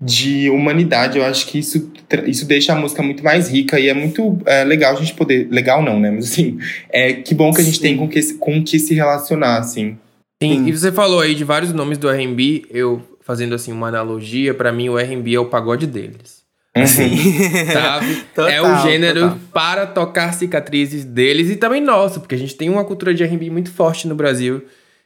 de 0.00 0.48
humanidade, 0.48 1.18
eu 1.18 1.24
acho 1.26 1.46
que 1.48 1.58
isso, 1.58 1.92
isso 2.26 2.46
deixa 2.46 2.72
a 2.72 2.76
música 2.76 3.02
muito 3.02 3.22
mais 3.22 3.46
rica 3.46 3.78
e 3.78 3.88
é 3.90 3.94
muito 3.94 4.38
é, 4.46 4.64
legal 4.64 4.94
a 4.94 4.98
gente 4.98 5.12
poder. 5.12 5.48
Legal 5.50 5.82
não, 5.82 6.00
né? 6.00 6.10
Mas 6.10 6.32
assim, 6.32 6.58
é 6.88 7.12
que 7.12 7.34
bom 7.34 7.52
que 7.52 7.60
a 7.60 7.64
gente 7.64 7.76
Sim. 7.76 7.82
tem 7.82 7.96
com 7.98 8.08
que, 8.08 8.32
com 8.34 8.64
que 8.64 8.78
se 8.78 8.94
relacionar, 8.94 9.58
assim. 9.58 9.98
Sim, 10.42 10.64
Sim. 10.64 10.66
e 10.68 10.72
você 10.72 10.90
falou 10.90 11.20
aí 11.20 11.34
de 11.34 11.44
vários 11.44 11.74
nomes 11.74 11.98
do 11.98 12.08
R&B, 12.08 12.64
eu 12.70 13.02
fazendo 13.20 13.54
assim 13.54 13.70
uma 13.70 13.88
analogia, 13.88 14.54
pra 14.54 14.72
mim 14.72 14.88
o 14.88 14.98
R&B 14.98 15.34
é 15.34 15.38
o 15.38 15.44
pagode 15.44 15.86
deles. 15.86 16.40
Sim. 16.86 17.14
Sabe? 17.70 18.16
Total, 18.34 18.48
é 18.48 18.62
o 18.62 18.80
gênero 18.80 19.20
total. 19.20 19.38
para 19.52 19.86
tocar 19.86 20.32
cicatrizes 20.32 21.04
deles 21.04 21.50
e 21.50 21.56
também 21.56 21.82
nossa, 21.82 22.18
porque 22.18 22.34
a 22.34 22.38
gente 22.38 22.54
tem 22.56 22.70
uma 22.70 22.82
cultura 22.82 23.12
de 23.12 23.22
R&B 23.22 23.50
muito 23.50 23.70
forte 23.70 24.08
no 24.08 24.14
Brasil. 24.14 24.62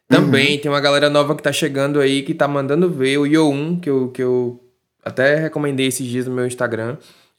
Também 0.08 0.54
Uhum. 0.56 0.60
tem 0.62 0.70
uma 0.70 0.80
galera 0.80 1.10
nova 1.10 1.34
que 1.34 1.42
tá 1.42 1.52
chegando 1.52 2.00
aí, 2.00 2.22
que 2.22 2.32
tá 2.34 2.46
mandando 2.46 2.88
ver. 2.90 3.18
O 3.18 3.24
Yo1, 3.24 3.80
que 3.80 3.90
eu, 3.90 4.08
que 4.10 4.22
eu 4.22 4.60
até 5.04 5.36
recomendei 5.36 5.86
esses 5.86 6.06
dias 6.06 6.26
no 6.26 6.34
meu 6.34 6.46
Instagram. 6.46 6.96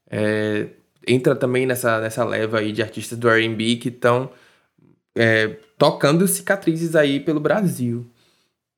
é, 0.09 0.67
entra 1.07 1.35
também 1.35 1.65
nessa, 1.65 1.99
nessa 2.01 2.25
leva 2.25 2.59
aí 2.59 2.71
de 2.73 2.81
artistas 2.81 3.17
do 3.17 3.29
R&B 3.29 3.77
que 3.77 3.87
estão 3.87 4.29
tocando 5.77 6.27
cicatrizes 6.27 6.95
aí 6.95 7.19
pelo 7.19 7.39
Brasil. 7.39 8.05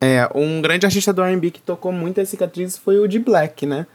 É, 0.02 0.30
um 0.34 0.62
grande 0.62 0.86
artista 0.86 1.12
do 1.12 1.22
R&B 1.22 1.52
que 1.52 1.62
tocou 1.62 1.92
muitas 1.92 2.30
cicatrizes 2.30 2.78
foi 2.78 3.00
o 3.00 3.08
de 3.08 3.20
Black, 3.20 3.66
né? 3.66 3.86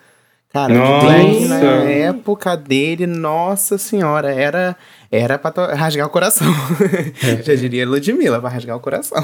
Cara, 0.55 0.73
Nossa! 0.73 0.97
o 0.97 1.01
de 1.01 1.07
Black 1.07 1.45
na 1.49 1.57
época 1.91 2.57
dele, 2.57 3.09
nossa 3.09 3.77
senhora, 3.77 4.33
era 4.33 4.77
era 5.11 5.37
pra 5.37 5.51
to- 5.51 5.67
rasgar 5.75 6.07
o 6.07 6.11
coração. 6.11 6.47
Já 7.43 7.57
diria 7.57 7.85
Ludmilla, 7.89 8.39
vai 8.39 8.53
rasgar 8.53 8.77
o 8.77 8.81
coração. 8.81 9.19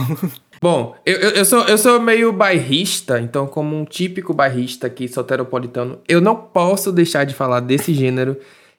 Bom, 0.60 0.96
eu, 1.06 1.16
eu, 1.18 1.30
eu 1.30 1.44
sou, 1.44 1.60
eu 1.66 1.78
sou 1.78 2.00
meio 2.00 2.32
bairrista, 2.32 3.20
então, 3.20 3.46
como 3.46 3.76
um 3.76 3.84
típico 3.84 4.34
bairrista 4.34 4.88
aqui, 4.88 5.06
soteropolitano, 5.06 6.00
eu 6.08 6.20
não 6.20 6.34
posso 6.34 6.90
deixar 6.90 7.22
de 7.24 7.32
falar 7.32 7.60
desse 7.60 7.94
gênero 7.94 8.36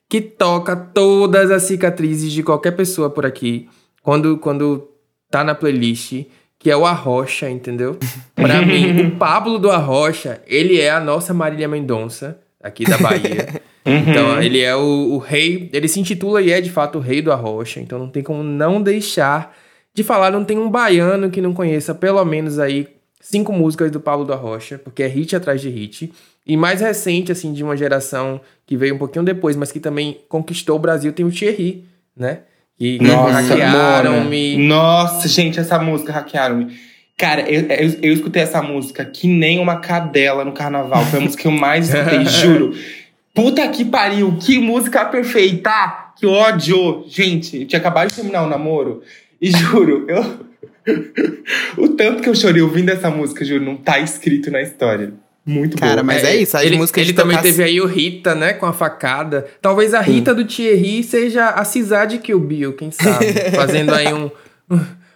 que 0.09 0.19
toca 0.19 0.75
todas 0.75 1.49
as 1.51 1.63
cicatrizes 1.63 2.33
de 2.33 2.43
qualquer 2.43 2.71
pessoa 2.71 3.09
por 3.09 3.25
aqui 3.25 3.69
quando, 4.03 4.37
quando 4.37 4.89
tá 5.29 5.41
na 5.41 5.55
playlist, 5.55 6.25
que 6.61 6.69
é 6.69 6.77
o 6.77 6.85
Arrocha, 6.85 7.49
entendeu? 7.49 7.97
Pra 8.35 8.61
mim, 8.61 9.01
o 9.01 9.11
Pablo 9.15 9.57
do 9.57 9.71
Arrocha, 9.71 10.41
ele 10.45 10.79
é 10.79 10.91
a 10.91 10.99
nossa 10.99 11.33
Marília 11.33 11.67
Mendonça, 11.67 12.39
aqui 12.61 12.85
da 12.85 12.97
Bahia. 12.97 13.61
Então, 13.83 14.39
ele 14.39 14.61
é 14.61 14.75
o, 14.75 15.13
o, 15.13 15.17
rei, 15.17 15.67
ele 15.73 15.87
se 15.87 15.99
intitula 15.99 16.39
e 16.39 16.51
é 16.51 16.61
de 16.61 16.69
fato 16.69 16.99
o 16.99 17.01
rei 17.01 17.19
do 17.19 17.31
Arrocha, 17.31 17.79
então 17.79 17.97
não 17.97 18.07
tem 18.07 18.21
como 18.21 18.43
não 18.43 18.79
deixar 18.79 19.57
de 19.91 20.03
falar, 20.03 20.29
não 20.29 20.45
tem 20.45 20.55
um 20.59 20.69
baiano 20.69 21.31
que 21.31 21.41
não 21.41 21.51
conheça 21.51 21.95
pelo 21.95 22.23
menos 22.23 22.59
aí 22.59 22.87
cinco 23.19 23.51
músicas 23.51 23.89
do 23.89 23.99
Pablo 23.99 24.23
do 24.23 24.33
Arrocha, 24.33 24.77
porque 24.77 25.01
é 25.01 25.07
hit 25.07 25.35
atrás 25.35 25.59
de 25.59 25.67
hit. 25.67 26.13
E 26.45 26.55
mais 26.55 26.79
recente, 26.79 27.31
assim, 27.31 27.51
de 27.53 27.63
uma 27.63 27.75
geração 27.75 28.39
que 28.67 28.77
veio 28.77 28.93
um 28.93 28.97
pouquinho 28.99 29.25
depois, 29.25 29.55
mas 29.55 29.71
que 29.71 29.79
também 29.79 30.19
conquistou 30.29 30.75
o 30.75 30.79
Brasil, 30.79 31.11
tem 31.11 31.25
o 31.25 31.31
Thierry, 31.31 31.83
né? 32.15 32.41
E 32.81 32.97
Nossa, 32.99 33.41
hackearam-me. 33.41 34.57
Nossa, 34.57 35.27
gente, 35.27 35.59
essa 35.59 35.77
música 35.77 36.11
hackearam-me. 36.11 36.75
Cara, 37.15 37.41
eu, 37.41 37.61
eu, 37.67 37.99
eu, 38.01 38.11
escutei 38.11 38.41
essa 38.41 38.59
música 38.59 39.05
que 39.05 39.27
nem 39.27 39.59
uma 39.59 39.75
cadela 39.75 40.43
no 40.43 40.51
carnaval. 40.51 41.05
Foi 41.05 41.19
a 41.19 41.21
música 41.21 41.43
que 41.43 41.47
eu 41.47 41.51
mais 41.51 41.93
escutei, 41.93 42.25
juro. 42.25 42.73
Puta 43.35 43.67
que 43.67 43.85
pariu, 43.85 44.35
que 44.41 44.57
música 44.57 45.05
perfeita! 45.05 46.13
Que 46.17 46.25
ódio! 46.25 47.05
Gente, 47.07 47.61
eu 47.61 47.67
tinha 47.67 47.79
acabado 47.79 48.09
de 48.09 48.15
terminar 48.15 48.43
o 48.45 48.49
namoro 48.49 49.03
e 49.39 49.51
juro, 49.51 50.07
eu. 50.09 50.39
o 51.77 51.89
tanto 51.89 52.23
que 52.23 52.29
eu 52.29 52.33
chorei 52.33 52.63
ouvindo 52.63 52.89
essa 52.89 53.11
música, 53.11 53.45
juro, 53.45 53.63
não 53.63 53.77
tá 53.77 53.99
escrito 53.99 54.49
na 54.49 54.59
história. 54.59 55.13
Muito 55.45 55.77
Cara, 55.77 55.95
boa. 55.95 56.03
mas 56.03 56.23
é, 56.23 56.35
é 56.35 56.41
isso. 56.41 56.55
As 56.55 56.63
ele 56.63 56.77
músicas 56.77 57.03
ele 57.03 57.13
também 57.13 57.37
teve 57.39 57.63
aí 57.63 57.81
o 57.81 57.87
Rita, 57.87 58.35
né? 58.35 58.53
Com 58.53 58.65
a 58.65 58.73
facada. 58.73 59.47
Talvez 59.61 59.93
a 59.93 59.99
Rita 59.99 60.35
do 60.35 60.45
Thierry 60.45 61.03
seja 61.03 61.49
a 61.49 61.65
Cisá 61.65 62.05
de 62.05 62.19
Kill 62.19 62.39
Bill, 62.39 62.73
quem 62.73 62.91
sabe? 62.91 63.25
Fazendo 63.55 63.93
aí 63.93 64.13
um 64.13 64.29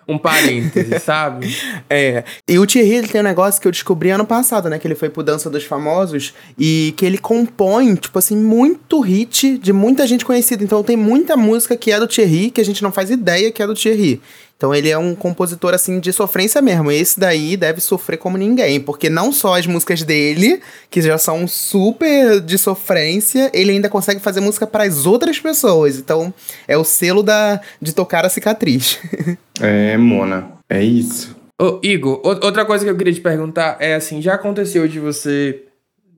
um 0.07 0.17
parêntese, 0.17 0.99
sabe? 0.99 1.55
É. 1.89 2.23
E 2.47 2.59
o 2.59 2.65
Thierry 2.65 2.95
ele 2.95 3.07
tem 3.07 3.21
um 3.21 3.23
negócio 3.23 3.59
que 3.59 3.67
eu 3.67 3.71
descobri 3.71 4.09
ano 4.09 4.25
passado, 4.25 4.69
né? 4.69 4.77
Que 4.77 4.87
ele 4.87 4.95
foi 4.95 5.09
pro 5.09 5.23
Dança 5.23 5.49
dos 5.49 5.63
Famosos 5.63 6.33
e 6.57 6.93
que 6.95 7.05
ele 7.05 7.17
compõe, 7.17 7.95
tipo 7.95 8.17
assim, 8.19 8.37
muito 8.37 8.99
hit 9.01 9.57
de 9.57 9.73
muita 9.73 10.05
gente 10.05 10.23
conhecida. 10.23 10.63
Então 10.63 10.83
tem 10.83 10.95
muita 10.95 11.35
música 11.35 11.75
que 11.75 11.91
é 11.91 11.99
do 11.99 12.07
Thierry 12.07 12.51
que 12.51 12.61
a 12.61 12.65
gente 12.65 12.83
não 12.83 12.91
faz 12.91 13.09
ideia 13.09 13.51
que 13.51 13.61
é 13.61 13.67
do 13.67 13.73
Thierry. 13.73 14.21
Então 14.57 14.73
ele 14.73 14.89
é 14.89 14.97
um 14.97 15.13
compositor 15.13 15.73
assim 15.73 15.99
de 15.99 16.13
sofrência 16.13 16.61
mesmo. 16.61 16.91
Esse 16.91 17.19
daí 17.19 17.57
deve 17.57 17.81
sofrer 17.81 18.17
como 18.17 18.37
ninguém, 18.37 18.79
porque 18.79 19.09
não 19.09 19.31
só 19.31 19.57
as 19.57 19.67
músicas 19.67 20.03
dele, 20.03 20.61
que 20.89 21.01
já 21.01 21.17
são 21.17 21.47
super 21.47 22.39
de 22.39 22.57
sofrência, 22.57 23.51
ele 23.53 23.71
ainda 23.71 23.89
consegue 23.89 24.21
fazer 24.21 24.39
música 24.39 24.65
para 24.65 24.85
as 24.85 25.05
outras 25.05 25.39
pessoas. 25.39 25.99
Então 25.99 26.33
é 26.67 26.77
o 26.77 26.83
selo 26.83 27.21
da 27.21 27.59
de 27.81 27.93
tocar 27.93 28.25
a 28.25 28.29
cicatriz. 28.29 28.99
é, 29.59 29.97
Mona, 29.97 30.51
é 30.69 30.81
isso. 30.81 31.35
Ô, 31.61 31.79
Igor, 31.83 32.21
outra 32.23 32.65
coisa 32.65 32.83
que 32.83 32.91
eu 32.91 32.97
queria 32.97 33.13
te 33.13 33.21
perguntar 33.21 33.77
é 33.79 33.95
assim, 33.95 34.21
já 34.21 34.35
aconteceu 34.35 34.87
de 34.87 34.99
você 34.99 35.63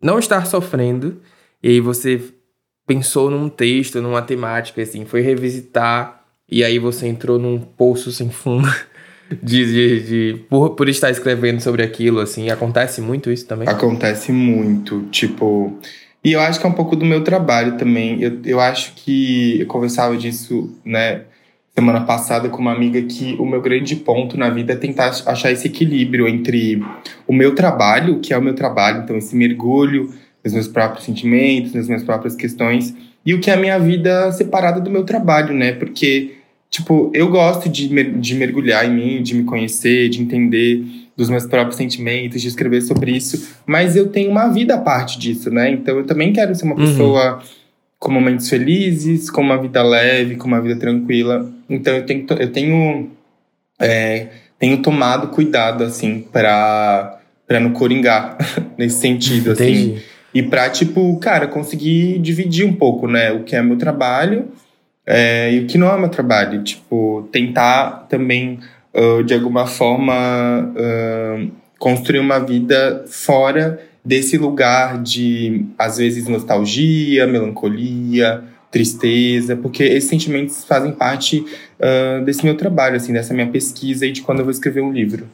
não 0.01 0.19
estar 0.19 0.45
sofrendo 0.45 1.21
e 1.61 1.69
aí 1.69 1.79
você 1.79 2.21
pensou 2.85 3.29
num 3.29 3.49
texto, 3.49 4.01
numa 4.01 4.21
temática 4.21 4.81
assim, 4.81 5.05
foi 5.05 5.21
revisitar 5.21 6.16
e 6.49 6.63
aí 6.63 6.79
você 6.79 7.07
entrou 7.07 7.37
num 7.37 7.59
poço 7.59 8.11
sem 8.11 8.29
fundo 8.29 8.67
de, 9.43 9.65
de, 9.65 10.07
de, 10.07 10.39
por, 10.49 10.71
por 10.71 10.87
estar 10.89 11.09
escrevendo 11.09 11.59
sobre 11.61 11.83
aquilo, 11.83 12.19
assim. 12.19 12.49
Acontece 12.49 13.01
muito 13.01 13.31
isso 13.31 13.45
também? 13.45 13.67
Acontece 13.67 14.31
muito, 14.31 15.03
tipo... 15.11 15.77
E 16.23 16.33
eu 16.33 16.41
acho 16.41 16.59
que 16.59 16.65
é 16.65 16.69
um 16.69 16.73
pouco 16.73 16.95
do 16.95 17.05
meu 17.05 17.23
trabalho 17.23 17.77
também. 17.77 18.21
Eu, 18.21 18.39
eu 18.43 18.59
acho 18.59 18.93
que 18.95 19.61
eu 19.61 19.67
conversava 19.67 20.17
disso, 20.17 20.75
né, 20.83 21.21
semana 21.77 22.01
passada 22.01 22.49
com 22.49 22.57
uma 22.57 22.71
amiga 22.71 22.99
que 23.03 23.35
o 23.39 23.45
meu 23.45 23.61
grande 23.61 23.95
ponto 23.95 24.35
na 24.35 24.49
vida 24.49 24.73
é 24.73 24.75
tentar 24.75 25.11
achar 25.27 25.51
esse 25.51 25.67
equilíbrio 25.67 26.27
entre 26.27 26.83
o 27.27 27.31
meu 27.31 27.53
trabalho, 27.53 28.19
que 28.19 28.33
é 28.33 28.37
o 28.37 28.41
meu 28.41 28.55
trabalho, 28.55 29.03
então 29.03 29.15
esse 29.15 29.35
mergulho 29.35 30.11
nos 30.43 30.53
meus 30.53 30.67
próprios 30.67 31.05
sentimentos, 31.05 31.73
nas 31.73 31.87
minhas 31.87 32.03
próprias 32.03 32.35
questões, 32.35 32.95
e 33.23 33.33
o 33.33 33.39
que 33.39 33.51
é 33.51 33.53
a 33.53 33.57
minha 33.57 33.77
vida 33.77 34.31
separada 34.31 34.81
do 34.81 34.89
meu 34.89 35.03
trabalho, 35.03 35.53
né? 35.53 35.71
Porque 35.73 36.36
tipo, 36.69 37.11
eu 37.13 37.29
gosto 37.29 37.69
de, 37.69 37.87
de 37.87 38.35
mergulhar 38.35 38.85
em 38.85 38.93
mim, 38.93 39.23
de 39.23 39.35
me 39.35 39.43
conhecer, 39.43 40.09
de 40.09 40.21
entender 40.21 40.83
dos 41.15 41.29
meus 41.29 41.45
próprios 41.45 41.77
sentimentos, 41.77 42.41
de 42.41 42.47
escrever 42.47 42.81
sobre 42.81 43.11
isso, 43.11 43.55
mas 43.65 43.95
eu 43.95 44.09
tenho 44.09 44.29
uma 44.29 44.47
vida 44.49 44.75
à 44.75 44.77
parte 44.77 45.17
disso, 45.17 45.49
né? 45.49 45.71
Então 45.71 45.97
eu 45.97 46.05
também 46.05 46.31
quero 46.31 46.53
ser 46.53 46.65
uma 46.65 46.75
uhum. 46.75 46.85
pessoa 46.85 47.41
com 47.97 48.11
momentos 48.11 48.47
felizes, 48.47 49.29
com 49.29 49.41
uma 49.41 49.59
vida 49.59 49.81
leve, 49.81 50.35
com 50.35 50.47
uma 50.47 50.61
vida 50.61 50.79
tranquila. 50.79 51.51
Então 51.67 51.95
eu 51.95 52.05
tenho, 52.05 52.25
eu 52.37 52.51
tenho, 52.51 53.09
é, 53.79 54.27
tenho 54.59 54.77
tomado 54.81 55.29
cuidado, 55.29 55.83
assim, 55.83 56.21
para 56.31 57.15
para 57.47 57.61
não 57.61 57.71
coringar 57.71 58.37
nesse 58.77 58.99
sentido, 58.99 59.51
assim. 59.51 59.63
Entendi. 59.63 59.93
assim. 59.95 60.03
E 60.33 60.43
pra, 60.43 60.69
tipo, 60.69 61.17
cara, 61.17 61.47
conseguir 61.47 62.19
dividir 62.19 62.65
um 62.65 62.73
pouco, 62.73 63.07
né? 63.07 63.31
O 63.31 63.43
que 63.43 63.55
é 63.55 63.61
meu 63.63 63.77
trabalho 63.77 64.49
é, 65.09 65.53
e 65.53 65.59
o 65.59 65.67
que 65.67 65.77
não 65.77 65.89
é 65.89 65.97
meu 65.97 66.09
trabalho, 66.09 66.61
tipo, 66.63 67.29
tentar 67.31 68.07
também, 68.09 68.59
uh, 68.93 69.23
de 69.23 69.33
alguma 69.33 69.65
forma, 69.65 70.13
uh, 70.75 71.49
construir 71.79 72.19
uma 72.19 72.39
vida 72.39 73.05
fora 73.07 73.79
desse 74.03 74.37
lugar 74.37 75.01
de, 75.01 75.65
às 75.79 75.97
vezes, 75.97 76.27
nostalgia, 76.27 77.25
melancolia, 77.25 78.43
tristeza, 78.69 79.55
porque 79.55 79.81
esses 79.81 80.09
sentimentos 80.09 80.65
fazem 80.65 80.91
parte 80.91 81.39
uh, 81.39 82.25
desse 82.25 82.43
meu 82.43 82.57
trabalho, 82.57 82.97
assim, 82.97 83.13
dessa 83.13 83.33
minha 83.33 83.47
pesquisa 83.47 84.05
e 84.05 84.11
de 84.11 84.21
quando 84.21 84.39
eu 84.39 84.45
vou 84.45 84.51
escrever 84.51 84.81
um 84.81 84.91
livro. 84.91 85.25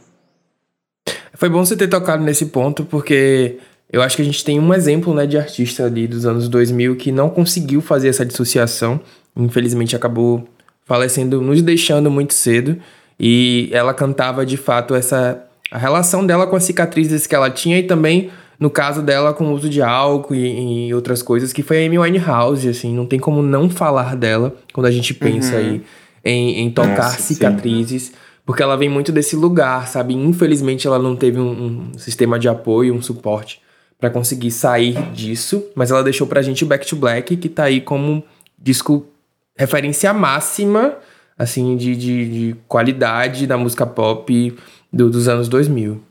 Foi 1.33 1.49
bom 1.49 1.65
você 1.65 1.75
ter 1.75 1.87
tocado 1.87 2.23
nesse 2.23 2.45
ponto, 2.45 2.85
porque 2.85 3.57
eu 3.91 4.03
acho 4.03 4.15
que 4.15 4.21
a 4.21 4.25
gente 4.25 4.43
tem 4.43 4.59
um 4.59 4.71
exemplo 4.71 5.15
né, 5.15 5.25
de 5.25 5.35
artista 5.35 5.85
ali 5.85 6.07
dos 6.07 6.27
anos 6.27 6.47
2000 6.47 6.95
que 6.95 7.11
não 7.11 7.27
conseguiu 7.27 7.81
fazer 7.81 8.09
essa 8.09 8.23
dissociação 8.23 9.01
infelizmente 9.35 9.95
acabou 9.95 10.47
falecendo, 10.85 11.41
nos 11.41 11.61
deixando 11.61 12.09
muito 12.11 12.33
cedo. 12.33 12.77
E 13.19 13.69
ela 13.71 13.93
cantava 13.93 14.45
de 14.45 14.57
fato 14.57 14.95
essa 14.95 15.43
a 15.71 15.77
relação 15.77 16.25
dela 16.25 16.45
com 16.45 16.55
as 16.55 16.63
cicatrizes 16.63 17.25
que 17.25 17.33
ela 17.33 17.49
tinha 17.49 17.79
e 17.79 17.83
também 17.83 18.29
no 18.59 18.69
caso 18.69 19.01
dela 19.01 19.33
com 19.33 19.45
o 19.45 19.53
uso 19.53 19.67
de 19.67 19.81
álcool 19.81 20.35
e, 20.35 20.87
e 20.87 20.93
outras 20.93 21.21
coisas, 21.21 21.51
que 21.51 21.63
foi 21.63 21.83
a 21.83 21.85
Amy 21.85 21.97
Winehouse, 21.97 22.69
assim, 22.69 22.95
não 22.95 23.05
tem 23.05 23.19
como 23.19 23.41
não 23.41 23.69
falar 23.69 24.15
dela 24.15 24.55
quando 24.71 24.85
a 24.85 24.91
gente 24.91 25.13
pensa 25.13 25.55
uhum. 25.55 25.59
aí 25.59 25.81
em, 26.23 26.59
em 26.61 26.71
tocar 26.71 27.11
Nossa, 27.11 27.21
cicatrizes, 27.21 28.03
sim. 28.03 28.13
porque 28.45 28.61
ela 28.61 28.77
vem 28.77 28.87
muito 28.87 29.11
desse 29.11 29.35
lugar, 29.35 29.87
sabe? 29.87 30.13
Infelizmente 30.13 30.87
ela 30.87 30.99
não 30.99 31.15
teve 31.15 31.39
um, 31.39 31.91
um 31.93 31.97
sistema 31.97 32.37
de 32.37 32.47
apoio, 32.47 32.93
um 32.93 33.01
suporte 33.01 33.59
para 33.99 34.09
conseguir 34.09 34.51
sair 34.51 34.93
disso, 35.11 35.65
mas 35.75 35.91
ela 35.91 36.03
deixou 36.03 36.27
pra 36.27 36.41
gente 36.41 36.63
o 36.63 36.67
Back 36.67 36.85
to 36.85 36.95
Black, 36.95 37.35
que 37.35 37.49
tá 37.49 37.63
aí 37.63 37.81
como 37.81 38.23
disco 38.57 39.07
referência 39.55 40.13
máxima, 40.13 40.97
assim, 41.37 41.75
de, 41.75 41.95
de, 41.95 42.29
de 42.29 42.55
qualidade 42.67 43.47
da 43.47 43.57
música 43.57 43.85
pop 43.85 44.57
do, 44.91 45.09
dos 45.09 45.27
anos 45.27 45.47
2000. 45.47 46.01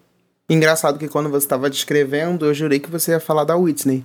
Engraçado 0.48 0.98
que 0.98 1.08
quando 1.08 1.30
você 1.30 1.46
estava 1.46 1.70
descrevendo, 1.70 2.46
eu 2.46 2.54
jurei 2.54 2.78
que 2.78 2.90
você 2.90 3.12
ia 3.12 3.20
falar 3.20 3.44
da 3.44 3.56
Whitney. 3.56 4.04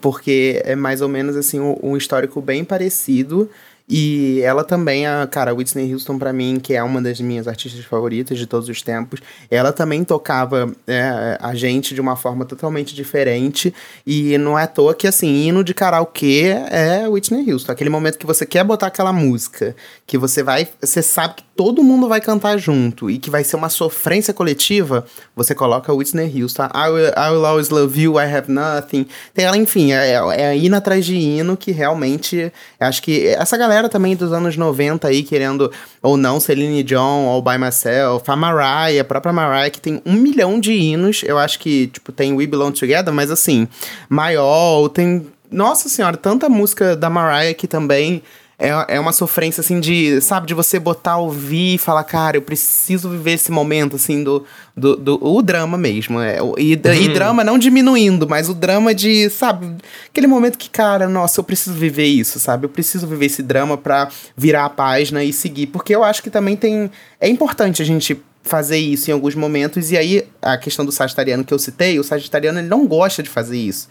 Porque 0.00 0.60
é 0.64 0.76
mais 0.76 1.00
ou 1.00 1.08
menos 1.08 1.36
assim 1.36 1.60
um, 1.60 1.76
um 1.82 1.96
histórico 1.96 2.40
bem 2.40 2.64
parecido. 2.64 3.50
E 3.88 4.42
ela 4.42 4.64
também, 4.64 5.06
a 5.06 5.26
cara, 5.26 5.54
Whitney 5.54 5.94
Houston, 5.94 6.18
para 6.18 6.30
mim, 6.30 6.60
que 6.62 6.74
é 6.74 6.82
uma 6.82 7.00
das 7.00 7.20
minhas 7.20 7.48
artistas 7.48 7.82
favoritas 7.84 8.38
de 8.38 8.46
todos 8.46 8.68
os 8.68 8.82
tempos, 8.82 9.20
ela 9.50 9.72
também 9.72 10.04
tocava 10.04 10.70
é, 10.86 11.38
a 11.40 11.54
gente 11.54 11.94
de 11.94 12.00
uma 12.00 12.14
forma 12.14 12.44
totalmente 12.44 12.94
diferente. 12.94 13.72
E 14.06 14.36
não 14.36 14.58
é 14.58 14.64
à 14.64 14.66
toa 14.66 14.94
que, 14.94 15.06
assim, 15.06 15.46
hino 15.46 15.64
de 15.64 15.72
karaokê 15.72 16.54
é 16.70 17.08
Whitney 17.08 17.50
Houston. 17.50 17.72
Aquele 17.72 17.88
momento 17.88 18.18
que 18.18 18.26
você 18.26 18.44
quer 18.44 18.62
botar 18.62 18.88
aquela 18.88 19.12
música, 19.12 19.74
que 20.06 20.18
você 20.18 20.42
vai. 20.42 20.68
Você 20.82 21.02
sabe 21.02 21.36
que 21.36 21.44
todo 21.56 21.82
mundo 21.82 22.08
vai 22.08 22.20
cantar 22.20 22.58
junto 22.58 23.10
e 23.10 23.18
que 23.18 23.30
vai 23.30 23.42
ser 23.42 23.56
uma 23.56 23.68
sofrência 23.68 24.34
coletiva, 24.34 25.04
você 25.34 25.54
coloca 25.54 25.92
Whitney 25.92 26.42
Houston. 26.42 26.68
I 26.74 26.88
will, 26.90 27.08
I 27.16 27.30
will 27.30 27.46
always 27.46 27.70
love 27.70 28.00
you, 28.00 28.20
I 28.20 28.32
have 28.32 28.50
nothing. 28.50 29.06
Tem 29.32 29.44
ela, 29.44 29.56
enfim, 29.56 29.92
é, 29.92 30.20
é 30.36 30.56
hino 30.56 30.76
atrás 30.76 31.06
de 31.06 31.16
hino 31.16 31.56
que 31.56 31.72
realmente. 31.72 32.52
Acho 32.78 33.02
que 33.02 33.26
essa 33.26 33.56
galera 33.56 33.77
galera 33.78 33.88
também 33.88 34.16
dos 34.16 34.32
anos 34.32 34.56
90 34.56 35.06
aí 35.06 35.22
querendo, 35.22 35.70
ou 36.02 36.16
não, 36.16 36.40
Celine 36.40 36.82
John, 36.82 37.28
All 37.28 37.40
By 37.40 37.58
Myself, 37.58 38.28
a 38.28 38.36
Mariah, 38.36 39.00
a 39.00 39.04
própria 39.04 39.32
Mariah, 39.32 39.70
que 39.70 39.80
tem 39.80 40.02
um 40.04 40.14
milhão 40.14 40.58
de 40.58 40.72
hinos. 40.72 41.22
Eu 41.24 41.38
acho 41.38 41.58
que, 41.60 41.86
tipo, 41.86 42.10
tem 42.10 42.32
We 42.32 42.46
Belong 42.46 42.72
Together, 42.72 43.12
mas 43.14 43.30
assim, 43.30 43.68
maior, 44.08 44.88
tem. 44.88 45.26
Nossa 45.50 45.88
senhora, 45.88 46.16
tanta 46.16 46.48
música 46.48 46.94
da 46.94 47.08
Mariah 47.08 47.54
que 47.54 47.66
também 47.66 48.22
é, 48.60 48.96
é 48.96 49.00
uma 49.00 49.12
sofrência, 49.12 49.60
assim, 49.60 49.78
de, 49.78 50.20
sabe, 50.20 50.48
de 50.48 50.54
você 50.54 50.80
botar, 50.80 51.16
ouvir 51.18 51.76
e 51.76 51.78
falar, 51.78 52.02
cara, 52.02 52.36
eu 52.36 52.42
preciso 52.42 53.08
viver 53.08 53.34
esse 53.34 53.52
momento, 53.52 53.94
assim, 53.94 54.24
do. 54.24 54.44
do, 54.76 54.96
do 54.96 55.18
o 55.22 55.40
drama 55.40 55.78
mesmo. 55.78 56.20
É, 56.20 56.38
e, 56.58 56.74
uhum. 56.74 56.92
e 56.92 57.08
drama 57.08 57.44
não 57.44 57.56
diminuindo, 57.56 58.28
mas 58.28 58.48
o 58.48 58.54
drama 58.54 58.92
de, 58.92 59.30
sabe, 59.30 59.76
aquele 60.10 60.26
momento 60.26 60.58
que, 60.58 60.68
cara, 60.68 61.08
nossa, 61.08 61.38
eu 61.38 61.44
preciso 61.44 61.76
viver 61.76 62.06
isso, 62.06 62.40
sabe? 62.40 62.64
Eu 62.64 62.68
preciso 62.68 63.06
viver 63.06 63.26
esse 63.26 63.44
drama 63.44 63.78
pra 63.78 64.08
virar 64.36 64.64
a 64.64 64.70
página 64.70 65.22
e 65.22 65.32
seguir. 65.32 65.68
Porque 65.68 65.94
eu 65.94 66.02
acho 66.02 66.20
que 66.20 66.30
também 66.30 66.56
tem. 66.56 66.90
É 67.20 67.28
importante 67.28 67.80
a 67.80 67.84
gente 67.84 68.20
fazer 68.42 68.78
isso 68.78 69.08
em 69.08 69.14
alguns 69.14 69.36
momentos. 69.36 69.92
E 69.92 69.96
aí, 69.96 70.26
a 70.42 70.56
questão 70.56 70.84
do 70.84 70.90
sagitariano 70.90 71.44
que 71.44 71.54
eu 71.54 71.58
citei, 71.60 71.96
o 72.00 72.02
sagitariano 72.02 72.58
ele 72.58 72.68
não 72.68 72.88
gosta 72.88 73.22
de 73.22 73.28
fazer 73.28 73.56
isso. 73.56 73.88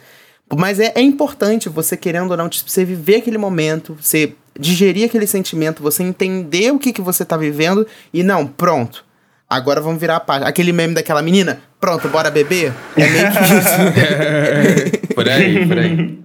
Mas 0.56 0.80
é, 0.80 0.94
é 0.96 1.02
importante 1.02 1.68
você, 1.68 1.98
querendo 1.98 2.32
ou 2.32 2.38
não, 2.38 2.50
você 2.50 2.86
viver 2.86 3.18
aquele 3.18 3.38
momento, 3.38 3.98
você 4.02 4.34
digerir 4.60 5.06
aquele 5.06 5.28
sentimento, 5.28 5.84
você 5.84 6.04
entender 6.04 6.72
o 6.72 6.80
que, 6.80 6.94
que 6.94 7.02
você 7.02 7.24
tá 7.24 7.38
vivendo 7.38 7.86
e 8.14 8.24
não, 8.24 8.46
pronto. 8.46 9.06
Agora 9.50 9.80
vamos 9.80 10.00
virar 10.00 10.18
a 10.18 10.20
página. 10.20 10.50
Aquele 10.50 10.74
meme 10.74 10.94
daquela 10.94 11.22
menina, 11.22 11.62
pronto, 11.80 12.10
bora 12.10 12.30
beber? 12.30 12.74
É 12.98 13.10
meio 13.10 13.32
que 13.32 13.44
isso. 13.44 15.14
por 15.16 15.30
aí, 15.30 15.66
por 15.66 15.78
aí. 15.78 16.20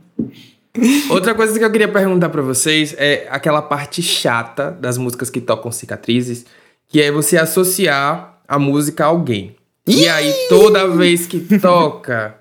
Outra 1.10 1.34
coisa 1.34 1.56
que 1.56 1.64
eu 1.64 1.70
queria 1.70 1.88
perguntar 1.88 2.30
para 2.30 2.42
vocês 2.42 2.94
é 2.98 3.28
aquela 3.30 3.62
parte 3.62 4.02
chata 4.02 4.70
das 4.70 4.98
músicas 4.98 5.30
que 5.30 5.40
tocam 5.40 5.70
cicatrizes, 5.70 6.46
que 6.88 7.00
é 7.00 7.12
você 7.12 7.36
associar 7.36 8.38
a 8.48 8.58
música 8.58 9.04
a 9.04 9.08
alguém. 9.08 9.54
E 9.86 10.08
aí, 10.08 10.32
toda 10.48 10.88
vez 10.88 11.26
que 11.26 11.40
toca, 11.58 12.36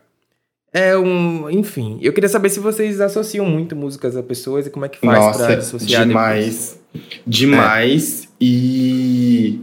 é 0.74 0.98
um. 0.98 1.50
Enfim, 1.50 2.00
eu 2.02 2.14
queria 2.14 2.30
saber 2.30 2.50
se 2.50 2.60
vocês 2.60 3.02
associam 3.02 3.46
muito 3.46 3.76
músicas 3.76 4.16
a 4.16 4.24
pessoas 4.24 4.68
e 4.68 4.70
como 4.70 4.86
é 4.86 4.90
que 4.90 5.00
faz 5.00 5.20
Nossa, 5.20 5.46
pra 5.46 5.56
associar 5.56 6.08
demais. 6.08 6.80
Depois. 6.94 7.22
Demais. 7.28 8.24
É. 8.24 8.28
E. 8.40 9.60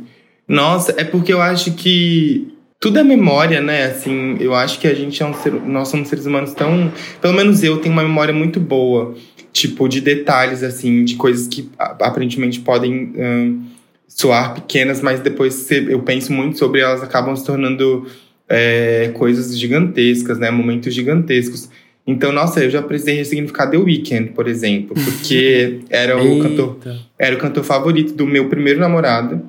Nossa, 0.46 0.94
é 0.96 1.04
porque 1.04 1.32
eu 1.32 1.40
acho 1.40 1.72
que 1.72 2.54
tudo 2.80 2.98
é 2.98 3.02
memória, 3.02 3.60
né? 3.60 3.86
Assim, 3.86 4.36
eu 4.38 4.54
acho 4.54 4.78
que 4.78 4.86
a 4.86 4.94
gente 4.94 5.22
é 5.22 5.26
um 5.26 5.34
ser. 5.34 5.52
Nós 5.52 5.88
somos 5.88 6.08
seres 6.08 6.26
humanos 6.26 6.52
tão. 6.52 6.92
Pelo 7.20 7.34
menos 7.34 7.62
eu 7.62 7.78
tenho 7.78 7.92
uma 7.92 8.02
memória 8.02 8.34
muito 8.34 8.60
boa. 8.60 9.14
Tipo, 9.50 9.88
de 9.88 10.00
detalhes, 10.00 10.62
assim, 10.62 11.04
de 11.04 11.16
coisas 11.16 11.48
que 11.48 11.70
aparentemente 11.78 12.60
podem 12.60 13.12
hum, 13.16 13.64
soar 14.06 14.54
pequenas, 14.54 15.00
mas 15.00 15.20
depois 15.20 15.70
eu 15.70 16.00
penso 16.02 16.32
muito 16.32 16.58
sobre 16.58 16.80
elas, 16.80 17.02
acabam 17.02 17.34
se 17.34 17.44
tornando 17.44 18.06
é, 18.48 19.10
coisas 19.14 19.58
gigantescas, 19.58 20.38
né? 20.38 20.50
Momentos 20.50 20.94
gigantescos. 20.94 21.68
Então, 22.06 22.32
nossa, 22.32 22.64
eu 22.64 22.70
já 22.70 22.80
precisei 22.80 23.16
ressignificar 23.16 23.66
The 23.66 23.76
Weeknd, 23.76 24.30
por 24.30 24.48
exemplo, 24.48 24.96
porque 25.04 25.80
era 25.90 26.16
o 26.16 26.40
cantor, 26.40 26.78
era 27.18 27.36
o 27.36 27.38
cantor 27.38 27.64
favorito 27.64 28.14
do 28.14 28.26
meu 28.26 28.48
primeiro 28.48 28.80
namorado, 28.80 29.42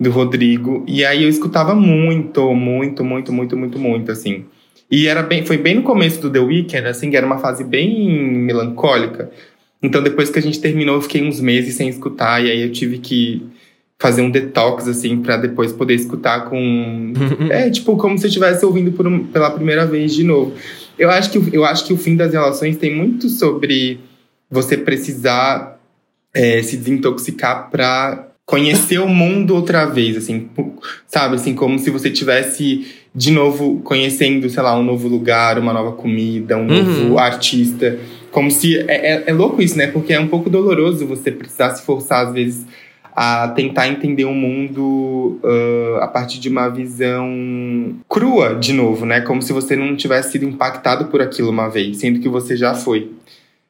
do 0.00 0.10
Rodrigo, 0.10 0.84
e 0.88 1.04
aí 1.04 1.22
eu 1.22 1.28
escutava 1.28 1.74
muito, 1.74 2.54
muito, 2.54 3.04
muito, 3.04 3.30
muito, 3.30 3.56
muito, 3.56 3.78
muito, 3.78 4.10
assim. 4.10 4.46
E 4.90 5.06
era 5.06 5.22
bem, 5.22 5.44
foi 5.44 5.58
bem 5.58 5.74
no 5.74 5.82
começo 5.82 6.20
do 6.20 6.30
The 6.30 6.38
Weeknd, 6.38 6.88
assim, 6.88 7.10
que 7.10 7.16
era 7.16 7.26
uma 7.26 7.38
fase 7.38 7.62
bem 7.62 8.10
melancólica. 8.42 9.30
Então, 9.82 10.02
depois 10.02 10.30
que 10.30 10.38
a 10.38 10.42
gente 10.42 10.60
terminou, 10.60 10.96
eu 10.96 11.02
fiquei 11.02 11.22
uns 11.22 11.40
meses 11.40 11.74
sem 11.74 11.88
escutar, 11.88 12.42
e 12.42 12.50
aí 12.50 12.62
eu 12.62 12.72
tive 12.72 12.98
que 12.98 13.42
fazer 13.98 14.22
um 14.22 14.30
detox, 14.30 14.88
assim, 14.88 15.22
para 15.22 15.36
depois 15.36 15.72
poder 15.72 15.94
escutar 15.94 16.48
com. 16.48 17.12
é, 17.50 17.70
tipo, 17.70 17.96
como 17.96 18.18
se 18.18 18.24
eu 18.24 18.28
estivesse 18.28 18.64
ouvindo 18.64 18.92
por 18.92 19.06
um, 19.06 19.24
pela 19.26 19.50
primeira 19.50 19.86
vez 19.86 20.14
de 20.14 20.24
novo. 20.24 20.54
Eu 20.98 21.10
acho, 21.10 21.30
que, 21.30 21.56
eu 21.56 21.64
acho 21.64 21.86
que 21.86 21.92
o 21.92 21.96
fim 21.96 22.16
das 22.16 22.32
relações 22.32 22.76
tem 22.76 22.94
muito 22.94 23.28
sobre 23.28 24.00
você 24.50 24.76
precisar 24.76 25.80
é, 26.34 26.62
se 26.62 26.76
desintoxicar 26.76 27.70
para 27.70 28.28
conhecer 28.44 28.98
o 28.98 29.08
mundo 29.08 29.54
outra 29.54 29.86
vez, 29.86 30.16
assim, 30.16 30.48
sabe? 31.06 31.36
Assim, 31.36 31.54
como 31.54 31.78
se 31.78 31.90
você 31.90 32.10
tivesse 32.10 32.86
de 33.14 33.30
novo 33.30 33.80
conhecendo, 33.80 34.48
sei 34.48 34.62
lá, 34.62 34.78
um 34.78 34.82
novo 34.82 35.08
lugar, 35.08 35.58
uma 35.58 35.72
nova 35.72 35.92
comida, 35.92 36.56
um 36.56 36.68
uhum. 36.68 36.82
novo 36.82 37.18
artista. 37.18 37.98
Como 38.30 38.50
se. 38.50 38.78
É, 38.78 39.14
é, 39.14 39.24
é 39.26 39.32
louco 39.32 39.62
isso, 39.62 39.76
né? 39.76 39.86
Porque 39.86 40.12
é 40.12 40.20
um 40.20 40.28
pouco 40.28 40.50
doloroso 40.50 41.06
você 41.06 41.30
precisar 41.30 41.74
se 41.74 41.82
forçar, 41.82 42.26
às 42.26 42.32
vezes 42.32 42.66
a 43.14 43.48
tentar 43.48 43.88
entender 43.88 44.24
o 44.24 44.34
mundo 44.34 45.38
uh, 45.42 45.96
a 46.00 46.08
partir 46.08 46.40
de 46.40 46.48
uma 46.48 46.68
visão 46.68 47.94
crua, 48.08 48.54
de 48.54 48.72
novo, 48.72 49.04
né? 49.04 49.20
Como 49.20 49.42
se 49.42 49.52
você 49.52 49.76
não 49.76 49.94
tivesse 49.94 50.32
sido 50.32 50.44
impactado 50.44 51.06
por 51.06 51.20
aquilo 51.20 51.50
uma 51.50 51.68
vez, 51.68 51.98
sendo 51.98 52.20
que 52.20 52.28
você 52.28 52.56
já 52.56 52.74
foi. 52.74 53.12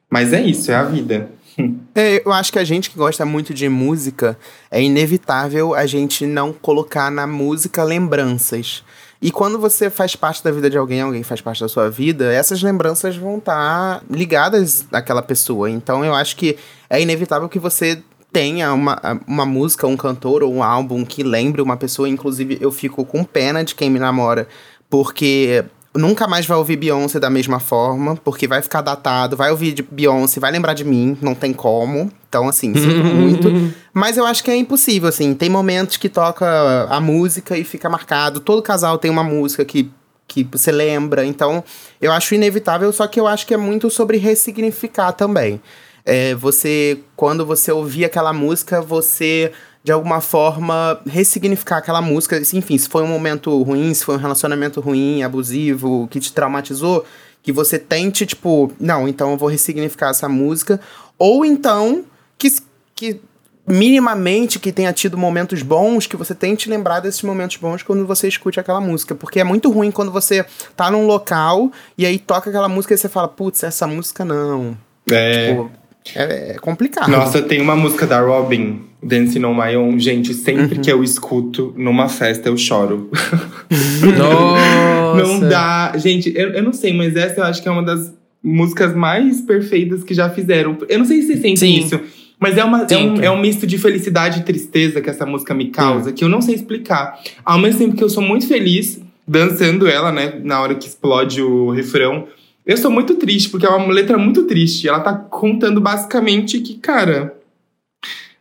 Mas 0.09 0.31
é 0.31 0.41
isso, 0.41 0.71
é 0.71 0.75
a 0.75 0.83
vida. 0.83 1.29
É, 1.95 2.23
eu 2.25 2.33
acho 2.33 2.51
que 2.51 2.57
a 2.57 2.63
gente 2.63 2.89
que 2.89 2.97
gosta 2.97 3.23
muito 3.23 3.53
de 3.53 3.69
música, 3.69 4.35
é 4.71 4.81
inevitável 4.81 5.75
a 5.75 5.85
gente 5.85 6.25
não 6.25 6.51
colocar 6.51 7.11
na 7.11 7.27
música 7.27 7.83
lembranças. 7.83 8.83
E 9.21 9.31
quando 9.31 9.59
você 9.59 9.89
faz 9.89 10.15
parte 10.15 10.43
da 10.43 10.51
vida 10.51 10.69
de 10.69 10.77
alguém, 10.77 11.01
alguém 11.01 11.21
faz 11.21 11.39
parte 11.39 11.61
da 11.61 11.69
sua 11.69 11.89
vida, 11.89 12.33
essas 12.33 12.63
lembranças 12.63 13.15
vão 13.15 13.37
estar 13.37 13.99
tá 13.99 14.05
ligadas 14.09 14.87
àquela 14.91 15.21
pessoa. 15.21 15.69
Então 15.69 16.03
eu 16.03 16.15
acho 16.15 16.35
que 16.35 16.57
é 16.89 16.99
inevitável 16.99 17.47
que 17.47 17.59
você 17.59 18.01
tenha 18.33 18.73
uma, 18.73 18.99
uma 19.27 19.45
música, 19.45 19.85
um 19.85 19.95
cantor 19.95 20.41
ou 20.41 20.51
um 20.51 20.63
álbum 20.63 21.05
que 21.05 21.21
lembre 21.21 21.61
uma 21.61 21.77
pessoa. 21.77 22.09
Inclusive, 22.09 22.57
eu 22.59 22.71
fico 22.71 23.05
com 23.05 23.23
pena 23.23 23.63
de 23.63 23.75
quem 23.75 23.91
me 23.91 23.99
namora, 23.99 24.47
porque 24.89 25.63
nunca 25.95 26.27
mais 26.27 26.47
vai 26.47 26.57
ouvir 26.57 26.75
Beyoncé 26.75 27.19
da 27.19 27.29
mesma 27.29 27.59
forma, 27.59 28.15
porque 28.15 28.47
vai 28.47 28.63
ficar 28.63 28.81
datado, 28.81 29.37
vai 29.37 29.51
ouvir 29.51 29.73
de 29.73 29.83
Beyoncé, 29.83 30.39
vai 30.39 30.51
lembrar 30.51 30.73
de 30.73 30.83
mim, 30.83 31.15
não 31.21 31.35
tem 31.35 31.53
como. 31.53 32.11
Então, 32.27 32.49
assim, 32.49 32.73
sinto 32.73 33.05
muito. 33.05 33.49
Mas 33.93 34.17
eu 34.17 34.25
acho 34.25 34.43
que 34.43 34.49
é 34.49 34.55
impossível, 34.55 35.07
assim. 35.07 35.35
Tem 35.35 35.49
momentos 35.49 35.97
que 35.97 36.09
toca 36.09 36.87
a 36.89 36.99
música 36.99 37.55
e 37.55 37.63
fica 37.63 37.87
marcado. 37.87 38.39
Todo 38.39 38.63
casal 38.63 38.97
tem 38.97 39.11
uma 39.11 39.23
música 39.23 39.63
que, 39.63 39.91
que 40.27 40.43
você 40.43 40.71
lembra. 40.71 41.23
Então, 41.23 41.63
eu 42.01 42.11
acho 42.11 42.33
inevitável, 42.33 42.91
só 42.91 43.05
que 43.05 43.19
eu 43.19 43.27
acho 43.27 43.45
que 43.45 43.53
é 43.53 43.57
muito 43.57 43.91
sobre 43.91 44.17
ressignificar 44.17 45.11
também 45.11 45.61
é, 46.05 46.35
você, 46.35 46.99
quando 47.15 47.45
você 47.45 47.71
ouvir 47.71 48.05
aquela 48.05 48.33
música, 48.33 48.81
você 48.81 49.51
de 49.83 49.91
alguma 49.91 50.21
forma 50.21 50.99
ressignificar 51.05 51.77
aquela 51.77 52.01
música. 52.01 52.41
Enfim, 52.53 52.77
se 52.77 52.87
foi 52.87 53.03
um 53.03 53.07
momento 53.07 53.61
ruim, 53.63 53.93
se 53.93 54.05
foi 54.05 54.15
um 54.15 54.19
relacionamento 54.19 54.79
ruim, 54.79 55.23
abusivo, 55.23 56.07
que 56.09 56.19
te 56.19 56.31
traumatizou, 56.31 57.05
que 57.41 57.51
você 57.51 57.77
tente, 57.77 58.25
tipo, 58.25 58.71
não, 58.79 59.07
então 59.07 59.31
eu 59.31 59.37
vou 59.37 59.49
ressignificar 59.49 60.09
essa 60.09 60.29
música. 60.29 60.79
Ou 61.19 61.43
então, 61.43 62.05
que, 62.37 62.49
que 62.95 63.19
minimamente 63.67 64.57
que 64.57 64.71
tenha 64.71 64.93
tido 64.93 65.17
momentos 65.17 65.61
bons, 65.61 66.07
que 66.07 66.15
você 66.15 66.33
tente 66.33 66.69
lembrar 66.69 67.01
desses 67.01 67.21
momentos 67.21 67.57
bons 67.57 67.83
quando 67.83 68.05
você 68.05 68.29
escute 68.29 68.61
aquela 68.61 68.79
música. 68.79 69.13
Porque 69.13 69.41
é 69.41 69.43
muito 69.43 69.69
ruim 69.69 69.91
quando 69.91 70.11
você 70.11 70.45
tá 70.77 70.89
num 70.89 71.05
local 71.05 71.69
e 71.97 72.05
aí 72.05 72.17
toca 72.17 72.49
aquela 72.49 72.69
música 72.69 72.93
e 72.93 72.97
você 72.97 73.09
fala, 73.09 73.27
putz, 73.27 73.63
essa 73.63 73.85
música 73.85 74.23
não. 74.23 74.77
É. 75.11 75.49
Tipo, 75.49 75.71
é, 76.15 76.51
é 76.51 76.53
complicado. 76.55 77.09
Nossa, 77.09 77.41
tem 77.41 77.61
uma 77.61 77.75
música 77.75 78.05
da 78.05 78.19
Robin, 78.19 78.81
Dancing 79.01 79.43
on 79.43 79.53
My 79.53 79.75
Own. 79.75 79.99
Gente, 79.99 80.33
sempre 80.33 80.75
uhum. 80.75 80.81
que 80.81 80.91
eu 80.91 81.03
escuto 81.03 81.73
numa 81.77 82.09
festa, 82.09 82.49
eu 82.49 82.57
choro. 82.57 83.09
Nossa! 84.17 85.23
não 85.23 85.39
dá. 85.39 85.93
Gente, 85.95 86.33
eu, 86.35 86.49
eu 86.49 86.63
não 86.63 86.73
sei, 86.73 86.93
mas 86.93 87.15
essa 87.15 87.41
eu 87.41 87.43
acho 87.45 87.61
que 87.61 87.67
é 87.67 87.71
uma 87.71 87.83
das 87.83 88.13
músicas 88.43 88.93
mais 88.93 89.41
perfeitas 89.41 90.03
que 90.03 90.13
já 90.13 90.29
fizeram. 90.29 90.77
Eu 90.89 90.99
não 90.99 91.05
sei 91.05 91.21
se 91.21 91.27
você 91.27 91.37
sente 91.37 91.59
Sim. 91.59 91.79
isso. 91.79 91.99
Mas 92.39 92.57
é, 92.57 92.63
uma, 92.63 92.85
é, 92.89 92.97
um, 92.97 93.21
é 93.21 93.31
um 93.31 93.39
misto 93.39 93.65
de 93.65 93.77
felicidade 93.77 94.41
e 94.41 94.43
tristeza 94.43 94.99
que 94.99 95.09
essa 95.09 95.25
música 95.25 95.53
me 95.53 95.69
causa, 95.69 96.09
Sim. 96.09 96.15
que 96.15 96.23
eu 96.25 96.29
não 96.29 96.41
sei 96.41 96.55
explicar. 96.55 97.17
Ao 97.45 97.57
mesmo 97.57 97.79
tempo 97.79 97.95
que 97.95 98.03
eu 98.03 98.09
sou 98.09 98.21
muito 98.21 98.47
feliz 98.47 98.99
dançando 99.25 99.87
ela, 99.87 100.11
né? 100.11 100.41
Na 100.43 100.61
hora 100.61 100.75
que 100.75 100.87
explode 100.87 101.41
o 101.41 101.69
refrão. 101.71 102.27
Eu 102.65 102.77
sou 102.77 102.89
muito 102.89 103.15
triste, 103.15 103.49
porque 103.49 103.65
é 103.65 103.69
uma 103.69 103.93
letra 103.93 104.17
muito 104.17 104.43
triste. 104.43 104.87
Ela 104.87 105.01
tá 105.01 105.13
contando 105.13 105.81
basicamente 105.81 106.59
que, 106.59 106.75
cara. 106.75 107.35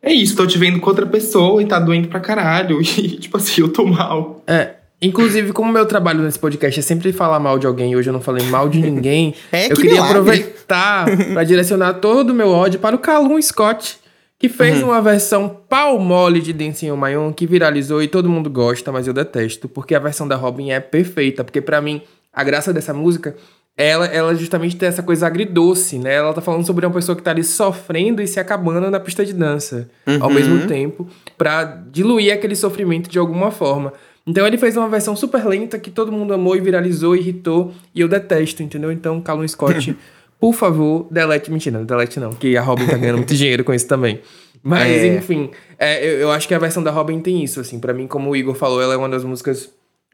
É 0.00 0.12
isso, 0.12 0.36
tô 0.36 0.46
te 0.46 0.58
vendo 0.58 0.80
com 0.80 0.90
outra 0.90 1.06
pessoa 1.06 1.62
e 1.62 1.66
tá 1.66 1.78
doendo 1.78 2.08
pra 2.08 2.20
caralho. 2.20 2.80
E, 2.82 3.16
tipo 3.16 3.36
assim, 3.36 3.60
eu 3.60 3.68
tô 3.68 3.86
mal. 3.86 4.42
É. 4.46 4.74
Inclusive, 5.00 5.52
como 5.52 5.72
meu 5.72 5.84
trabalho 5.84 6.22
nesse 6.22 6.38
podcast 6.38 6.78
é 6.78 6.82
sempre 6.82 7.12
falar 7.12 7.40
mal 7.40 7.58
de 7.58 7.66
alguém, 7.66 7.90
e 7.90 7.96
hoje 7.96 8.08
eu 8.08 8.12
não 8.12 8.20
falei 8.20 8.46
mal 8.46 8.68
de 8.68 8.80
ninguém, 8.80 9.34
é, 9.50 9.66
eu 9.66 9.70
que 9.70 9.82
queria 9.82 9.94
milagre. 9.94 10.18
aproveitar 10.18 11.06
para 11.34 11.42
direcionar 11.42 11.94
todo 11.94 12.30
o 12.30 12.34
meu 12.34 12.48
ódio 12.48 12.78
para 12.78 12.94
o 12.94 12.98
Calum 13.00 13.42
Scott, 13.42 13.98
que 14.38 14.48
fez 14.48 14.80
uhum. 14.80 14.90
uma 14.90 15.02
versão 15.02 15.56
pau 15.68 15.98
mole 15.98 16.40
de 16.40 16.52
Dancing 16.52 16.92
on 16.92 16.96
My 16.96 17.16
Own, 17.16 17.32
que 17.32 17.48
viralizou 17.48 18.00
e 18.00 18.06
todo 18.06 18.28
mundo 18.28 18.48
gosta, 18.48 18.92
mas 18.92 19.08
eu 19.08 19.12
detesto, 19.12 19.68
porque 19.68 19.92
a 19.92 19.98
versão 19.98 20.28
da 20.28 20.36
Robin 20.36 20.70
é 20.70 20.78
perfeita, 20.78 21.42
porque 21.42 21.60
para 21.60 21.80
mim, 21.80 22.00
a 22.32 22.44
graça 22.44 22.72
dessa 22.72 22.94
música 22.94 23.34
ela, 23.76 24.06
ela 24.06 24.34
justamente 24.34 24.76
tem 24.76 24.88
essa 24.88 25.02
coisa 25.02 25.26
agridoce, 25.26 25.98
né? 25.98 26.14
Ela 26.14 26.34
tá 26.34 26.40
falando 26.40 26.66
sobre 26.66 26.84
uma 26.84 26.92
pessoa 26.92 27.16
que 27.16 27.22
tá 27.22 27.30
ali 27.30 27.42
sofrendo 27.42 28.20
e 28.20 28.26
se 28.26 28.38
acabando 28.38 28.90
na 28.90 29.00
pista 29.00 29.24
de 29.24 29.32
dança 29.32 29.88
uhum. 30.06 30.18
ao 30.20 30.30
mesmo 30.30 30.66
tempo, 30.66 31.08
para 31.38 31.64
diluir 31.90 32.32
aquele 32.32 32.54
sofrimento 32.54 33.08
de 33.08 33.18
alguma 33.18 33.50
forma. 33.50 33.92
Então 34.26 34.46
ele 34.46 34.56
fez 34.56 34.76
uma 34.76 34.88
versão 34.88 35.16
super 35.16 35.44
lenta 35.46 35.78
que 35.78 35.90
todo 35.90 36.12
mundo 36.12 36.32
amou 36.32 36.54
e 36.54 36.60
viralizou, 36.60 37.16
irritou, 37.16 37.72
e 37.94 38.00
eu 38.00 38.08
detesto, 38.08 38.62
entendeu? 38.62 38.92
Então 38.92 39.20
Callum 39.20 39.46
Scott, 39.48 39.96
por 40.38 40.52
favor, 40.52 41.06
delete. 41.10 41.50
Mentira, 41.50 41.78
não 41.78 41.84
delete 41.86 42.20
não, 42.20 42.30
que 42.32 42.56
a 42.56 42.62
Robin 42.62 42.86
tá 42.86 42.96
ganhando 42.96 43.16
muito 43.16 43.34
dinheiro 43.34 43.64
com 43.64 43.72
isso 43.72 43.88
também. 43.88 44.20
Mas, 44.62 45.02
É. 45.02 45.16
enfim, 45.16 45.50
é, 45.76 46.06
eu, 46.06 46.20
eu 46.20 46.30
acho 46.30 46.46
que 46.46 46.54
a 46.54 46.58
versão 46.58 46.82
da 46.82 46.90
Robin 46.90 47.18
tem 47.20 47.42
isso, 47.42 47.58
assim. 47.58 47.80
Pra 47.80 47.92
mim, 47.92 48.06
como 48.06 48.30
o 48.30 48.36
Igor 48.36 48.54
falou, 48.54 48.80
ela 48.80 48.94
é 48.94 48.96
uma 48.96 49.08
das 49.08 49.24
músicas, 49.24 49.68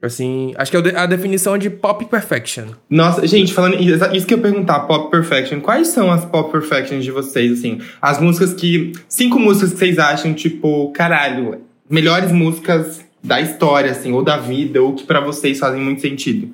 assim... 0.06 0.52
Acho 0.56 0.70
que 0.70 0.76
é 0.76 0.96
a 0.98 1.06
definição 1.06 1.58
de 1.58 1.68
pop 1.70 2.04
perfection. 2.04 2.66
Nossa, 2.88 3.26
gente, 3.26 3.52
falando 3.52 3.76
isso 4.14 4.26
que 4.26 4.34
eu 4.34 4.38
perguntar, 4.38 4.80
Pop 4.80 5.10
Perfection, 5.10 5.60
quais 5.60 5.88
são 5.88 6.10
as 6.10 6.24
Pop 6.24 6.50
Perfections 6.52 7.04
de 7.04 7.10
vocês, 7.10 7.58
assim? 7.58 7.80
As 8.00 8.20
músicas 8.20 8.54
que. 8.54 8.92
Cinco 9.08 9.38
músicas 9.38 9.72
que 9.72 9.78
vocês 9.78 9.98
acham, 9.98 10.32
tipo, 10.34 10.90
caralho, 10.92 11.60
melhores 11.88 12.30
músicas 12.32 13.00
da 13.22 13.40
história, 13.40 13.90
assim, 13.90 14.12
ou 14.12 14.22
da 14.22 14.36
vida, 14.36 14.80
ou 14.80 14.94
que 14.94 15.04
pra 15.04 15.20
vocês 15.20 15.58
fazem 15.58 15.80
muito 15.80 16.00
sentido. 16.00 16.50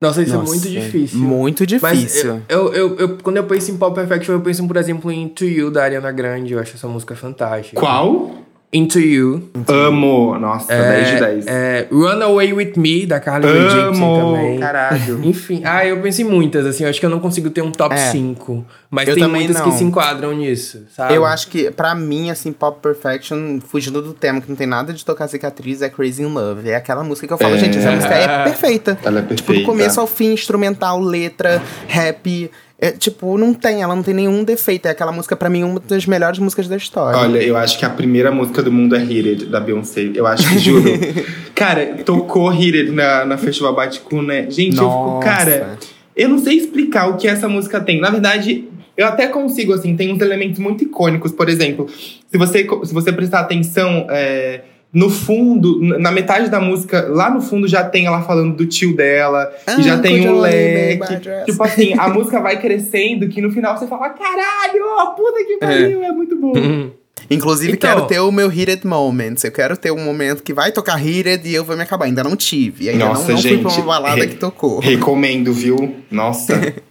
Nossa, 0.00 0.22
isso 0.22 0.32
Nossa, 0.32 0.44
é 0.44 0.48
muito 0.54 0.68
difícil. 0.68 1.18
Muito 1.18 1.64
Mas 1.82 1.98
difícil. 1.98 2.42
eu, 2.48 2.72
eu, 2.72 2.74
eu, 2.74 2.96
eu- 2.98 3.18
quando 3.20 3.38
eu 3.38 3.44
penso 3.44 3.70
em 3.72 3.76
Pop 3.76 3.94
Perfection, 3.94 4.32
eu 4.34 4.40
penso, 4.40 4.64
por 4.66 4.76
exemplo, 4.76 5.10
em 5.10 5.26
To 5.28 5.44
You, 5.44 5.70
da 5.72 5.82
Ariana 5.82 6.12
Grande. 6.12 6.52
Eu 6.52 6.60
acho 6.60 6.76
essa 6.76 6.86
música 6.86 7.16
fantástica. 7.16 7.80
Qual? 7.80 8.44
Into 8.70 8.98
You. 9.00 9.48
Amo! 9.66 10.38
Nossa, 10.38 10.68
10 10.68 11.08
de 11.08 11.18
10. 11.20 11.46
É, 11.46 11.86
Run 11.90 12.22
Away 12.22 12.52
With 12.52 12.72
Me, 12.76 13.06
da 13.06 13.18
Carly 13.18 13.46
Rae 13.46 13.70
Jepsen 13.70 14.04
Amo! 14.04 14.34
também. 14.36 14.58
Caralho. 14.60 15.20
Enfim, 15.24 15.62
ah, 15.64 15.86
eu 15.86 15.98
penso 16.02 16.20
em 16.20 16.24
muitas, 16.24 16.66
assim, 16.66 16.84
eu 16.84 16.90
acho 16.90 17.00
que 17.00 17.06
eu 17.06 17.08
não 17.08 17.18
consigo 17.18 17.48
ter 17.48 17.62
um 17.62 17.72
top 17.72 17.94
É. 17.94 18.10
5. 18.10 18.66
Mas 18.90 19.08
Eu 19.08 19.14
tem 19.14 19.24
também 19.24 19.44
muitas 19.44 19.56
não. 19.62 19.70
que 19.70 19.78
se 19.78 19.84
enquadram 19.84 20.32
nisso, 20.34 20.82
sabe? 20.94 21.14
Eu 21.14 21.24
acho 21.24 21.48
que, 21.48 21.70
pra 21.70 21.94
mim, 21.94 22.30
assim, 22.30 22.52
Pop 22.52 22.78
Perfection, 22.82 23.58
fugindo 23.66 24.02
do 24.02 24.12
tema, 24.12 24.38
que 24.40 24.48
não 24.50 24.56
tem 24.56 24.66
nada 24.66 24.92
de 24.92 25.02
tocar 25.02 25.28
cicatriz, 25.28 25.80
é 25.80 25.88
Crazy 25.88 26.22
in 26.22 26.26
Love. 26.26 26.68
É 26.68 26.76
aquela 26.76 27.02
música 27.02 27.26
que 27.26 27.32
eu 27.32 27.38
falo, 27.38 27.54
É. 27.54 27.58
gente, 27.58 27.78
essa 27.78 27.90
música 27.90 28.14
é 28.14 28.44
perfeita. 28.44 28.98
Ela 29.02 29.20
é 29.20 29.22
Tipo, 29.22 29.28
perfeita. 29.34 29.60
do 29.62 29.66
começo 29.66 29.98
ao 29.98 30.06
fim, 30.06 30.32
instrumental, 30.34 31.00
letra, 31.00 31.62
rap. 31.86 32.50
É, 32.80 32.92
tipo, 32.92 33.36
não 33.36 33.52
tem, 33.52 33.82
ela 33.82 33.96
não 33.96 34.04
tem 34.04 34.14
nenhum 34.14 34.44
defeito. 34.44 34.86
É 34.86 34.90
aquela 34.90 35.10
música, 35.10 35.34
pra 35.34 35.50
mim, 35.50 35.64
uma 35.64 35.80
das 35.80 36.06
melhores 36.06 36.38
músicas 36.38 36.68
da 36.68 36.76
história. 36.76 37.18
Olha, 37.18 37.42
eu 37.42 37.56
acho 37.56 37.76
que 37.76 37.84
a 37.84 37.90
primeira 37.90 38.30
música 38.30 38.62
do 38.62 38.70
mundo 38.70 38.94
é 38.94 39.00
It, 39.00 39.46
da 39.46 39.58
Beyoncé. 39.58 40.12
Eu 40.14 40.26
acho 40.26 40.48
que, 40.48 40.58
juro. 40.60 40.88
cara, 41.56 41.96
tocou 42.04 42.50
It 42.50 42.90
na, 42.92 43.24
na 43.24 43.36
Festival 43.36 43.74
Baticu, 43.74 44.22
né? 44.22 44.42
Gente, 44.48 44.78
eu 44.78 44.88
fico, 44.88 45.04
Nossa. 45.10 45.26
cara, 45.26 45.78
eu 46.14 46.28
não 46.28 46.38
sei 46.38 46.56
explicar 46.56 47.08
o 47.08 47.16
que 47.16 47.26
essa 47.26 47.48
música 47.48 47.80
tem. 47.80 48.00
Na 48.00 48.10
verdade, 48.10 48.68
eu 48.96 49.06
até 49.06 49.26
consigo, 49.26 49.72
assim, 49.72 49.96
tem 49.96 50.12
uns 50.12 50.20
elementos 50.20 50.60
muito 50.60 50.84
icônicos. 50.84 51.32
Por 51.32 51.48
exemplo, 51.48 51.88
se 51.88 52.38
você, 52.38 52.64
se 52.84 52.94
você 52.94 53.12
prestar 53.12 53.40
atenção, 53.40 54.06
é, 54.08 54.60
no 54.92 55.10
fundo, 55.10 55.80
na 55.98 56.10
metade 56.10 56.48
da 56.48 56.60
música, 56.60 57.06
lá 57.10 57.28
no 57.30 57.40
fundo 57.40 57.68
já 57.68 57.84
tem 57.84 58.06
ela 58.06 58.22
falando 58.22 58.56
do 58.56 58.64
tio 58.66 58.96
dela, 58.96 59.52
e 59.78 59.82
já 59.82 59.94
Ah, 59.94 59.98
tem 59.98 60.16
could 60.22 60.28
um 60.28 60.40
leque. 60.40 61.20
Tipo 61.44 61.62
assim, 61.62 61.92
a 61.98 62.08
música 62.10 62.40
vai 62.40 62.58
crescendo, 62.60 63.28
que 63.28 63.42
no 63.42 63.50
final 63.50 63.76
você 63.76 63.86
fala, 63.86 64.08
caralho, 64.10 65.14
puta 65.16 65.44
que 65.46 65.58
pariu, 65.58 66.02
é 66.02 66.10
muito 66.12 66.36
bom. 66.36 66.52
Uhum. 66.56 66.90
Inclusive, 67.30 67.72
Então- 67.74 67.90
quero 67.94 68.06
ter 68.06 68.20
o 68.20 68.32
meu 68.32 68.50
Heated 68.50 68.86
Moments. 68.86 69.44
Eu 69.44 69.52
quero 69.52 69.76
ter 69.76 69.90
um 69.90 70.02
momento 70.02 70.42
que 70.42 70.54
vai 70.54 70.72
tocar 70.72 70.98
Heated 71.04 71.46
e 71.46 71.54
eu 71.54 71.62
vou 71.64 71.76
me 71.76 71.82
acabar. 71.82 72.06
Ainda 72.06 72.24
não 72.24 72.34
tive. 72.34 72.88
Ainda 72.88 73.04
Nossa, 73.06 73.22
não, 73.28 73.34
não 73.34 73.42
fui 73.42 73.58
pra 73.58 73.70
gente, 73.70 73.80
uma 73.82 73.86
balada 74.00 74.20
re- 74.22 74.28
que 74.28 74.36
tocou. 74.36 74.78
Recomendo, 74.78 75.52
viu? 75.52 75.96
Nossa. 76.10 76.54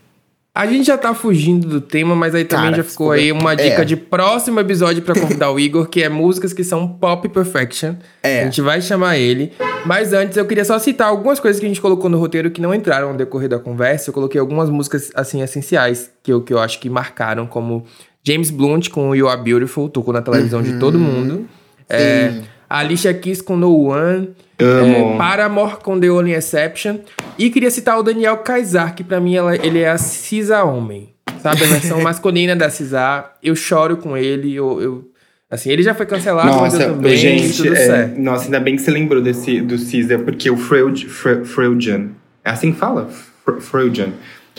A 0.57 0.65
gente 0.65 0.87
já 0.87 0.97
tá 0.97 1.13
fugindo 1.13 1.67
do 1.67 1.79
tema, 1.79 2.15
mas 2.15 2.33
aí 2.33 2.43
também 2.43 2.71
Cara, 2.71 2.77
já 2.77 2.83
ficou 2.83 3.11
aí 3.11 3.31
uma 3.31 3.55
dica 3.55 3.83
é. 3.83 3.85
de 3.85 3.95
próximo 3.95 4.59
episódio 4.59 5.03
pra 5.03 5.13
convidar 5.13 5.51
o 5.51 5.59
Igor, 5.59 5.87
que 5.87 6.01
é 6.01 6.09
músicas 6.09 6.51
que 6.51 6.63
são 6.63 6.87
pop 6.87 7.29
perfection. 7.29 7.93
É. 8.23 8.41
A 8.41 8.43
gente 8.45 8.59
vai 8.59 8.81
chamar 8.81 9.19
ele. 9.19 9.53
Mas 9.85 10.13
antes 10.13 10.35
eu 10.35 10.47
queria 10.47 10.65
só 10.65 10.79
citar 10.79 11.09
algumas 11.09 11.39
coisas 11.39 11.59
que 11.59 11.65
a 11.67 11.69
gente 11.69 11.79
colocou 11.79 12.09
no 12.09 12.17
roteiro 12.17 12.49
que 12.49 12.59
não 12.59 12.73
entraram 12.73 13.11
no 13.11 13.17
decorrer 13.19 13.47
da 13.47 13.59
conversa. 13.59 14.09
Eu 14.09 14.15
coloquei 14.15 14.41
algumas 14.41 14.67
músicas 14.67 15.11
assim 15.13 15.43
essenciais 15.43 16.09
que 16.23 16.33
eu, 16.33 16.41
que 16.41 16.51
eu 16.51 16.57
acho 16.57 16.79
que 16.79 16.89
marcaram, 16.89 17.45
como 17.45 17.85
James 18.23 18.49
Blunt 18.49 18.89
com 18.89 19.13
You 19.15 19.29
Are 19.29 19.39
Beautiful, 19.39 19.89
tocou 19.89 20.11
na 20.11 20.23
televisão 20.23 20.63
de 20.63 20.79
todo 20.79 20.97
mundo. 20.97 21.47
É, 21.87 22.33
Alicia 22.67 23.13
Keys 23.13 23.43
com 23.43 23.55
No 23.55 23.89
One. 23.89 24.31
Amo. 24.59 25.13
É, 25.13 25.17
Paramore 25.19 25.77
com 25.83 25.99
The 25.99 26.09
Only 26.09 26.33
Exception. 26.33 26.97
E 27.37 27.49
queria 27.49 27.69
citar 27.71 27.97
o 27.99 28.03
Daniel 28.03 28.37
Kaysar, 28.37 28.95
que 28.95 29.03
pra 29.03 29.19
mim 29.19 29.35
ela- 29.35 29.55
ele 29.55 29.79
é 29.79 29.89
a 29.89 29.97
Cisa 29.97 30.63
Homem. 30.63 31.09
Sabe? 31.41 31.63
A 31.63 31.67
versão 31.67 32.01
masculina 32.01 32.55
da 32.55 32.69
Cisa. 32.69 33.25
Eu 33.43 33.55
choro 33.55 33.97
com 33.97 34.17
ele. 34.17 34.53
Eu, 34.55 34.81
eu- 34.81 35.11
assim, 35.49 35.69
ele 35.69 35.83
já 35.83 35.93
foi 35.93 36.05
cancelado, 36.05 36.47
mas 36.59 36.73
eu 36.73 36.79
Nossa, 36.79 36.93
também. 36.93 37.15
gente, 37.15 37.67
é, 37.67 38.07
nossa, 38.17 38.45
ainda 38.45 38.59
bem 38.59 38.75
que 38.75 38.81
você 38.81 38.91
lembrou 38.91 39.21
desse, 39.21 39.61
do 39.61 39.75
Caesar, 39.77 40.19
porque 40.19 40.49
o 40.49 40.57
Freud, 40.57 41.05
Fre, 41.07 41.45
Freudian, 41.45 42.09
é 42.43 42.49
assim 42.49 42.71
que 42.71 42.77
fala? 42.79 43.07
Fre, 43.45 43.61
Freudian. 43.61 44.09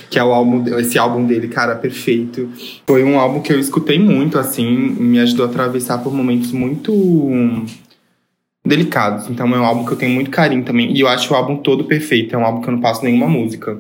Que 0.09 0.17
é 0.19 0.23
o 0.23 0.33
álbum, 0.33 0.65
esse 0.79 0.97
álbum 0.97 1.27
dele, 1.27 1.49
cara, 1.49 1.75
perfeito. 1.75 2.49
Foi 2.87 3.03
um 3.03 3.19
álbum 3.19 3.41
que 3.43 3.53
eu 3.53 3.59
escutei 3.59 3.99
muito, 3.99 4.39
assim, 4.39 4.71
me 4.71 5.19
ajudou 5.19 5.45
a 5.45 5.49
atravessar 5.49 5.99
por 5.99 6.15
momentos 6.15 6.53
muito 6.53 6.95
delicados. 8.69 9.29
Então 9.29 9.47
é 9.55 9.59
um 9.59 9.65
álbum 9.65 9.85
que 9.85 9.93
eu 9.93 9.97
tenho 9.97 10.13
muito 10.13 10.31
carinho 10.31 10.63
também. 10.63 10.93
E 10.93 11.01
eu 11.01 11.09
acho 11.09 11.33
o 11.33 11.37
álbum 11.37 11.57
todo 11.57 11.85
perfeito. 11.85 12.35
É 12.35 12.39
um 12.39 12.45
álbum 12.45 12.61
que 12.61 12.69
eu 12.69 12.73
não 12.73 12.81
passo 12.81 13.05
nenhuma 13.05 13.27
música. 13.27 13.79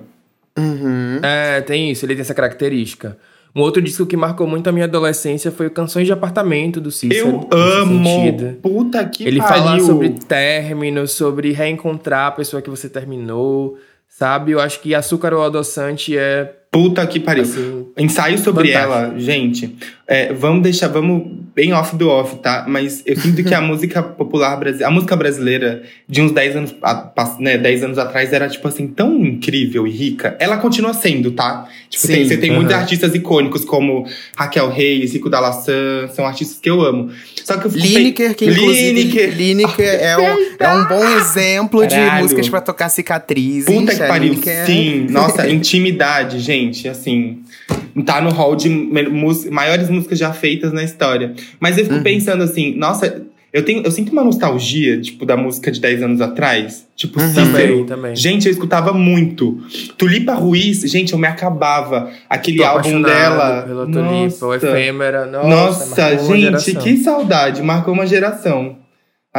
Uhum. 0.58 1.20
É, 1.22 1.60
tem 1.60 1.90
isso, 1.90 2.04
ele 2.04 2.14
tem 2.14 2.22
essa 2.22 2.34
característica. 2.34 3.16
Um 3.54 3.60
outro 3.60 3.80
disco 3.80 4.04
que 4.06 4.16
marcou 4.16 4.46
muito 4.46 4.68
a 4.68 4.72
minha 4.72 4.84
adolescência 4.84 5.50
foi 5.50 5.66
o 5.66 5.70
Canções 5.70 6.06
de 6.06 6.12
Apartamento 6.12 6.80
do 6.80 6.90
Cícero. 6.90 7.46
eu 7.50 7.58
amo! 7.58 8.04
sentido. 8.04 8.56
Puta 8.60 9.04
que 9.04 9.24
Ele 9.26 9.38
pariu! 9.38 9.62
fala 9.64 9.80
sobre 9.80 10.10
término, 10.10 11.06
sobre 11.08 11.52
reencontrar 11.52 12.26
a 12.26 12.30
pessoa 12.32 12.60
que 12.60 12.68
você 12.70 12.88
terminou, 12.88 13.76
sabe? 14.08 14.52
Eu 14.52 14.60
acho 14.60 14.80
que 14.80 14.94
Açúcar 14.94 15.32
ou 15.32 15.42
Adoçante 15.42 16.16
é, 16.16 16.52
Puta 16.70 17.06
que 17.06 17.18
pariu. 17.18 17.42
assim, 17.44 17.86
Ensaio 17.96 18.38
sobre 18.38 18.72
Fantástico. 18.72 18.94
ela, 18.94 19.18
gente. 19.18 19.74
É, 20.08 20.32
vamos 20.32 20.62
deixar, 20.62 20.88
vamos 20.88 21.22
bem 21.54 21.72
off 21.72 21.94
do 21.96 22.08
off, 22.08 22.36
tá? 22.36 22.64
Mas 22.66 23.02
eu 23.04 23.14
sinto 23.18 23.42
que 23.44 23.52
a 23.52 23.60
música 23.62 24.00
popular 24.02 24.56
brasileira, 24.56 24.86
a 24.88 24.90
música 24.90 25.14
brasileira 25.16 25.82
de 26.08 26.22
uns 26.22 26.30
10 26.32 26.56
anos, 26.56 26.74
né, 27.40 27.58
10 27.58 27.82
anos 27.84 27.98
atrás 27.98 28.32
era, 28.32 28.48
tipo 28.48 28.66
assim, 28.68 28.86
tão 28.86 29.16
incrível 29.24 29.86
e 29.86 29.90
rica. 29.90 30.36
Ela 30.40 30.56
continua 30.56 30.94
sendo, 30.94 31.32
tá? 31.32 31.68
Tipo, 31.90 32.06
Sim, 32.06 32.12
tem- 32.14 32.28
você 32.28 32.36
tem 32.38 32.50
muitos 32.52 32.72
aham. 32.72 32.80
artistas 32.82 33.14
icônicos 33.14 33.64
como 33.64 34.06
Raquel 34.36 34.70
Reis, 34.70 35.12
Rico 35.12 35.28
da 35.28 35.40
Laçã, 35.40 36.08
são 36.14 36.24
artistas 36.24 36.58
que 36.58 36.70
eu 36.70 36.80
amo. 36.80 37.10
Só 37.44 37.56
que 37.58 37.66
eu 37.66 37.70
fico 37.70 37.84
Lineker, 37.86 38.34
que 38.34 38.44
inclusive 38.46 38.92
Lineker. 39.02 39.36
Lineker 39.36 39.86
é, 40.00 40.16
um, 40.16 40.36
é 40.60 40.68
um 40.76 40.84
bom 40.86 41.04
exemplo 41.18 41.86
de 41.86 41.94
Caralho. 41.96 42.22
músicas 42.22 42.48
pra 42.48 42.60
tocar 42.60 42.88
cicatrizes. 42.88 43.64
Puta 43.66 43.92
que 43.92 43.98
pariu, 44.06 44.30
Lineker 44.30 44.52
é- 44.56 44.64
sim. 44.64 45.06
Nossa, 45.10 45.48
intimidade, 45.50 46.38
gente, 46.40 46.88
assim. 46.88 47.42
Tá 48.06 48.20
no 48.20 48.30
hall 48.30 48.54
de 48.54 48.68
maiores 49.50 49.90
músicas 49.90 49.97
já 50.12 50.32
feitas 50.32 50.72
na 50.72 50.82
história. 50.82 51.34
Mas 51.60 51.76
eu 51.78 51.84
Uhum. 51.84 51.90
fico 51.90 52.02
pensando 52.04 52.42
assim, 52.42 52.74
nossa, 52.76 53.22
eu, 53.52 53.64
tenho, 53.64 53.82
eu 53.82 53.90
sinto 53.90 54.12
uma 54.12 54.22
nostalgia, 54.22 55.00
tipo, 55.00 55.24
da 55.24 55.36
música 55.36 55.70
de 55.72 55.80
10 55.80 56.02
anos 56.02 56.20
atrás. 56.20 56.86
Tipo, 56.94 57.20
Uhum. 57.20 57.28
Cícero. 57.28 57.52
Também, 57.52 57.84
também. 57.86 58.16
Gente, 58.16 58.46
eu 58.46 58.52
escutava 58.52 58.92
muito. 58.92 59.58
Tulipa 59.96 60.34
Ruiz, 60.34 60.80
gente, 60.82 61.12
eu 61.12 61.18
me 61.18 61.26
acabava. 61.26 62.10
Aquele 62.28 62.58
Tô 62.58 62.64
álbum 62.64 63.00
dela. 63.02 63.62
Pela 63.62 63.86
Tulipa, 63.86 64.46
o 64.46 64.54
Efêmera. 64.54 65.26
Nossa, 65.26 65.86
nossa 65.86 66.16
gente, 66.26 66.40
geração. 66.42 66.74
que 66.82 66.96
saudade. 66.98 67.62
Marcou 67.62 67.94
uma 67.94 68.06
geração. 68.06 68.76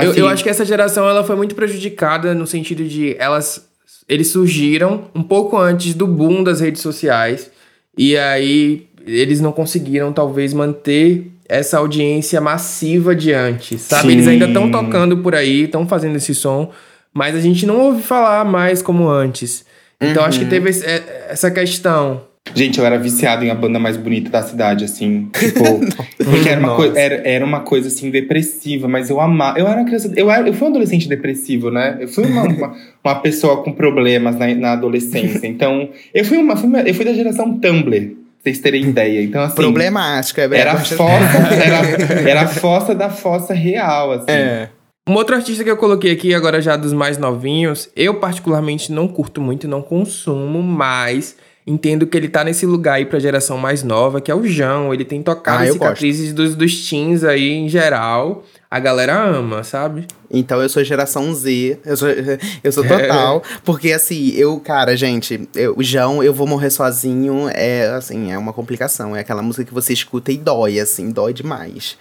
Eu, 0.02 0.12
Assim, 0.12 0.20
eu 0.22 0.28
acho 0.30 0.44
que 0.44 0.50
essa 0.50 0.64
geração 0.64 1.10
ela 1.10 1.24
foi 1.24 1.36
muito 1.36 1.56
prejudicada 1.56 2.34
no 2.34 2.48
sentido 2.48 2.84
de 2.86 3.16
elas 3.20 3.68
eles 4.08 4.28
surgiram 4.30 5.06
um 5.14 5.22
pouco 5.22 5.58
antes 5.58 5.94
do 5.94 6.08
boom 6.08 6.42
das 6.44 6.62
redes 6.62 6.82
sociais 6.82 7.52
e 7.98 8.16
aí 8.18 8.88
eles 9.10 9.40
não 9.42 9.52
conseguiram 9.52 10.12
talvez 10.14 10.54
manter 10.54 11.32
essa 11.48 11.78
audiência 11.80 12.40
massiva 12.40 13.16
de 13.16 13.34
antes, 13.34 13.82
sabe? 13.82 14.04
Sim. 14.04 14.12
Eles 14.14 14.28
ainda 14.28 14.46
estão 14.46 14.70
tocando 14.70 15.18
por 15.18 15.34
aí, 15.34 15.64
estão 15.64 15.88
fazendo 15.88 16.16
esse 16.16 16.36
som, 16.36 16.70
mas 17.14 17.36
a 17.36 17.40
gente 17.40 17.66
não 17.66 17.80
ouve 17.80 18.04
falar 18.04 18.46
mais 18.46 18.82
como 18.82 19.10
antes. 19.10 19.66
Então 20.00 20.24
acho 20.24 20.38
que 20.40 20.46
Uhum. 20.46 20.50
teve 20.50 20.70
esse- 20.70 20.86
é- 20.86 21.28
essa 21.30 21.50
questão. 21.52 22.22
Gente, 22.56 22.80
eu 22.80 22.86
era 22.86 22.98
viciado 22.98 23.44
em 23.44 23.50
a 23.52 23.56
banda 23.56 23.78
mais 23.78 23.96
bonita 23.98 24.30
da 24.30 24.42
cidade, 24.42 24.84
assim. 24.86 25.30
Tipo, 25.38 25.60
porque 26.24 26.50
era 26.50 26.60
uma, 26.60 26.70
Nossa. 26.70 26.90
coi- 26.90 26.98
era, 27.00 27.16
era 27.28 27.46
uma 27.46 27.60
coisa, 27.60 27.90
assim, 27.90 28.10
depressiva, 28.10 28.88
mas 28.88 29.10
eu 29.10 29.20
amava. 29.20 29.60
Eu 29.60 29.68
era 29.68 29.78
uma 29.82 29.86
criança. 29.86 30.12
Eu, 30.16 30.32
era, 30.32 30.48
eu 30.48 30.54
fui 30.54 30.68
um 30.68 30.72
adolescente 30.72 31.08
depressivo, 31.08 31.70
né? 31.70 31.98
Eu 32.00 32.08
fui 32.08 32.26
uma, 32.26 32.44
uma, 32.44 32.76
uma 33.04 33.16
pessoa 33.16 33.62
com 33.62 33.72
problemas 33.72 34.36
na, 34.38 34.54
na 34.56 34.72
adolescência. 34.74 35.42
Então, 35.48 35.90
eu 36.14 36.24
fui, 36.26 36.38
uma, 36.38 36.56
fui 36.56 36.70
eu 36.90 36.94
fui 36.94 37.06
da 37.06 37.14
geração 37.14 37.60
Tumblr, 37.60 38.16
vocês 38.42 38.60
terem 38.60 38.84
ideia. 38.86 39.22
Então, 39.24 39.42
assim. 39.42 39.56
Problemático, 39.56 40.40
é 40.40 40.44
Era 40.46 40.72
a 40.72 40.76
verdade. 40.76 40.96
fossa, 40.96 41.38
era, 41.54 42.30
era 42.30 42.42
a 42.42 42.48
fossa 42.48 42.96
da 42.96 43.10
fossa 43.10 43.54
real, 43.54 44.12
assim. 44.14 44.26
É. 44.32 44.70
Um 45.08 45.14
outro 45.16 45.36
artista 45.36 45.64
que 45.64 45.72
eu 45.72 45.78
coloquei 45.78 46.12
aqui, 46.12 46.34
agora 46.36 46.62
já 46.62 46.76
dos 46.76 46.94
mais 46.94 47.18
novinhos, 47.18 47.90
eu 47.96 48.16
particularmente 48.16 48.92
não 48.92 49.08
curto 49.08 49.42
muito, 49.42 49.68
não 49.68 49.82
consumo, 49.82 50.62
mas 50.62 51.36
entendo 51.66 52.06
que 52.06 52.16
ele 52.16 52.30
tá 52.30 52.44
nesse 52.44 52.66
lugar 52.66 52.96
aí 52.96 53.06
pra 53.06 53.18
geração 53.20 53.58
mais 53.58 53.84
nova, 53.84 54.22
que 54.22 54.30
é 54.30 54.36
o 54.36 54.46
João. 54.46 54.94
Ele 54.94 55.04
tem 55.04 55.22
tocado 55.24 55.64
Ah, 55.64 55.72
cicatrizes 55.72 56.32
dos, 56.34 56.56
dos 56.56 56.88
teens 56.90 57.24
aí 57.24 57.50
em 57.54 57.68
geral. 57.68 58.44
A 58.72 58.80
galera 58.80 59.18
ama, 59.18 59.64
sabe? 59.64 60.06
Então 60.30 60.62
eu 60.62 60.70
sou 60.70 60.84
geração 60.84 61.34
Z, 61.34 61.80
eu 61.84 61.98
sou, 61.98 62.08
eu 62.64 62.72
sou 62.72 62.86
total. 62.88 63.42
Porque 63.64 63.92
assim, 63.92 64.30
eu, 64.36 64.60
cara, 64.60 64.96
gente, 64.96 65.48
eu, 65.56 65.74
o 65.76 65.84
João, 65.84 66.22
eu 66.24 66.34
vou 66.34 66.46
morrer 66.46 66.70
sozinho, 66.70 67.50
é 67.50 67.88
assim, 67.88 68.32
é 68.32 68.38
uma 68.38 68.54
complicação. 68.54 69.16
É 69.16 69.22
aquela 69.22 69.42
música 69.42 69.66
que 69.66 69.74
você 69.74 69.92
escuta 69.94 70.32
e 70.32 70.38
dói, 70.38 70.80
assim, 70.80 71.12
dói 71.12 71.34
demais. 71.34 71.98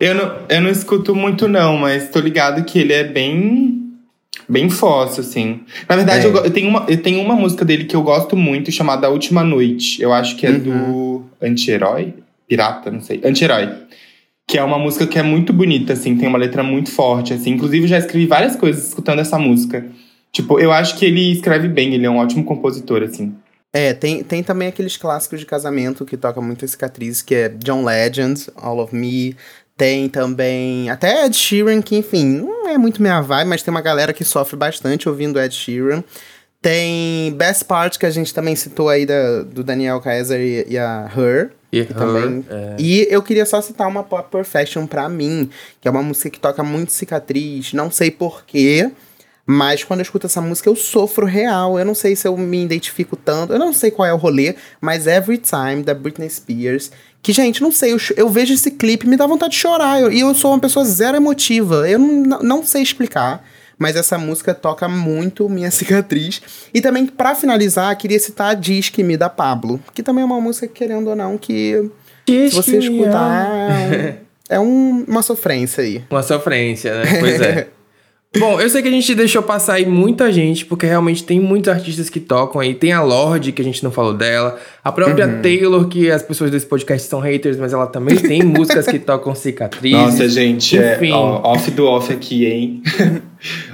Eu 0.00 0.14
não, 0.14 0.36
eu 0.48 0.60
não 0.60 0.70
escuto 0.70 1.14
muito, 1.14 1.46
não, 1.48 1.76
mas 1.76 2.08
tô 2.10 2.18
ligado 2.18 2.64
que 2.64 2.78
ele 2.78 2.92
é 2.92 3.04
bem. 3.04 3.80
Bem 4.48 4.68
fóssil, 4.68 5.22
assim. 5.22 5.60
Na 5.88 5.94
verdade, 5.96 6.26
É. 6.26 6.28
eu, 6.28 6.36
eu 6.36 6.50
tenho 6.50 6.68
uma, 6.68 6.84
eu 6.88 7.00
tenho 7.00 7.20
uma 7.20 7.36
música 7.36 7.64
dele 7.64 7.84
que 7.84 7.94
eu 7.96 8.02
gosto 8.02 8.36
muito, 8.36 8.70
chamada 8.72 9.06
A 9.06 9.10
Última 9.10 9.42
Noite. 9.44 10.02
Eu 10.02 10.12
acho 10.12 10.36
que 10.36 10.44
é 10.46 10.52
do 10.52 11.22
Anti-Herói? 11.40 12.12
Pirata, 12.46 12.90
não 12.90 13.00
sei. 13.00 13.22
Anti-Herói. 13.24 13.70
Que 14.46 14.58
é 14.58 14.62
uma 14.62 14.78
música 14.78 15.06
que 15.06 15.18
é 15.18 15.22
muito 15.22 15.52
bonita, 15.52 15.94
assim, 15.94 16.16
tem 16.16 16.28
uma 16.28 16.38
letra 16.38 16.62
muito 16.62 16.90
forte, 16.90 17.32
assim. 17.32 17.50
Inclusive, 17.50 17.86
já 17.86 17.98
escrevi 17.98 18.26
várias 18.26 18.56
coisas 18.56 18.88
escutando 18.88 19.20
essa 19.20 19.38
música. 19.38 19.86
Tipo, 20.30 20.58
eu 20.58 20.72
acho 20.72 20.98
que 20.98 21.04
ele 21.04 21.32
escreve 21.32 21.68
bem, 21.68 21.94
ele 21.94 22.06
é 22.06 22.10
um 22.10 22.18
ótimo 22.18 22.44
compositor, 22.44 23.02
assim. 23.02 23.34
É, 23.72 23.92
tem, 23.92 24.22
tem 24.22 24.42
também 24.42 24.68
aqueles 24.68 24.96
clássicos 24.96 25.40
de 25.40 25.46
casamento 25.46 26.04
que 26.04 26.16
tocam 26.16 26.42
muitas 26.42 26.70
cicatrizes, 26.70 27.22
que 27.22 27.34
é 27.34 27.48
John 27.48 27.84
Legend, 27.84 28.48
All 28.54 28.78
of 28.78 28.94
Me. 28.94 29.36
Tem 29.76 30.08
também 30.08 30.88
até 30.88 31.26
Ed 31.26 31.36
Sheeran, 31.36 31.82
que 31.82 31.96
enfim, 31.96 32.24
não 32.24 32.68
é 32.68 32.78
muito 32.78 33.02
minha 33.02 33.20
vibe, 33.20 33.48
mas 33.48 33.62
tem 33.62 33.72
uma 33.72 33.80
galera 33.80 34.12
que 34.12 34.22
sofre 34.22 34.56
bastante 34.56 35.08
ouvindo 35.08 35.40
Ed 35.40 35.52
Sheeran. 35.52 36.04
Tem 36.62 37.32
Best 37.32 37.64
Part, 37.64 37.98
que 37.98 38.06
a 38.06 38.10
gente 38.10 38.32
também 38.32 38.54
citou 38.54 38.88
aí 38.88 39.04
da, 39.04 39.42
do 39.42 39.64
Daniel 39.64 40.00
Kaiser 40.00 40.40
e, 40.40 40.72
e 40.72 40.78
a 40.78 41.10
Her. 41.14 41.50
E 41.80 41.84
também. 41.94 42.44
E 42.78 43.06
eu 43.10 43.22
queria 43.22 43.44
só 43.46 43.60
citar 43.60 43.88
uma 43.88 44.02
Pop 44.02 44.30
Perfection 44.30 44.86
pra 44.86 45.08
mim, 45.08 45.48
que 45.80 45.88
é 45.88 45.90
uma 45.90 46.02
música 46.02 46.30
que 46.30 46.38
toca 46.40 46.62
muito 46.62 46.92
cicatriz, 46.92 47.72
não 47.72 47.90
sei 47.90 48.10
porquê. 48.10 48.90
Mas 49.46 49.84
quando 49.84 50.00
eu 50.00 50.04
escuto 50.04 50.26
essa 50.26 50.40
música, 50.40 50.70
eu 50.70 50.74
sofro 50.76 51.26
real. 51.26 51.78
Eu 51.78 51.84
não 51.84 51.94
sei 51.94 52.16
se 52.16 52.26
eu 52.26 52.34
me 52.36 52.64
identifico 52.64 53.14
tanto. 53.14 53.52
Eu 53.52 53.58
não 53.58 53.74
sei 53.74 53.90
qual 53.90 54.06
é 54.08 54.12
o 54.14 54.16
rolê, 54.16 54.54
mas 54.80 55.06
Every 55.06 55.36
Time, 55.36 55.82
da 55.82 55.92
Britney 55.92 56.30
Spears. 56.30 56.90
Que, 57.22 57.30
gente, 57.32 57.60
não 57.62 57.70
sei, 57.70 57.92
eu, 57.92 57.98
eu 58.16 58.28
vejo 58.30 58.54
esse 58.54 58.70
clipe 58.70 59.06
e 59.06 59.08
me 59.10 59.16
dá 59.18 59.26
vontade 59.26 59.52
de 59.52 59.58
chorar. 59.58 60.00
Eu- 60.00 60.10
e 60.12 60.20
eu 60.20 60.34
sou 60.34 60.50
uma 60.50 60.58
pessoa 60.60 60.84
zero 60.86 61.16
emotiva. 61.18 61.86
Eu 61.88 61.98
não, 61.98 62.38
não 62.42 62.64
sei 62.64 62.82
explicar. 62.82 63.44
Mas 63.78 63.96
essa 63.96 64.16
música 64.18 64.54
toca 64.54 64.88
muito 64.88 65.48
minha 65.48 65.70
cicatriz. 65.72 66.40
E 66.72 66.80
também, 66.80 67.06
pra 67.06 67.34
finalizar, 67.34 67.96
queria 67.96 68.18
citar 68.20 68.50
a 68.50 68.54
Disque 68.54 69.02
Me 69.02 69.16
da 69.16 69.28
Pablo. 69.28 69.80
Que 69.94 70.02
também 70.02 70.22
é 70.22 70.24
uma 70.24 70.40
música, 70.40 70.66
querendo 70.68 71.08
ou 71.10 71.16
não, 71.16 71.36
que 71.36 71.90
se 72.26 72.50
você 72.50 72.78
escutar. 72.78 73.48
É 74.46 74.60
um- 74.60 75.04
uma 75.08 75.22
sofrência 75.22 75.82
aí. 75.82 76.04
Uma 76.10 76.22
sofrência, 76.22 77.02
né? 77.02 77.18
Pois 77.18 77.40
é. 77.40 77.68
Bom, 78.38 78.60
eu 78.60 78.68
sei 78.68 78.82
que 78.82 78.88
a 78.88 78.90
gente 78.90 79.14
deixou 79.14 79.42
passar 79.42 79.74
aí 79.74 79.86
muita 79.86 80.32
gente, 80.32 80.66
porque 80.66 80.86
realmente 80.86 81.22
tem 81.22 81.38
muitos 81.38 81.68
artistas 81.72 82.10
que 82.10 82.18
tocam 82.18 82.60
aí. 82.60 82.74
Tem 82.74 82.92
a 82.92 83.00
Lorde, 83.02 83.52
que 83.52 83.62
a 83.62 83.64
gente 83.64 83.82
não 83.84 83.90
falou 83.92 84.12
dela. 84.12 84.58
A 84.82 84.90
própria 84.90 85.26
Uhum. 85.26 85.40
Taylor, 85.40 85.86
que 85.88 86.10
as 86.10 86.22
pessoas 86.22 86.50
desse 86.50 86.66
podcast 86.66 87.08
são 87.08 87.20
haters, 87.20 87.56
mas 87.56 87.72
ela 87.72 87.86
também 87.86 88.16
tem 88.16 88.42
músicas 88.44 88.86
que 88.86 88.98
tocam 88.98 89.34
cicatrizes. 89.34 89.98
Nossa, 89.98 90.28
gente, 90.28 90.76
é, 90.78 90.96
Enfim. 90.96 91.12
ó, 91.12 91.52
off 91.52 91.70
do 91.70 91.86
off 91.86 92.12
aqui, 92.12 92.44
hein? 92.46 92.82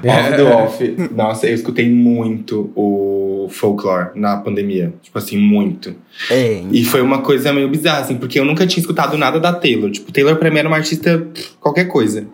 É. 0.05 0.09
off 0.13 0.37
do 0.37 0.47
off. 0.47 0.97
Nossa, 1.15 1.47
eu 1.47 1.55
escutei 1.55 1.89
muito 1.89 2.71
o 2.77 3.30
folklore 3.49 4.11
na 4.15 4.37
pandemia. 4.37 4.93
Tipo 5.03 5.19
assim, 5.19 5.39
muito. 5.39 5.95
É. 6.31 6.63
E 6.71 6.85
foi 6.85 7.01
uma 7.01 7.23
coisa 7.23 7.53
meio 7.53 7.69
bizarra, 7.69 8.01
assim, 8.01 8.17
porque 8.17 8.39
eu 8.39 8.45
nunca 8.45 8.67
tinha 8.67 8.81
escutado 8.81 9.17
nada 9.17 9.41
da 9.41 9.53
Taylor. 9.53 9.91
Tipo, 9.91 10.13
Taylor 10.13 10.37
pra 10.37 10.51
mim 10.51 10.59
era 10.59 10.69
uma 10.69 10.77
artista 10.77 11.27
qualquer 11.61 11.85
coisa. 11.87 12.27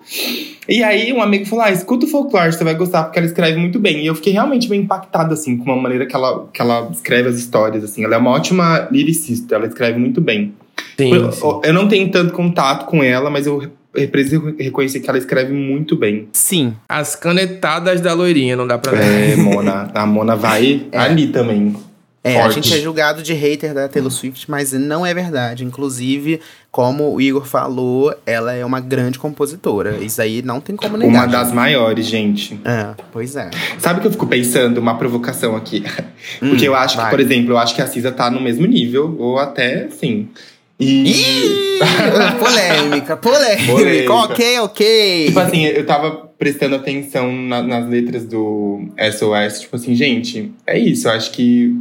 E 0.68 0.82
aí 0.82 1.12
um 1.12 1.22
amigo 1.22 1.46
falou: 1.46 1.64
ah, 1.64 1.70
escuta 1.70 2.06
o 2.06 2.08
folklore, 2.08 2.52
você 2.52 2.64
vai 2.64 2.74
gostar, 2.74 3.04
porque 3.04 3.18
ela 3.18 3.26
escreve 3.26 3.58
muito 3.58 3.78
bem. 3.78 4.02
E 4.02 4.06
eu 4.06 4.14
fiquei 4.14 4.32
realmente 4.32 4.68
bem 4.68 4.80
impactado, 4.80 5.32
assim, 5.32 5.56
com 5.56 5.64
uma 5.64 5.80
maneira 5.80 6.06
que 6.06 6.14
ela, 6.14 6.48
que 6.52 6.60
ela 6.60 6.88
escreve 6.90 7.28
as 7.28 7.38
histórias, 7.38 7.84
assim. 7.84 8.04
Ela 8.04 8.16
é 8.16 8.18
uma 8.18 8.30
ótima 8.30 8.88
lyricista, 8.90 9.54
ela 9.54 9.66
escreve 9.66 9.98
muito 9.98 10.20
bem. 10.20 10.54
Sim, 10.96 11.14
eu, 11.14 11.32
sim. 11.32 11.60
eu 11.64 11.72
não 11.72 11.88
tenho 11.88 12.10
tanto 12.10 12.32
contato 12.32 12.86
com 12.86 13.02
ela, 13.02 13.30
mas 13.30 13.46
eu 13.46 13.70
preciso 14.06 14.54
reconhecer 14.58 15.00
que 15.00 15.08
ela 15.08 15.18
escreve 15.18 15.52
muito 15.52 15.96
bem. 15.96 16.28
Sim. 16.32 16.74
As 16.88 17.14
canetadas 17.16 18.00
da 18.00 18.12
loirinha, 18.12 18.56
não 18.56 18.66
dá 18.66 18.76
pra 18.78 18.96
É, 19.00 19.36
Mona. 19.38 19.90
A 19.94 20.04
Mona 20.06 20.34
vai 20.36 20.86
É. 20.92 20.98
ali 20.98 21.28
também. 21.28 21.74
É, 22.24 22.40
a 22.40 22.42
Forte. 22.42 22.54
gente 22.56 22.74
é 22.74 22.80
julgado 22.82 23.22
de 23.22 23.32
hater 23.32 23.72
da 23.72 23.86
Taylor 23.86 24.10
Swift, 24.10 24.50
mas 24.50 24.72
não 24.72 25.06
é 25.06 25.14
verdade. 25.14 25.64
Inclusive, 25.64 26.40
como 26.72 27.14
o 27.14 27.20
Igor 27.20 27.46
falou, 27.46 28.12
ela 28.26 28.52
é 28.52 28.64
uma 28.64 28.80
grande 28.80 29.16
compositora. 29.16 29.96
Isso 29.98 30.20
aí 30.20 30.42
não 30.42 30.60
tem 30.60 30.74
como 30.74 30.96
negar. 30.96 31.08
Uma 31.24 31.26
das 31.28 31.46
gente. 31.46 31.54
maiores, 31.54 32.04
gente. 32.06 32.58
É, 32.64 32.88
pois 33.12 33.36
é. 33.36 33.48
Sabe 33.78 34.00
o 34.00 34.02
que 34.02 34.08
eu 34.08 34.10
fico 34.10 34.26
pensando? 34.26 34.78
Uma 34.78 34.98
provocação 34.98 35.54
aqui. 35.54 35.84
Porque 36.40 36.66
eu 36.66 36.74
acho 36.74 36.96
vai. 36.96 37.04
que, 37.06 37.10
por 37.12 37.20
exemplo, 37.20 37.52
eu 37.52 37.58
acho 37.58 37.76
que 37.76 37.80
a 37.80 37.86
Cisa 37.86 38.10
tá 38.10 38.28
no 38.28 38.40
mesmo 38.40 38.66
nível, 38.66 39.14
ou 39.20 39.38
até 39.38 39.88
sim. 39.90 40.28
E. 40.78 41.10
Ih, 41.10 41.78
polêmica, 42.38 43.16
polêmica, 43.16 43.72
Polêmica. 43.72 44.12
Ok, 44.12 44.58
ok. 44.60 45.24
Tipo 45.28 45.40
assim, 45.40 45.64
eu 45.64 45.86
tava 45.86 46.10
prestando 46.38 46.74
atenção 46.76 47.32
na- 47.32 47.62
nas 47.62 47.88
letras 47.88 48.24
do 48.26 48.88
SOS. 48.98 49.60
Tipo 49.60 49.76
assim, 49.76 49.94
gente, 49.94 50.52
é 50.66 50.78
isso. 50.78 51.08
Eu 51.08 51.12
acho 51.12 51.30
que. 51.32 51.74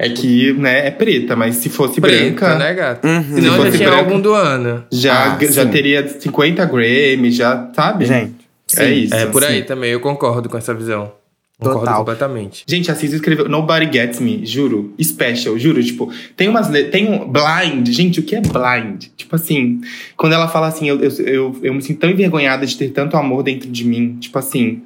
É 0.00 0.08
que, 0.10 0.52
né, 0.52 0.86
é 0.86 0.90
preta, 0.92 1.34
mas 1.34 1.56
se 1.56 1.68
fosse 1.68 2.00
Preta, 2.00 2.22
branca. 2.46 2.54
né, 2.56 2.72
gata? 2.72 3.08
Uhum. 3.08 3.22
Senão 3.24 3.34
Se 3.40 3.42
já 3.42 3.56
fosse 3.56 3.76
tinha 3.78 3.88
branca- 3.90 4.04
álbum 4.04 4.20
do 4.20 4.32
ano. 4.32 4.84
Já, 4.92 5.34
Ah, 5.34 5.38
já 5.44 5.64
sim. 5.64 5.70
teria 5.72 6.08
50 6.08 6.64
Grammy, 6.66 7.32
já, 7.32 7.68
sabe? 7.74 8.06
Gente, 8.06 8.36
é 8.76 8.84
sim, 8.86 8.92
isso. 8.92 9.14
É, 9.16 9.26
por 9.26 9.42
aí 9.42 9.58
sim. 9.58 9.64
também, 9.64 9.90
eu 9.90 9.98
concordo 9.98 10.48
com 10.48 10.56
essa 10.56 10.72
visão. 10.72 11.10
Concordo 11.58 11.80
Total. 11.80 11.96
completamente. 11.98 12.64
Gente, 12.68 12.88
a 12.90 12.94
Cisa 12.94 13.16
escreveu 13.16 13.48
Nobody 13.48 13.90
Gets 13.92 14.20
Me, 14.20 14.46
juro. 14.46 14.94
Special, 15.02 15.58
juro. 15.58 15.82
Tipo, 15.82 16.08
tem 16.36 16.48
umas. 16.48 16.70
le- 16.70 16.84
Tem 16.84 17.10
um. 17.10 17.26
Blind. 17.28 17.88
Gente, 17.88 18.20
o 18.20 18.22
que 18.22 18.36
é 18.36 18.40
blind? 18.40 19.06
Tipo 19.16 19.34
assim, 19.34 19.80
quando 20.16 20.34
ela 20.34 20.46
fala 20.46 20.68
assim, 20.68 20.88
eu, 20.88 21.00
eu, 21.00 21.10
eu, 21.26 21.56
eu 21.64 21.74
me 21.74 21.82
sinto 21.82 21.98
tão 21.98 22.08
envergonhada 22.10 22.64
de 22.64 22.76
ter 22.76 22.90
tanto 22.90 23.16
amor 23.16 23.42
dentro 23.42 23.68
de 23.68 23.84
mim. 23.84 24.16
Tipo 24.20 24.38
assim. 24.38 24.82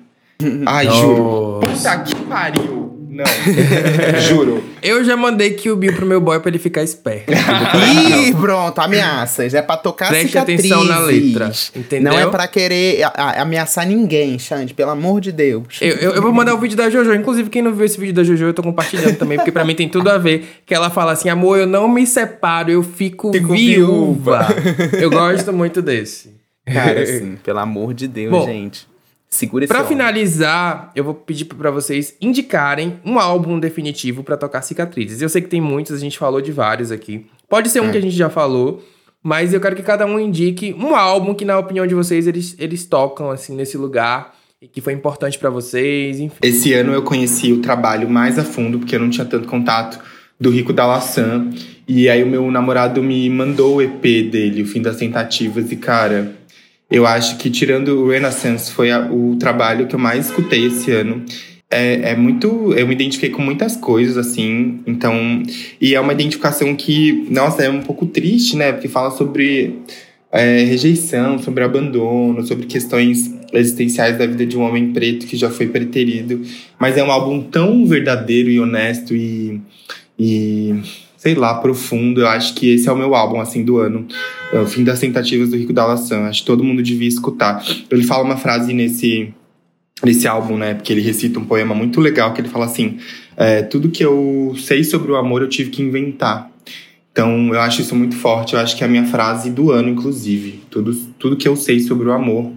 Ai, 0.67 0.87
juro. 0.87 1.61
Nossa. 1.63 1.99
Puta 1.99 2.05
que 2.05 2.15
pariu. 2.25 2.82
Não. 3.23 4.21
juro. 4.21 4.65
Eu 4.83 5.05
já 5.05 5.17
mandei 5.17 5.51
que 5.51 5.71
o 5.71 5.77
Bill 5.77 5.93
pro 5.95 6.05
meu 6.07 6.21
boy 6.21 6.41
pra 6.41 6.49
ele 6.51 6.59
ficar 6.59 6.83
esperto. 6.83 7.33
Ih, 7.33 8.35
pronto, 8.35 8.79
ameaças. 8.81 9.55
É 9.55 9.63
pra 9.63 9.77
tocar 9.77 10.09
Preste 10.09 10.29
cicatrizes. 10.29 10.71
atenção 10.73 10.85
na 10.85 10.99
letra, 11.01 11.53
entendeu? 11.77 12.13
Não 12.13 12.19
é 12.19 12.27
pra 12.27 12.47
querer 12.49 13.03
a- 13.05 13.09
a- 13.15 13.43
ameaçar 13.43 13.87
ninguém, 13.87 14.39
Xande, 14.39 14.75
pelo 14.75 14.91
amor 14.91 15.21
de 15.21 15.31
Deus. 15.33 15.79
Eu, 15.81 15.97
eu, 15.97 16.15
eu 16.15 16.23
vou 16.23 16.33
mandar 16.33 16.55
o 16.55 16.59
vídeo 16.59 16.77
da 16.77 16.91
Jojo. 16.91 17.15
Inclusive, 17.15 17.49
quem 17.49 17.63
não 17.63 17.73
viu 17.73 17.85
esse 17.85 17.99
vídeo 17.99 18.15
da 18.15 18.25
Jojo, 18.25 18.45
eu 18.47 18.55
tô 18.55 18.63
compartilhando 18.63 19.17
também, 19.17 19.39
porque 19.39 19.53
pra 19.53 19.65
mim 19.65 19.75
tem 19.75 19.89
tudo 19.89 20.09
a 20.11 20.19
ver. 20.19 20.61
Que 20.67 20.75
ela 20.75 20.91
fala 20.91 21.13
assim: 21.13 21.29
amor, 21.29 21.59
eu 21.59 21.67
não 21.67 21.89
me 21.89 22.07
separo, 22.07 22.71
eu 22.71 22.83
fico, 22.83 23.33
Fico 23.33 23.53
viúva. 23.55 24.47
eu 25.01 25.11
gosto 25.11 25.53
muito 25.53 25.81
desse. 25.81 26.31
Cara, 26.67 27.03
assim, 27.03 27.37
pelo 27.43 27.59
amor 27.59 27.93
de 27.95 28.07
Deus, 28.07 28.31
Bom, 28.31 28.47
gente. 28.47 28.87
Segura 29.33 29.65
esse 29.65 29.73
Pra 29.73 29.81
homem. 29.81 29.89
finalizar, 29.89 30.93
eu 30.95 31.03
vou 31.03 31.15
pedir 31.15 31.47
pra 31.47 31.71
vocês 31.71 32.15
indicarem 32.21 33.01
um 33.03 33.19
álbum 33.19 33.59
definitivo 33.59 34.23
pra 34.23 34.37
tocar 34.37 34.61
cicatrizes. 34.61 35.23
Eu 35.23 35.29
sei 35.31 35.41
que 35.41 35.49
tem 35.49 35.59
muitos, 35.61 35.97
a 35.97 35.99
gente 35.99 36.19
falou 36.19 36.43
de 36.43 36.53
vários 36.53 36.93
aqui. 36.93 37.25
Pode 37.49 37.71
ser 37.71 37.81
um 37.81 37.91
que 37.91 37.97
a 37.97 38.01
gente 38.01 38.15
já 38.15 38.29
falou, 38.29 38.85
mas 39.23 39.55
eu 39.55 39.61
quero 39.61 39.75
que 39.75 39.83
cada 39.83 40.05
um 40.05 40.21
indique 40.21 40.75
um 40.79 40.95
álbum 40.95 41.35
que, 41.35 41.47
na 41.47 41.59
opinião 41.59 41.87
de 41.87 41.95
vocês, 41.95 42.27
eles, 42.27 42.55
eles 42.59 42.85
tocam, 42.85 43.31
assim, 43.31 43.57
nesse 43.57 43.79
lugar 43.79 44.35
e 44.61 44.69
que 44.69 44.83
foi 44.83 44.93
importante 44.93 45.39
pra 45.39 45.49
vocês, 45.49 46.21
enfim. 46.21 46.37
Esse 46.43 46.75
ano 46.75 46.93
eu 46.93 47.03
conheci 47.03 47.55
o 47.55 47.61
trabalho 47.63 48.11
mais 48.11 48.39
a 48.39 48.45
fundo, 48.45 48.79
porque 48.79 48.95
eu 48.95 49.01
não 49.01 49.09
tinha 49.09 49.25
tanto 49.25 49.49
contato 49.49 49.99
do 50.39 50.51
Rico 50.51 50.75
da 50.75 50.87
Laçã. 50.87 51.49
E 51.89 52.09
aí 52.09 52.23
o 52.23 52.27
meu 52.27 52.51
namorado 52.51 53.03
me 53.03 53.29
mandou 53.31 53.77
o 53.77 53.83
EP 53.83 54.03
dele, 54.31 54.63
O 54.63 54.67
Fim 54.67 54.83
das 54.83 54.97
Tentativas, 54.97 55.73
e 55.73 55.77
cara, 55.77 56.33
eu 56.93 57.07
acho 57.07 57.39
que 57.39 57.51
tirando 57.51 57.89
o 58.05 58.11
Renaissance 58.11 58.71
foi 58.73 58.91
a- 58.91 59.09
o 59.11 59.37
trabalho 59.37 59.87
que 59.87 59.95
eu 59.95 59.99
mais 59.99 60.27
escutei 60.27 60.67
esse 60.67 60.91
ano. 60.91 61.25
É, 61.71 62.11
é 62.13 62.17
muito. 62.17 62.75
Eu 62.75 62.87
me 62.87 62.93
identifiquei 62.95 63.31
com 63.31 63.41
muitas 63.41 63.77
coisas, 63.77 64.19
assim. 64.19 64.81
Então. 64.87 65.43
E 65.81 65.95
é 65.95 66.01
uma 66.01 66.13
identificação 66.13 66.77
que, 66.77 67.27
nossa, 67.31 67.65
é 67.65 67.71
um 67.71 67.81
pouco 67.81 68.05
triste, 68.07 68.57
né? 68.57 68.73
Porque 68.73 68.89
fala 68.89 69.11
sobre 69.11 69.79
é, 70.31 70.65
rejeição, 70.65 71.39
sobre 71.39 71.65
abandono, 71.65 72.47
sobre 72.47 72.67
questões 72.67 73.35
existenciais 73.53 74.17
da 74.19 74.27
vida 74.27 74.47
de 74.47 74.57
um 74.57 74.63
homem 74.63 74.93
preto 74.93 75.27
que 75.27 75.37
já 75.37 75.51
foi 75.51 75.67
preterido. 75.67 76.43
Mas 76.79 76.97
é 76.97 77.05
um 77.05 77.11
álbum 77.11 77.43
tão 77.43 77.87
verdadeiro 77.87 78.51
e 78.51 78.59
honesto 78.61 79.15
e, 79.15 79.61
e 80.19 80.75
sei 81.23 81.37
lá, 81.37 81.55
profundo. 81.55 82.23
Eu 82.23 82.27
acho 82.27 82.53
que 82.55 82.75
esse 82.75 82.89
é 82.89 82.93
o 82.93 82.97
meu 82.97 83.15
álbum, 83.15 83.41
assim, 83.41 83.65
do 83.65 83.79
ano. 83.79 84.09
É 84.53 84.59
o 84.59 84.67
fim 84.67 84.83
das 84.83 84.99
tentativas 84.99 85.51
do 85.51 85.57
Rico 85.57 85.73
da 85.73 85.87
Laçã. 85.87 86.25
Acho 86.25 86.41
que 86.41 86.47
todo 86.47 86.65
mundo 86.65 86.83
devia 86.83 87.07
escutar. 87.07 87.65
Ele 87.89 88.03
fala 88.03 88.25
uma 88.25 88.37
frase 88.37 88.75
nesse, 88.75 89.33
nesse 90.03 90.27
álbum, 90.27 90.57
né? 90.57 90.75
Porque 90.75 90.93
ele 90.93 91.01
recita 91.01 91.39
um 91.39 91.45
poema 91.45 91.77
muito 91.77 92.01
legal 92.01 92.33
que 92.33 92.41
ele 92.41 92.49
fala 92.49 92.65
assim: 92.65 92.99
é, 93.37 93.63
tudo 93.63 93.89
que 93.89 94.05
eu 94.05 94.57
sei 94.59 94.83
sobre 94.83 95.13
o 95.13 95.17
amor 95.17 95.43
eu 95.43 95.49
tive 95.49 95.71
que 95.71 95.81
inventar. 95.81 96.51
Então, 97.13 97.55
eu 97.55 97.61
acho 97.61 97.83
isso 97.83 97.95
muito 97.95 98.17
forte. 98.17 98.55
Eu 98.55 98.61
acho 98.61 98.77
que 98.77 98.83
é 98.83 98.87
a 98.89 98.91
minha 98.91 99.05
frase 99.05 99.49
do 99.49 99.71
ano, 99.71 99.91
inclusive. 99.91 100.65
Tudo, 100.69 100.93
tudo 101.21 101.37
que 101.37 101.47
eu 101.47 101.55
sei 101.55 101.79
sobre 101.79 102.09
o 102.09 102.13
amor, 102.13 102.51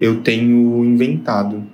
eu 0.00 0.22
tenho 0.22 0.82
inventado. 0.86 1.66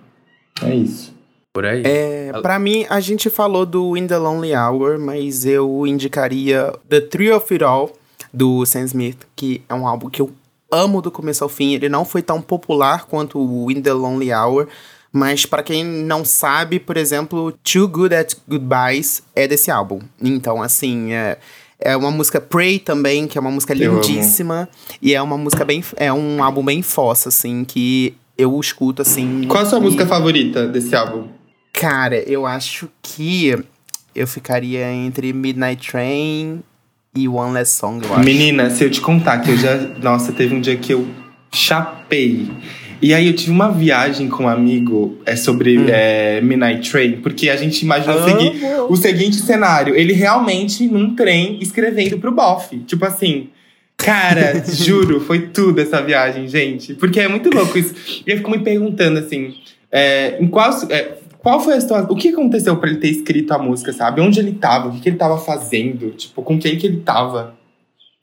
É 0.61 0.75
isso. 0.75 1.12
Por 1.53 1.67
aí. 1.67 1.83
É, 1.85 2.33
pra 2.41 2.59
mim, 2.59 2.87
a 2.89 2.99
gente 2.99 3.29
falou 3.29 3.67
do 3.67 3.95
In 3.97 4.07
The 4.07 4.17
Lonely 4.17 4.55
Hour, 4.55 4.99
mas 4.99 5.45
eu 5.45 5.87
indicaria 5.87 6.73
The 6.89 7.01
Three 7.03 7.31
of 7.31 7.53
It 7.53 7.63
All, 7.63 7.93
do 8.33 8.65
Sam 8.65 8.85
Smith, 8.85 9.19
que 9.37 9.63
é 9.69 9.75
um 9.75 9.87
álbum 9.87 10.09
que 10.09 10.23
eu 10.23 10.31
amo 10.71 11.03
do 11.03 11.11
começo 11.11 11.45
ao 11.45 11.51
fim. 11.51 11.75
Ele 11.75 11.89
não 11.91 12.05
foi 12.07 12.23
tão 12.23 12.41
popular 12.41 13.05
quanto 13.05 13.39
o 13.39 13.71
In 13.71 13.83
The 13.83 13.93
Lonely 13.93 14.33
Hour, 14.33 14.67
mas 15.13 15.45
para 15.45 15.63
quem 15.63 15.85
não 15.85 16.25
sabe, 16.25 16.79
por 16.81 16.97
exemplo, 16.97 17.53
Too 17.63 17.87
Good 17.87 18.15
at 18.15 18.35
Goodbyes 18.49 19.23
é 19.37 19.47
desse 19.47 19.71
álbum. 19.71 20.01
Então, 20.23 20.63
assim, 20.63 21.13
é, 21.13 21.37
é 21.79 21.95
uma 21.95 22.11
música 22.11 22.41
Pray 22.41 22.79
também, 22.79 23.27
que 23.27 23.37
é 23.37 23.41
uma 23.43 23.51
música 23.51 23.75
Eu 23.75 23.93
amo. 23.93 24.01
lindíssima. 24.01 24.67
E 25.03 25.13
é 25.15 25.21
uma 25.21 25.37
música 25.37 25.67
bem. 25.67 25.85
É 25.97 26.11
um 26.11 26.43
álbum 26.43 26.65
bem 26.65 26.81
fossa, 26.81 27.29
assim, 27.29 27.63
que 27.63 28.15
eu 28.39 28.59
escuto 28.59 29.03
assim. 29.03 29.45
Qual 29.47 29.63
a 29.63 29.67
sua 29.67 29.79
e- 29.79 29.83
música 29.83 30.07
favorita 30.07 30.67
desse 30.67 30.97
álbum? 30.97 31.29
Cara, 31.73 32.17
eu 32.29 32.47
acho 32.47 32.89
que 33.03 33.57
eu 34.15 34.27
ficaria 34.27 34.91
entre 34.93 35.33
Midnight 35.33 35.91
Train 35.91 36.61
e 37.15 37.27
One 37.29 37.55
Last 37.55 37.79
Song, 37.79 38.05
eu 38.05 38.13
acho. 38.15 38.25
Menina, 38.25 38.71
se 38.71 38.85
eu 38.85 38.91
te 38.91 39.01
contar 39.01 39.39
que 39.41 39.51
eu 39.51 39.57
já. 39.57 39.77
Nossa, 40.03 40.33
teve 40.33 40.55
um 40.55 40.61
dia 40.61 40.77
que 40.77 40.93
eu 40.93 41.07
chapei. 41.53 42.49
E 43.01 43.13
aí 43.13 43.27
eu 43.27 43.35
tive 43.35 43.51
uma 43.51 43.69
viagem 43.71 44.29
com 44.29 44.45
um 44.45 44.49
amigo 44.49 45.19
é, 45.27 45.35
sobre 45.35 45.77
Hum. 45.79 45.87
é, 45.89 46.41
Midnight 46.41 46.89
Train, 46.89 47.21
porque 47.21 47.51
a 47.51 47.57
gente 47.57 47.83
imaginou 47.83 48.17
o, 48.17 48.21
Amo. 48.23 48.29
segui- 48.41 48.65
o 48.91 48.97
seguinte 48.97 49.37
cenário: 49.37 49.95
ele 49.97 50.13
realmente 50.13 50.87
num 50.87 51.15
trem 51.17 51.59
escrevendo 51.61 52.19
pro 52.19 52.33
Boff. 52.33 52.77
Tipo 52.87 53.05
assim. 53.05 53.49
Cara, 53.97 54.63
juro, 54.73 55.21
foi 55.21 55.49
tudo 55.49 55.81
essa 55.81 56.01
viagem, 56.03 56.49
gente. 56.49 56.95
Porque 56.95 57.21
é 57.21 57.29
muito 57.29 57.51
louco 57.55 57.77
isso. 57.79 57.95
E 58.27 58.31
eu 58.31 58.37
fico 58.37 58.51
me 58.51 58.59
perguntando 58.61 59.19
assim: 59.19 59.55
é, 59.91 60.37
em 60.41 60.47
qual, 60.49 60.71
é, 60.89 61.13
qual 61.43 61.61
foi 61.61 61.75
a 61.75 61.81
situação? 61.81 62.09
O 62.11 62.17
que 62.17 62.29
aconteceu 62.29 62.77
pra 62.77 62.89
ele 62.89 63.01
ter 63.01 63.09
escrito 63.09 63.53
a 63.53 63.59
música, 63.59 63.93
sabe? 63.93 64.21
Onde 64.21 64.39
ele 64.39 64.53
tava? 64.53 64.89
O 64.89 64.93
que, 64.93 65.01
que 65.01 65.09
ele 65.09 65.17
tava 65.17 65.37
fazendo? 65.39 66.11
Tipo, 66.13 66.41
com 66.43 66.57
quem 66.59 66.79
que 66.79 66.87
ele 66.87 67.01
tava? 67.01 67.55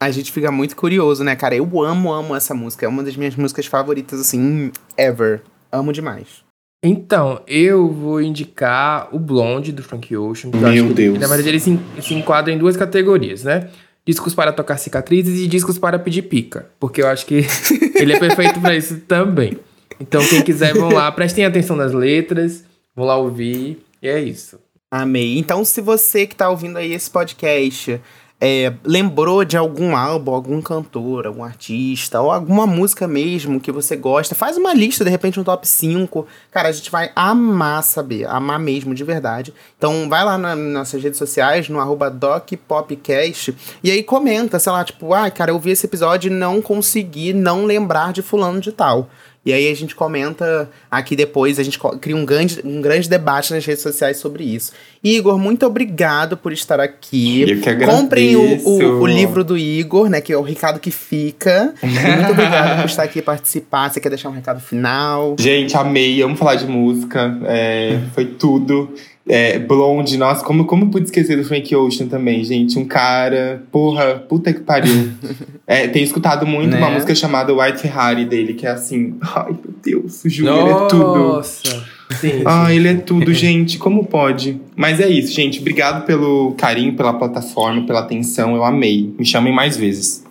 A 0.02 0.10
gente 0.10 0.32
fica 0.32 0.50
muito 0.50 0.74
curioso, 0.74 1.22
né, 1.22 1.36
cara? 1.36 1.54
Eu 1.54 1.82
amo, 1.82 2.10
amo 2.10 2.34
essa 2.34 2.54
música. 2.54 2.86
É 2.86 2.88
uma 2.88 3.02
das 3.02 3.14
minhas 3.16 3.36
músicas 3.36 3.66
favoritas, 3.66 4.18
assim, 4.18 4.72
ever. 4.96 5.42
Amo 5.70 5.92
demais. 5.92 6.42
Então, 6.82 7.42
eu 7.46 7.92
vou 7.92 8.22
indicar 8.22 9.14
o 9.14 9.18
Blonde 9.18 9.70
do 9.70 9.82
Frank 9.82 10.16
Ocean. 10.16 10.50
Meu 10.54 10.66
acho 10.66 10.86
que, 10.86 10.94
Deus. 10.94 11.18
Na 11.18 11.26
verdade, 11.26 11.50
ele 11.50 11.60
se, 11.60 11.78
se 12.00 12.14
enquadra 12.14 12.50
em 12.50 12.56
duas 12.56 12.74
categorias, 12.74 13.44
né? 13.44 13.68
Discos 14.06 14.34
para 14.34 14.50
tocar 14.50 14.78
cicatrizes 14.78 15.40
e 15.40 15.46
discos 15.46 15.78
para 15.78 15.98
pedir 15.98 16.22
pica. 16.22 16.70
Porque 16.80 17.02
eu 17.02 17.06
acho 17.06 17.26
que 17.26 17.44
ele 17.96 18.14
é 18.14 18.18
perfeito 18.18 18.58
pra 18.60 18.74
isso 18.74 18.98
também. 19.00 19.58
Então, 20.00 20.26
quem 20.26 20.40
quiser, 20.40 20.72
vão 20.72 20.88
lá, 20.90 21.12
prestem 21.12 21.44
atenção 21.44 21.76
nas 21.76 21.92
letras, 21.92 22.64
vão 23.00 23.06
lá 23.08 23.16
ouvir. 23.16 23.82
E 24.02 24.08
é 24.08 24.20
isso. 24.20 24.58
Amei. 24.90 25.38
Então, 25.38 25.64
se 25.64 25.80
você 25.80 26.26
que 26.26 26.36
tá 26.36 26.50
ouvindo 26.50 26.76
aí 26.76 26.92
esse 26.92 27.08
podcast 27.10 28.00
é, 28.42 28.72
lembrou 28.84 29.44
de 29.44 29.56
algum 29.56 29.94
álbum, 29.94 30.32
algum 30.32 30.60
cantor, 30.62 31.26
algum 31.26 31.44
artista, 31.44 32.20
ou 32.22 32.32
alguma 32.32 32.66
música 32.66 33.06
mesmo 33.06 33.60
que 33.60 33.70
você 33.70 33.94
gosta, 33.96 34.34
faz 34.34 34.56
uma 34.56 34.72
lista, 34.72 35.04
de 35.04 35.10
repente 35.10 35.38
um 35.38 35.44
top 35.44 35.68
5. 35.68 36.26
Cara, 36.50 36.68
a 36.70 36.72
gente 36.72 36.90
vai 36.90 37.10
amar 37.14 37.82
saber, 37.82 38.26
amar 38.26 38.58
mesmo, 38.58 38.94
de 38.94 39.04
verdade. 39.04 39.52
Então, 39.76 40.08
vai 40.08 40.24
lá 40.24 40.36
na- 40.38 40.56
nas 40.56 40.72
nossas 40.72 41.02
redes 41.02 41.18
sociais, 41.18 41.68
no 41.68 41.78
DocPopcast, 42.10 43.54
e 43.84 43.90
aí 43.90 44.02
comenta, 44.02 44.58
sei 44.58 44.72
lá, 44.72 44.84
tipo, 44.84 45.12
ah, 45.12 45.30
cara, 45.30 45.50
eu 45.50 45.58
vi 45.58 45.70
esse 45.70 45.86
episódio 45.86 46.30
e 46.30 46.34
não 46.34 46.62
consegui 46.62 47.32
não 47.32 47.64
lembrar 47.64 48.12
de 48.12 48.22
fulano 48.22 48.60
de 48.60 48.72
tal. 48.72 49.08
E 49.44 49.54
aí 49.54 49.70
a 49.70 49.74
gente 49.74 49.94
comenta 49.94 50.68
aqui 50.90 51.16
depois, 51.16 51.58
a 51.58 51.62
gente 51.62 51.78
cria 52.00 52.14
um 52.14 52.26
grande, 52.26 52.60
um 52.62 52.82
grande 52.82 53.08
debate 53.08 53.54
nas 53.54 53.64
redes 53.64 53.82
sociais 53.82 54.18
sobre 54.18 54.44
isso. 54.44 54.72
Igor, 55.02 55.38
muito 55.38 55.64
obrigado 55.64 56.36
por 56.36 56.52
estar 56.52 56.78
aqui. 56.78 57.42
Eu 57.48 57.60
que 57.60 57.86
Comprem 57.86 58.36
o, 58.36 58.40
o, 58.40 58.44
agradeço. 58.44 59.00
o 59.00 59.06
livro 59.06 59.42
do 59.42 59.56
Igor, 59.56 60.10
né? 60.10 60.20
Que 60.20 60.34
é 60.34 60.36
o 60.36 60.42
recado 60.42 60.78
que 60.78 60.90
fica. 60.90 61.72
Muito 61.82 62.32
obrigado 62.32 62.82
por 62.82 62.90
estar 62.90 63.02
aqui 63.04 63.20
e 63.20 63.22
participar. 63.22 63.90
Você 63.90 63.98
quer 63.98 64.10
deixar 64.10 64.28
um 64.28 64.32
recado 64.32 64.60
final? 64.60 65.36
Gente, 65.38 65.74
amei, 65.74 66.20
amo 66.20 66.36
falar 66.36 66.56
de 66.56 66.66
música. 66.66 67.38
é, 67.46 67.98
foi 68.14 68.26
tudo. 68.26 68.94
É, 69.32 69.60
Blonde, 69.60 70.16
nossa, 70.18 70.44
como, 70.44 70.64
como 70.64 70.86
eu 70.86 70.88
pude 70.88 71.04
esquecer 71.04 71.36
do 71.36 71.44
Frank 71.44 71.72
Ocean 71.76 72.08
também, 72.08 72.42
gente? 72.42 72.76
Um 72.78 72.84
cara, 72.84 73.62
porra, 73.70 74.14
puta 74.28 74.52
que 74.52 74.60
pariu. 74.60 75.10
É, 75.66 75.86
tenho 75.86 76.02
escutado 76.04 76.44
muito 76.44 76.76
uma 76.76 76.88
Né? 76.88 76.94
música 76.94 77.14
chamada 77.14 77.54
White 77.54 77.78
Ferrari 77.78 78.24
dele, 78.24 78.54
que 78.54 78.66
é 78.66 78.70
assim, 78.70 79.16
ai 79.22 79.50
meu 79.52 79.72
Deus, 79.80 80.20
juro, 80.24 80.52
ele 80.52 80.68
é 80.70 80.88
tudo. 80.88 81.14
Nossa! 81.14 81.86
Sim, 82.20 82.42
Ah, 82.44 82.74
ele 82.74 82.88
é 82.88 82.94
tudo, 82.94 83.32
gente. 83.32 83.78
Como 83.78 84.04
pode? 84.04 84.60
Mas 84.74 84.98
é 84.98 85.08
isso, 85.08 85.32
gente. 85.32 85.60
Obrigado 85.60 86.04
pelo 86.06 86.54
carinho, 86.58 86.96
pela 86.96 87.12
plataforma, 87.12 87.86
pela 87.86 88.00
atenção. 88.00 88.56
Eu 88.56 88.64
amei. 88.64 89.14
Me 89.16 89.24
chamem 89.24 89.54
mais 89.54 89.76
vezes. 89.76 90.24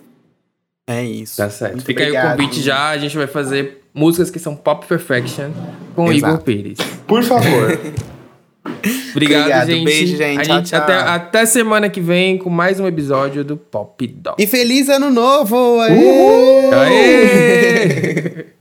É 0.86 1.02
isso. 1.02 1.38
Tá 1.38 1.48
certo. 1.48 1.82
Fica 1.82 2.02
aí 2.02 2.08
o 2.10 2.12
obrigado. 2.12 2.36
convite 2.36 2.60
já. 2.60 2.90
A 2.90 2.98
gente 2.98 3.16
vai 3.16 3.26
fazer 3.26 3.80
músicas 3.94 4.28
que 4.30 4.38
são 4.38 4.54
pop 4.54 4.86
perfection 4.86 5.52
com 5.96 6.04
o 6.04 6.12
Exato. 6.12 6.34
Igor 6.34 6.44
Pires. 6.44 6.78
Por 7.06 7.22
favor. 7.24 7.80
Obrigado, 9.12 9.40
Obrigado, 9.40 9.66
gente. 9.70 9.84
beijo, 9.84 10.16
gente. 10.16 10.40
A 10.40 10.42
Tchau, 10.42 10.62
tchau. 10.62 10.78
Até, 10.80 10.94
até 10.94 11.46
semana 11.46 11.88
que 11.88 12.00
vem 12.00 12.38
com 12.38 12.50
mais 12.50 12.78
um 12.78 12.86
episódio 12.86 13.42
do 13.42 13.56
Pop 13.56 14.06
Dog. 14.06 14.36
E 14.42 14.46
feliz 14.46 14.88
ano 14.88 15.10
novo! 15.10 15.80
Aê! 15.80 16.70
Aê! 16.74 18.46